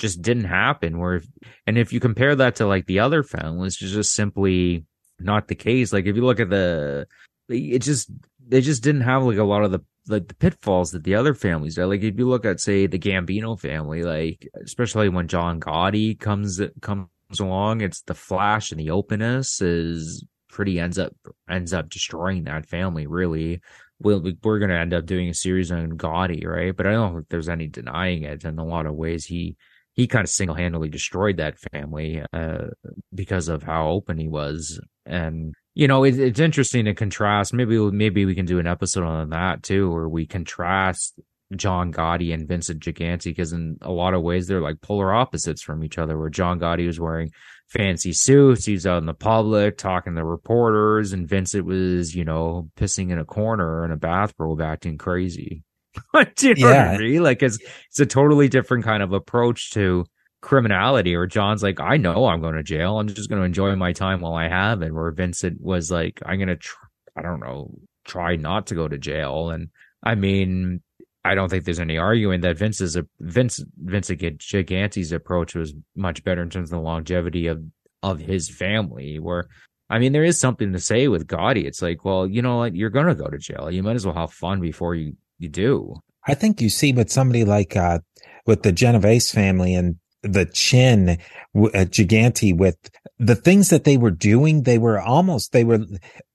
just 0.00 0.22
didn't 0.22 0.44
happen. 0.44 0.98
Where, 0.98 1.16
if, 1.16 1.26
and 1.66 1.78
if 1.78 1.92
you 1.92 2.00
compare 2.00 2.34
that 2.34 2.56
to 2.56 2.66
like 2.66 2.86
the 2.86 2.98
other 2.98 3.22
families, 3.22 3.78
it's 3.80 3.92
just 3.92 4.14
simply 4.14 4.84
not 5.20 5.48
the 5.48 5.54
case. 5.54 5.92
Like 5.92 6.06
if 6.06 6.16
you 6.16 6.24
look 6.24 6.40
at 6.40 6.50
the, 6.50 7.06
it 7.48 7.80
just 7.80 8.10
they 8.46 8.60
just 8.60 8.82
didn't 8.82 9.02
have 9.02 9.22
like 9.22 9.38
a 9.38 9.44
lot 9.44 9.62
of 9.62 9.70
the 9.70 9.80
like 10.08 10.26
the 10.26 10.34
pitfalls 10.34 10.90
that 10.92 11.04
the 11.04 11.14
other 11.14 11.34
families 11.34 11.76
did. 11.76 11.86
Like 11.86 12.02
if 12.02 12.18
you 12.18 12.28
look 12.28 12.44
at 12.44 12.60
say 12.60 12.86
the 12.86 12.98
Gambino 12.98 13.60
family, 13.60 14.02
like 14.02 14.48
especially 14.64 15.08
when 15.08 15.28
John 15.28 15.60
Gotti 15.60 16.18
comes 16.18 16.60
comes 16.80 17.08
along, 17.38 17.82
it's 17.82 18.02
the 18.02 18.14
flash 18.14 18.72
and 18.72 18.80
the 18.80 18.90
openness 18.90 19.60
is 19.60 20.24
pretty 20.48 20.80
ends 20.80 20.98
up 20.98 21.14
ends 21.48 21.72
up 21.72 21.88
destroying 21.88 22.42
that 22.44 22.66
family 22.66 23.06
really 23.06 23.60
we'll, 24.00 24.24
we're 24.42 24.58
going 24.58 24.70
to 24.70 24.78
end 24.78 24.94
up 24.94 25.06
doing 25.06 25.28
a 25.28 25.34
series 25.34 25.70
on 25.70 25.92
Gotti, 25.92 26.44
right? 26.46 26.76
But 26.76 26.86
I 26.86 26.92
don't 26.92 27.14
think 27.14 27.28
there's 27.28 27.48
any 27.48 27.68
denying 27.68 28.24
it. 28.24 28.44
In 28.44 28.58
a 28.58 28.64
lot 28.64 28.86
of 28.86 28.94
ways, 28.94 29.26
he 29.26 29.56
he 30.00 30.06
kind 30.06 30.24
of 30.24 30.30
single 30.30 30.56
handedly 30.56 30.88
destroyed 30.88 31.36
that 31.36 31.58
family 31.58 32.22
uh, 32.32 32.68
because 33.14 33.48
of 33.48 33.62
how 33.62 33.88
open 33.88 34.16
he 34.16 34.28
was. 34.28 34.80
And 35.04 35.54
you 35.74 35.86
know, 35.86 36.04
it, 36.04 36.18
it's 36.18 36.40
interesting 36.40 36.86
to 36.86 36.94
contrast. 36.94 37.52
Maybe 37.52 37.78
maybe 37.78 38.24
we 38.24 38.34
can 38.34 38.46
do 38.46 38.58
an 38.58 38.66
episode 38.66 39.04
on 39.04 39.28
that 39.30 39.62
too, 39.62 39.90
where 39.90 40.08
we 40.08 40.26
contrast 40.26 41.20
John 41.54 41.92
Gotti 41.92 42.32
and 42.32 42.48
Vincent 42.48 42.82
Gigante 42.82 43.24
because 43.24 43.52
in 43.52 43.76
a 43.82 43.92
lot 43.92 44.14
of 44.14 44.22
ways 44.22 44.46
they're 44.46 44.62
like 44.62 44.80
polar 44.80 45.12
opposites 45.12 45.62
from 45.62 45.84
each 45.84 45.98
other. 45.98 46.18
Where 46.18 46.30
John 46.30 46.58
Gotti 46.58 46.86
was 46.86 46.98
wearing 46.98 47.30
fancy 47.68 48.14
suits, 48.14 48.64
he's 48.64 48.86
out 48.86 49.02
in 49.02 49.06
the 49.06 49.12
public 49.12 49.76
talking 49.76 50.14
to 50.14 50.24
reporters, 50.24 51.12
and 51.12 51.28
Vincent 51.28 51.66
was, 51.66 52.14
you 52.14 52.24
know, 52.24 52.70
pissing 52.74 53.10
in 53.10 53.18
a 53.18 53.26
corner 53.26 53.84
in 53.84 53.90
a 53.90 53.96
bathrobe, 53.96 54.62
acting 54.62 54.96
crazy. 54.96 55.62
Do 56.36 56.48
you 56.48 56.54
yeah. 56.56 56.92
what 56.92 56.94
I 56.96 56.98
mean? 56.98 57.22
Like 57.22 57.42
it's 57.42 57.58
it's 57.88 58.00
a 58.00 58.06
totally 58.06 58.48
different 58.48 58.84
kind 58.84 59.02
of 59.02 59.12
approach 59.12 59.70
to 59.72 60.06
criminality. 60.40 61.14
Or 61.14 61.26
John's 61.26 61.62
like, 61.62 61.80
I 61.80 61.96
know 61.96 62.26
I'm 62.26 62.40
going 62.40 62.54
to 62.54 62.62
jail. 62.62 62.98
I'm 62.98 63.08
just 63.08 63.28
going 63.28 63.40
to 63.40 63.46
enjoy 63.46 63.74
my 63.76 63.92
time 63.92 64.20
while 64.20 64.34
I 64.34 64.48
have 64.48 64.82
it. 64.82 64.94
Where 64.94 65.10
Vincent 65.10 65.60
was 65.60 65.90
like, 65.90 66.20
I'm 66.24 66.38
going 66.38 66.48
to, 66.48 66.56
tr- 66.56 66.76
I 67.16 67.22
don't 67.22 67.40
know, 67.40 67.74
try 68.04 68.36
not 68.36 68.66
to 68.68 68.74
go 68.74 68.88
to 68.88 68.98
jail. 68.98 69.50
And 69.50 69.68
I 70.02 70.14
mean, 70.14 70.82
I 71.24 71.34
don't 71.34 71.48
think 71.48 71.64
there's 71.64 71.80
any 71.80 71.98
arguing 71.98 72.40
that 72.40 72.56
Vince's 72.56 72.96
a 72.96 73.06
Vince 73.18 73.62
Vincent 73.76 74.20
Gigante's 74.20 75.12
approach 75.12 75.54
was 75.54 75.74
much 75.94 76.24
better 76.24 76.42
in 76.42 76.50
terms 76.50 76.72
of 76.72 76.78
the 76.78 76.84
longevity 76.84 77.46
of 77.46 77.62
of 78.02 78.20
his 78.20 78.48
family. 78.48 79.18
Where 79.18 79.48
I 79.90 79.98
mean, 79.98 80.12
there 80.12 80.24
is 80.24 80.40
something 80.40 80.72
to 80.72 80.78
say 80.78 81.08
with 81.08 81.26
Gotti. 81.26 81.64
It's 81.64 81.82
like, 81.82 82.04
well, 82.04 82.26
you 82.26 82.40
know 82.40 82.58
what, 82.58 82.74
you're 82.74 82.90
gonna 82.90 83.14
go 83.14 83.26
to 83.26 83.36
jail. 83.36 83.70
You 83.70 83.82
might 83.82 83.96
as 83.96 84.06
well 84.06 84.14
have 84.14 84.32
fun 84.32 84.60
before 84.60 84.94
you 84.94 85.14
you 85.40 85.48
do. 85.48 85.96
I 86.26 86.34
think 86.34 86.60
you 86.60 86.68
see 86.68 86.92
with 86.92 87.10
somebody 87.10 87.44
like 87.44 87.76
uh 87.76 88.00
with 88.46 88.62
the 88.62 88.72
Genovese 88.72 89.30
family 89.30 89.74
and 89.74 89.96
the 90.22 90.44
chin 90.44 91.10
uh, 91.10 91.16
Gigante 91.54 92.56
with 92.56 92.76
the 93.18 93.36
things 93.36 93.70
that 93.70 93.84
they 93.84 93.96
were 93.96 94.10
doing, 94.10 94.62
they 94.62 94.78
were 94.78 95.00
almost 95.00 95.52
they 95.52 95.64
were 95.64 95.80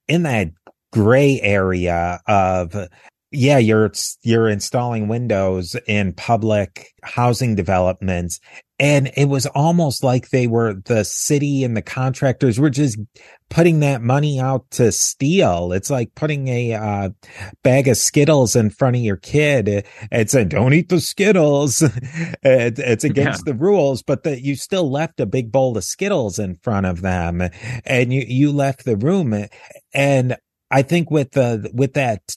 in 0.08 0.24
that 0.24 0.50
gray 0.92 1.40
area 1.42 2.20
of 2.28 2.76
yeah, 3.36 3.58
you're 3.58 3.92
you're 4.24 4.50
installing 4.50 5.08
windows 5.08 5.76
in 5.88 6.14
public 6.14 6.94
housing 7.04 7.56
developments 7.56 8.40
and 8.78 9.10
it 9.16 9.30
was 9.30 9.46
almost 9.48 10.04
like 10.04 10.30
they 10.30 10.48
were 10.48 10.74
the 10.74 11.06
city 11.06 11.64
and 11.64 11.78
the 11.78 11.82
contractors 11.82 12.60
were 12.60 12.70
just 12.70 12.98
putting 13.50 13.80
that 13.80 14.02
money 14.02 14.38
out 14.40 14.70
to 14.72 14.92
steal. 14.92 15.72
It's 15.72 15.90
like 15.90 16.14
putting 16.14 16.50
a 16.50 16.74
uh, 16.74 17.10
bag 17.64 17.88
of 17.88 17.96
Skittles 17.96 18.56
in 18.56 18.70
front 18.70 18.98
of 18.98 19.02
your 19.02 19.16
kid 19.16 19.86
and 20.12 20.30
saying, 20.30 20.50
"Don't 20.50 20.74
eat 20.74 20.90
the 20.90 21.00
Skittles." 21.00 21.82
it's 22.44 23.04
against 23.06 23.44
yeah. 23.46 23.54
the 23.54 23.58
rules, 23.58 24.04
but 24.04 24.24
that 24.24 24.42
you 24.42 24.56
still 24.56 24.92
left 24.92 25.22
a 25.22 25.26
big 25.26 25.54
bowl 25.54 25.78
of 25.78 25.84
Skittles 25.86 26.38
in 26.38 26.56
front 26.56 26.86
of 26.86 27.02
them, 27.02 27.42
and 27.86 28.14
you 28.14 28.26
you 28.28 28.52
left 28.52 28.84
the 28.84 28.98
room. 28.98 29.48
And 29.94 30.36
I 30.70 30.82
think 30.82 31.10
with 31.10 31.32
the 31.32 31.72
with 31.74 31.94
that 31.94 32.36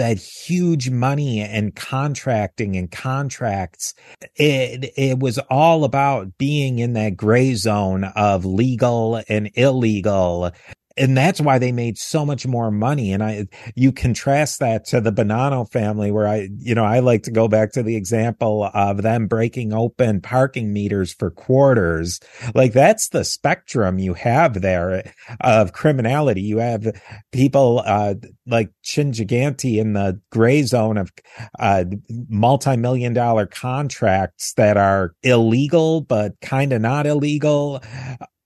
that 0.00 0.16
huge 0.18 0.88
money 0.88 1.40
and 1.42 1.76
contracting 1.76 2.74
and 2.74 2.90
contracts. 2.90 3.92
It, 4.34 4.92
it 4.96 5.18
was 5.18 5.38
all 5.50 5.84
about 5.84 6.38
being 6.38 6.78
in 6.78 6.94
that 6.94 7.18
gray 7.18 7.54
zone 7.54 8.04
of 8.04 8.46
legal 8.46 9.22
and 9.28 9.50
illegal 9.54 10.52
and 11.00 11.16
that's 11.16 11.40
why 11.40 11.58
they 11.58 11.72
made 11.72 11.96
so 11.96 12.26
much 12.26 12.46
more 12.46 12.70
money. 12.70 13.12
And 13.12 13.22
I, 13.22 13.46
you 13.74 13.90
contrast 13.90 14.60
that 14.60 14.84
to 14.86 15.00
the 15.00 15.10
Bonanno 15.10 15.68
family, 15.70 16.10
where 16.10 16.28
I, 16.28 16.50
you 16.58 16.74
know, 16.74 16.84
I 16.84 16.98
like 16.98 17.22
to 17.22 17.30
go 17.30 17.48
back 17.48 17.72
to 17.72 17.82
the 17.82 17.96
example 17.96 18.70
of 18.74 19.00
them 19.00 19.26
breaking 19.26 19.72
open 19.72 20.20
parking 20.20 20.74
meters 20.74 21.14
for 21.14 21.30
quarters. 21.30 22.20
Like 22.54 22.74
that's 22.74 23.08
the 23.08 23.24
spectrum 23.24 23.98
you 23.98 24.12
have 24.12 24.60
there 24.60 25.10
of 25.40 25.72
criminality. 25.72 26.42
You 26.42 26.58
have 26.58 26.86
people, 27.32 27.82
uh, 27.86 28.14
like 28.46 28.70
Chin 28.82 29.12
Gigante 29.12 29.78
in 29.78 29.94
the 29.94 30.20
gray 30.30 30.62
zone 30.64 30.98
of, 30.98 31.10
uh, 31.58 31.84
multi-million 32.28 33.14
dollar 33.14 33.46
contracts 33.46 34.52
that 34.58 34.76
are 34.76 35.14
illegal, 35.22 36.02
but 36.02 36.38
kind 36.42 36.74
of 36.74 36.82
not 36.82 37.06
illegal 37.06 37.82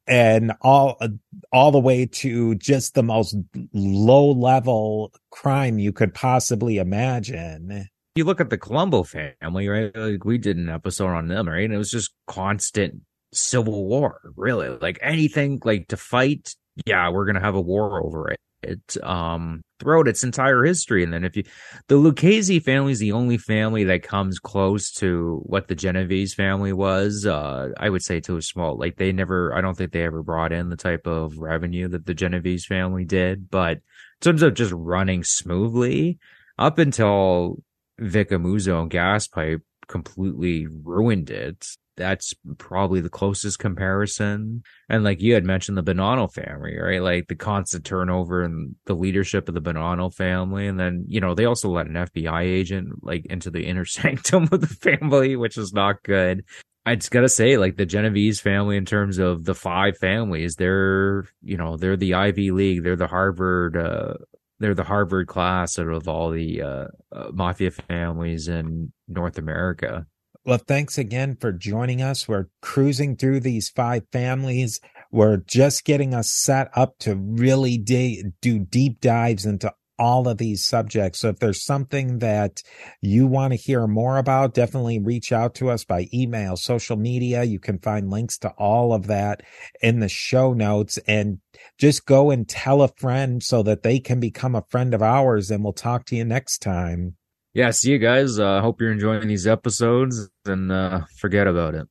and 0.06 0.52
all 0.60 1.00
all 1.52 1.70
the 1.70 1.78
way 1.78 2.06
to 2.06 2.54
just 2.56 2.94
the 2.94 3.02
most 3.02 3.36
low 3.72 4.30
level 4.30 5.12
crime 5.30 5.78
you 5.78 5.92
could 5.92 6.14
possibly 6.14 6.78
imagine. 6.78 7.88
You 8.16 8.24
look 8.24 8.40
at 8.40 8.50
the 8.50 8.58
Colombo 8.58 9.02
family, 9.02 9.68
right? 9.68 9.94
Like 9.96 10.24
we 10.24 10.38
did 10.38 10.56
an 10.56 10.68
episode 10.68 11.08
on 11.08 11.28
them, 11.28 11.48
right? 11.48 11.64
And 11.64 11.74
it 11.74 11.78
was 11.78 11.90
just 11.90 12.12
constant 12.26 13.00
civil 13.32 13.86
war, 13.86 14.20
really. 14.36 14.68
Like 14.68 14.98
anything 15.02 15.60
like 15.64 15.88
to 15.88 15.96
fight, 15.96 16.54
yeah, 16.86 17.10
we're 17.10 17.26
gonna 17.26 17.40
have 17.40 17.56
a 17.56 17.60
war 17.60 18.04
over 18.04 18.30
it 18.30 18.38
it 18.64 18.96
um 19.02 19.62
throughout 19.84 20.08
its 20.08 20.24
entire 20.24 20.64
history. 20.64 21.04
And 21.04 21.12
then 21.12 21.24
if 21.24 21.36
you 21.36 21.44
the 21.88 21.96
Lucchese 21.96 22.58
family 22.60 22.92
is 22.92 22.98
the 22.98 23.12
only 23.12 23.38
family 23.38 23.84
that 23.84 24.02
comes 24.02 24.38
close 24.38 24.90
to 24.92 25.40
what 25.44 25.68
the 25.68 25.74
Genovese 25.74 26.34
family 26.34 26.72
was, 26.72 27.26
uh 27.26 27.68
I 27.78 27.90
would 27.90 28.02
say 28.02 28.20
to 28.20 28.36
a 28.36 28.42
small 28.42 28.76
like 28.76 28.96
they 28.96 29.12
never 29.12 29.54
I 29.54 29.60
don't 29.60 29.76
think 29.76 29.92
they 29.92 30.02
ever 30.02 30.22
brought 30.22 30.52
in 30.52 30.70
the 30.70 30.76
type 30.76 31.06
of 31.06 31.38
revenue 31.38 31.88
that 31.88 32.06
the 32.06 32.14
Genovese 32.14 32.66
family 32.66 33.04
did. 33.04 33.50
But 33.50 33.76
in 33.76 33.82
terms 34.20 34.42
of 34.42 34.54
just 34.54 34.72
running 34.72 35.22
smoothly, 35.22 36.18
up 36.58 36.78
until 36.78 37.62
Vic 37.98 38.30
Amuso 38.30 38.82
and 38.82 38.90
Gas 38.90 39.28
Pipe 39.28 39.62
completely 39.86 40.66
ruined 40.66 41.30
it 41.30 41.66
that's 41.96 42.34
probably 42.58 43.00
the 43.00 43.08
closest 43.08 43.58
comparison. 43.58 44.62
And 44.88 45.04
like 45.04 45.20
you 45.20 45.34
had 45.34 45.44
mentioned 45.44 45.78
the 45.78 45.82
Bonanno 45.82 46.32
family, 46.32 46.76
right? 46.76 47.02
Like 47.02 47.28
the 47.28 47.36
constant 47.36 47.84
turnover 47.84 48.42
and 48.42 48.74
the 48.86 48.94
leadership 48.94 49.48
of 49.48 49.54
the 49.54 49.60
Bonanno 49.60 50.12
family. 50.12 50.66
And 50.66 50.78
then, 50.78 51.04
you 51.08 51.20
know, 51.20 51.34
they 51.34 51.44
also 51.44 51.68
let 51.68 51.86
an 51.86 51.94
FBI 51.94 52.42
agent 52.42 53.02
like 53.02 53.26
into 53.26 53.50
the 53.50 53.64
inner 53.64 53.84
sanctum 53.84 54.48
of 54.50 54.60
the 54.60 54.66
family, 54.66 55.36
which 55.36 55.56
is 55.56 55.72
not 55.72 56.02
good. 56.02 56.44
I 56.86 56.96
just 56.96 57.10
gotta 57.10 57.30
say, 57.30 57.56
like 57.56 57.76
the 57.76 57.86
Genovese 57.86 58.40
family, 58.40 58.76
in 58.76 58.84
terms 58.84 59.16
of 59.18 59.44
the 59.44 59.54
five 59.54 59.96
families, 59.96 60.56
they're, 60.56 61.24
you 61.42 61.56
know, 61.56 61.78
they're 61.78 61.96
the 61.96 62.12
Ivy 62.12 62.50
League, 62.50 62.84
they're 62.84 62.94
the 62.94 63.06
Harvard, 63.06 63.74
uh, 63.74 64.14
they're 64.64 64.74
the 64.74 64.82
Harvard 64.82 65.26
class 65.26 65.78
out 65.78 65.88
of 65.88 66.08
all 66.08 66.30
the 66.30 66.62
uh, 66.62 66.86
uh, 67.12 67.30
mafia 67.34 67.70
families 67.70 68.48
in 68.48 68.94
North 69.06 69.36
America. 69.36 70.06
Well, 70.46 70.56
thanks 70.56 70.96
again 70.96 71.36
for 71.38 71.52
joining 71.52 72.00
us. 72.00 72.26
We're 72.26 72.46
cruising 72.62 73.16
through 73.16 73.40
these 73.40 73.68
five 73.68 74.04
families. 74.10 74.80
We're 75.12 75.36
just 75.36 75.84
getting 75.84 76.14
us 76.14 76.32
set 76.32 76.70
up 76.74 76.98
to 77.00 77.14
really 77.14 77.76
de- 77.76 78.24
do 78.40 78.58
deep 78.58 79.02
dives 79.02 79.44
into 79.44 79.70
all 79.98 80.28
of 80.28 80.38
these 80.38 80.64
subjects. 80.64 81.20
So 81.20 81.28
if 81.28 81.40
there's 81.40 81.62
something 81.62 82.20
that 82.20 82.62
you 83.02 83.26
want 83.26 83.52
to 83.52 83.58
hear 83.58 83.86
more 83.86 84.16
about, 84.16 84.54
definitely 84.54 84.98
reach 84.98 85.30
out 85.30 85.54
to 85.56 85.68
us 85.68 85.84
by 85.84 86.08
email, 86.14 86.56
social 86.56 86.96
media. 86.96 87.44
You 87.44 87.60
can 87.60 87.78
find 87.80 88.08
links 88.08 88.38
to 88.38 88.48
all 88.56 88.94
of 88.94 89.08
that 89.08 89.42
in 89.82 90.00
the 90.00 90.08
show 90.08 90.54
notes 90.54 90.98
and 91.06 91.40
just 91.78 92.06
go 92.06 92.30
and 92.30 92.48
tell 92.48 92.82
a 92.82 92.88
friend 92.88 93.42
so 93.42 93.62
that 93.62 93.82
they 93.82 93.98
can 93.98 94.20
become 94.20 94.54
a 94.54 94.64
friend 94.68 94.94
of 94.94 95.02
ours 95.02 95.50
and 95.50 95.62
we'll 95.64 95.72
talk 95.72 96.04
to 96.06 96.16
you 96.16 96.24
next 96.24 96.58
time 96.58 97.16
yeah, 97.54 97.70
see 97.70 97.92
you 97.92 97.98
guys. 97.98 98.40
I 98.40 98.56
uh, 98.56 98.60
hope 98.60 98.80
you're 98.80 98.90
enjoying 98.90 99.28
these 99.28 99.46
episodes 99.46 100.28
and 100.44 100.72
uh, 100.72 101.02
forget 101.16 101.46
about 101.46 101.76
it. 101.76 101.88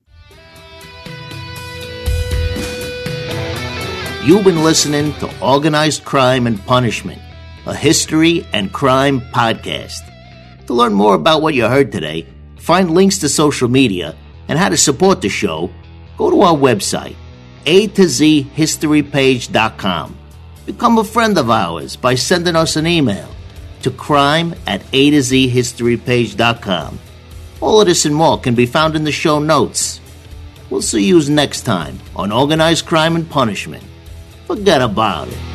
You've 4.25 4.43
been 4.43 4.61
listening 4.61 5.13
to 5.19 5.33
Organized 5.41 6.03
Crime 6.03 6.47
and 6.47 6.59
Punishment, 6.65 7.21
a 7.65 7.73
history 7.73 8.45
and 8.51 8.73
crime 8.73 9.21
podcast. 9.21 10.01
To 10.67 10.73
learn 10.73 10.93
more 10.93 11.15
about 11.15 11.41
what 11.41 11.53
you 11.53 11.65
heard 11.65 11.93
today, 11.93 12.27
find 12.57 12.91
links 12.91 13.19
to 13.19 13.29
social 13.29 13.69
media, 13.69 14.17
and 14.49 14.59
how 14.59 14.67
to 14.67 14.77
support 14.77 15.21
the 15.21 15.29
show, 15.29 15.71
go 16.17 16.29
to 16.29 16.41
our 16.41 16.55
website, 16.55 17.15
a 17.65 17.87
to 17.87 18.07
z 18.07 18.41
History 18.41 19.03
historypage.com. 19.03 20.17
Become 20.65 20.97
a 20.97 21.03
friend 21.03 21.37
of 21.37 21.49
ours 21.49 21.95
by 21.95 22.15
sending 22.15 22.55
us 22.55 22.75
an 22.75 22.87
email 22.87 23.27
to 23.81 23.91
crime 23.91 24.55
at 24.65 24.83
A 24.93 25.11
to 25.11 25.21
Z 25.21 25.49
History 25.49 25.97
historypage.com. 25.97 26.99
All 27.61 27.81
of 27.81 27.87
this 27.87 28.05
and 28.05 28.15
more 28.15 28.39
can 28.39 28.55
be 28.55 28.65
found 28.65 28.95
in 28.95 29.03
the 29.03 29.11
show 29.11 29.39
notes. 29.39 29.99
We'll 30.69 30.81
see 30.81 31.03
you 31.03 31.21
next 31.29 31.61
time 31.61 31.99
on 32.15 32.31
Organized 32.31 32.85
Crime 32.85 33.15
and 33.15 33.29
Punishment. 33.29 33.83
Forget 34.47 34.81
about 34.81 35.27
it. 35.27 35.52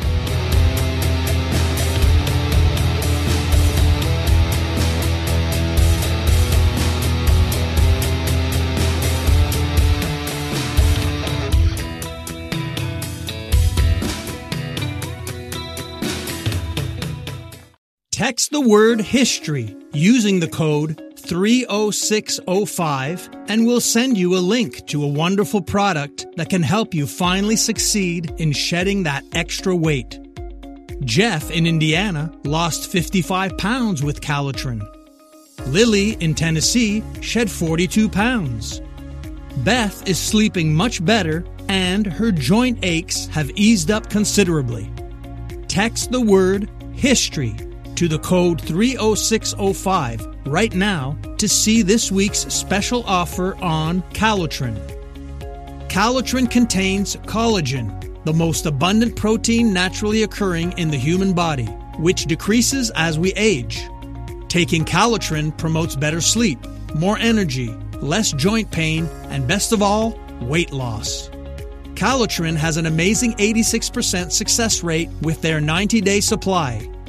Text 18.49 18.63
the 18.63 18.67
word 18.67 18.99
history 18.99 19.77
using 19.93 20.39
the 20.39 20.47
code 20.47 20.99
30605 21.17 23.29
and 23.47 23.67
we'll 23.67 23.79
send 23.79 24.17
you 24.17 24.35
a 24.35 24.39
link 24.39 24.87
to 24.87 25.03
a 25.03 25.07
wonderful 25.07 25.61
product 25.61 26.25
that 26.35 26.49
can 26.49 26.63
help 26.63 26.95
you 26.95 27.05
finally 27.05 27.55
succeed 27.55 28.33
in 28.37 28.51
shedding 28.51 29.03
that 29.03 29.23
extra 29.33 29.75
weight. 29.75 30.19
Jeff 31.01 31.51
in 31.51 31.67
Indiana 31.67 32.33
lost 32.43 32.91
55 32.91 33.55
pounds 33.59 34.01
with 34.01 34.19
Calitrin. 34.19 34.81
Lily 35.67 36.13
in 36.13 36.33
Tennessee 36.33 37.03
shed 37.21 37.51
42 37.51 38.09
pounds. 38.09 38.81
Beth 39.57 40.07
is 40.07 40.17
sleeping 40.17 40.73
much 40.73 41.05
better 41.05 41.45
and 41.67 42.07
her 42.07 42.31
joint 42.31 42.79
aches 42.81 43.27
have 43.27 43.51
eased 43.51 43.91
up 43.91 44.09
considerably. 44.09 44.91
Text 45.67 46.11
the 46.11 46.21
word 46.21 46.67
history 46.93 47.55
to 47.99 48.07
the 48.07 48.19
code 48.19 48.61
30605 48.61 50.25
right 50.45 50.73
now 50.73 51.17
to 51.37 51.49
see 51.49 51.81
this 51.81 52.09
week's 52.09 52.47
special 52.47 53.03
offer 53.05 53.57
on 53.57 54.01
Calitrin. 54.13 54.77
Calitrin 55.89 56.49
contains 56.49 57.17
collagen, 57.17 58.23
the 58.23 58.31
most 58.31 58.65
abundant 58.65 59.17
protein 59.17 59.73
naturally 59.73 60.23
occurring 60.23 60.71
in 60.77 60.89
the 60.89 60.97
human 60.97 61.33
body, 61.33 61.65
which 61.97 62.23
decreases 62.23 62.89
as 62.95 63.19
we 63.19 63.33
age. 63.33 63.85
Taking 64.47 64.85
Calitrin 64.85 65.57
promotes 65.57 65.97
better 65.97 66.21
sleep, 66.21 66.65
more 66.95 67.17
energy, 67.17 67.67
less 67.95 68.31
joint 68.31 68.71
pain, 68.71 69.07
and 69.27 69.45
best 69.45 69.73
of 69.73 69.81
all, 69.81 70.17
weight 70.39 70.71
loss. 70.71 71.27
Calitrin 71.95 72.55
has 72.55 72.77
an 72.77 72.85
amazing 72.85 73.33
86% 73.33 74.31
success 74.31 74.83
rate 74.83 75.09
with 75.21 75.41
their 75.41 75.59
90 75.59 75.99
day 75.99 76.21
supply 76.21 76.89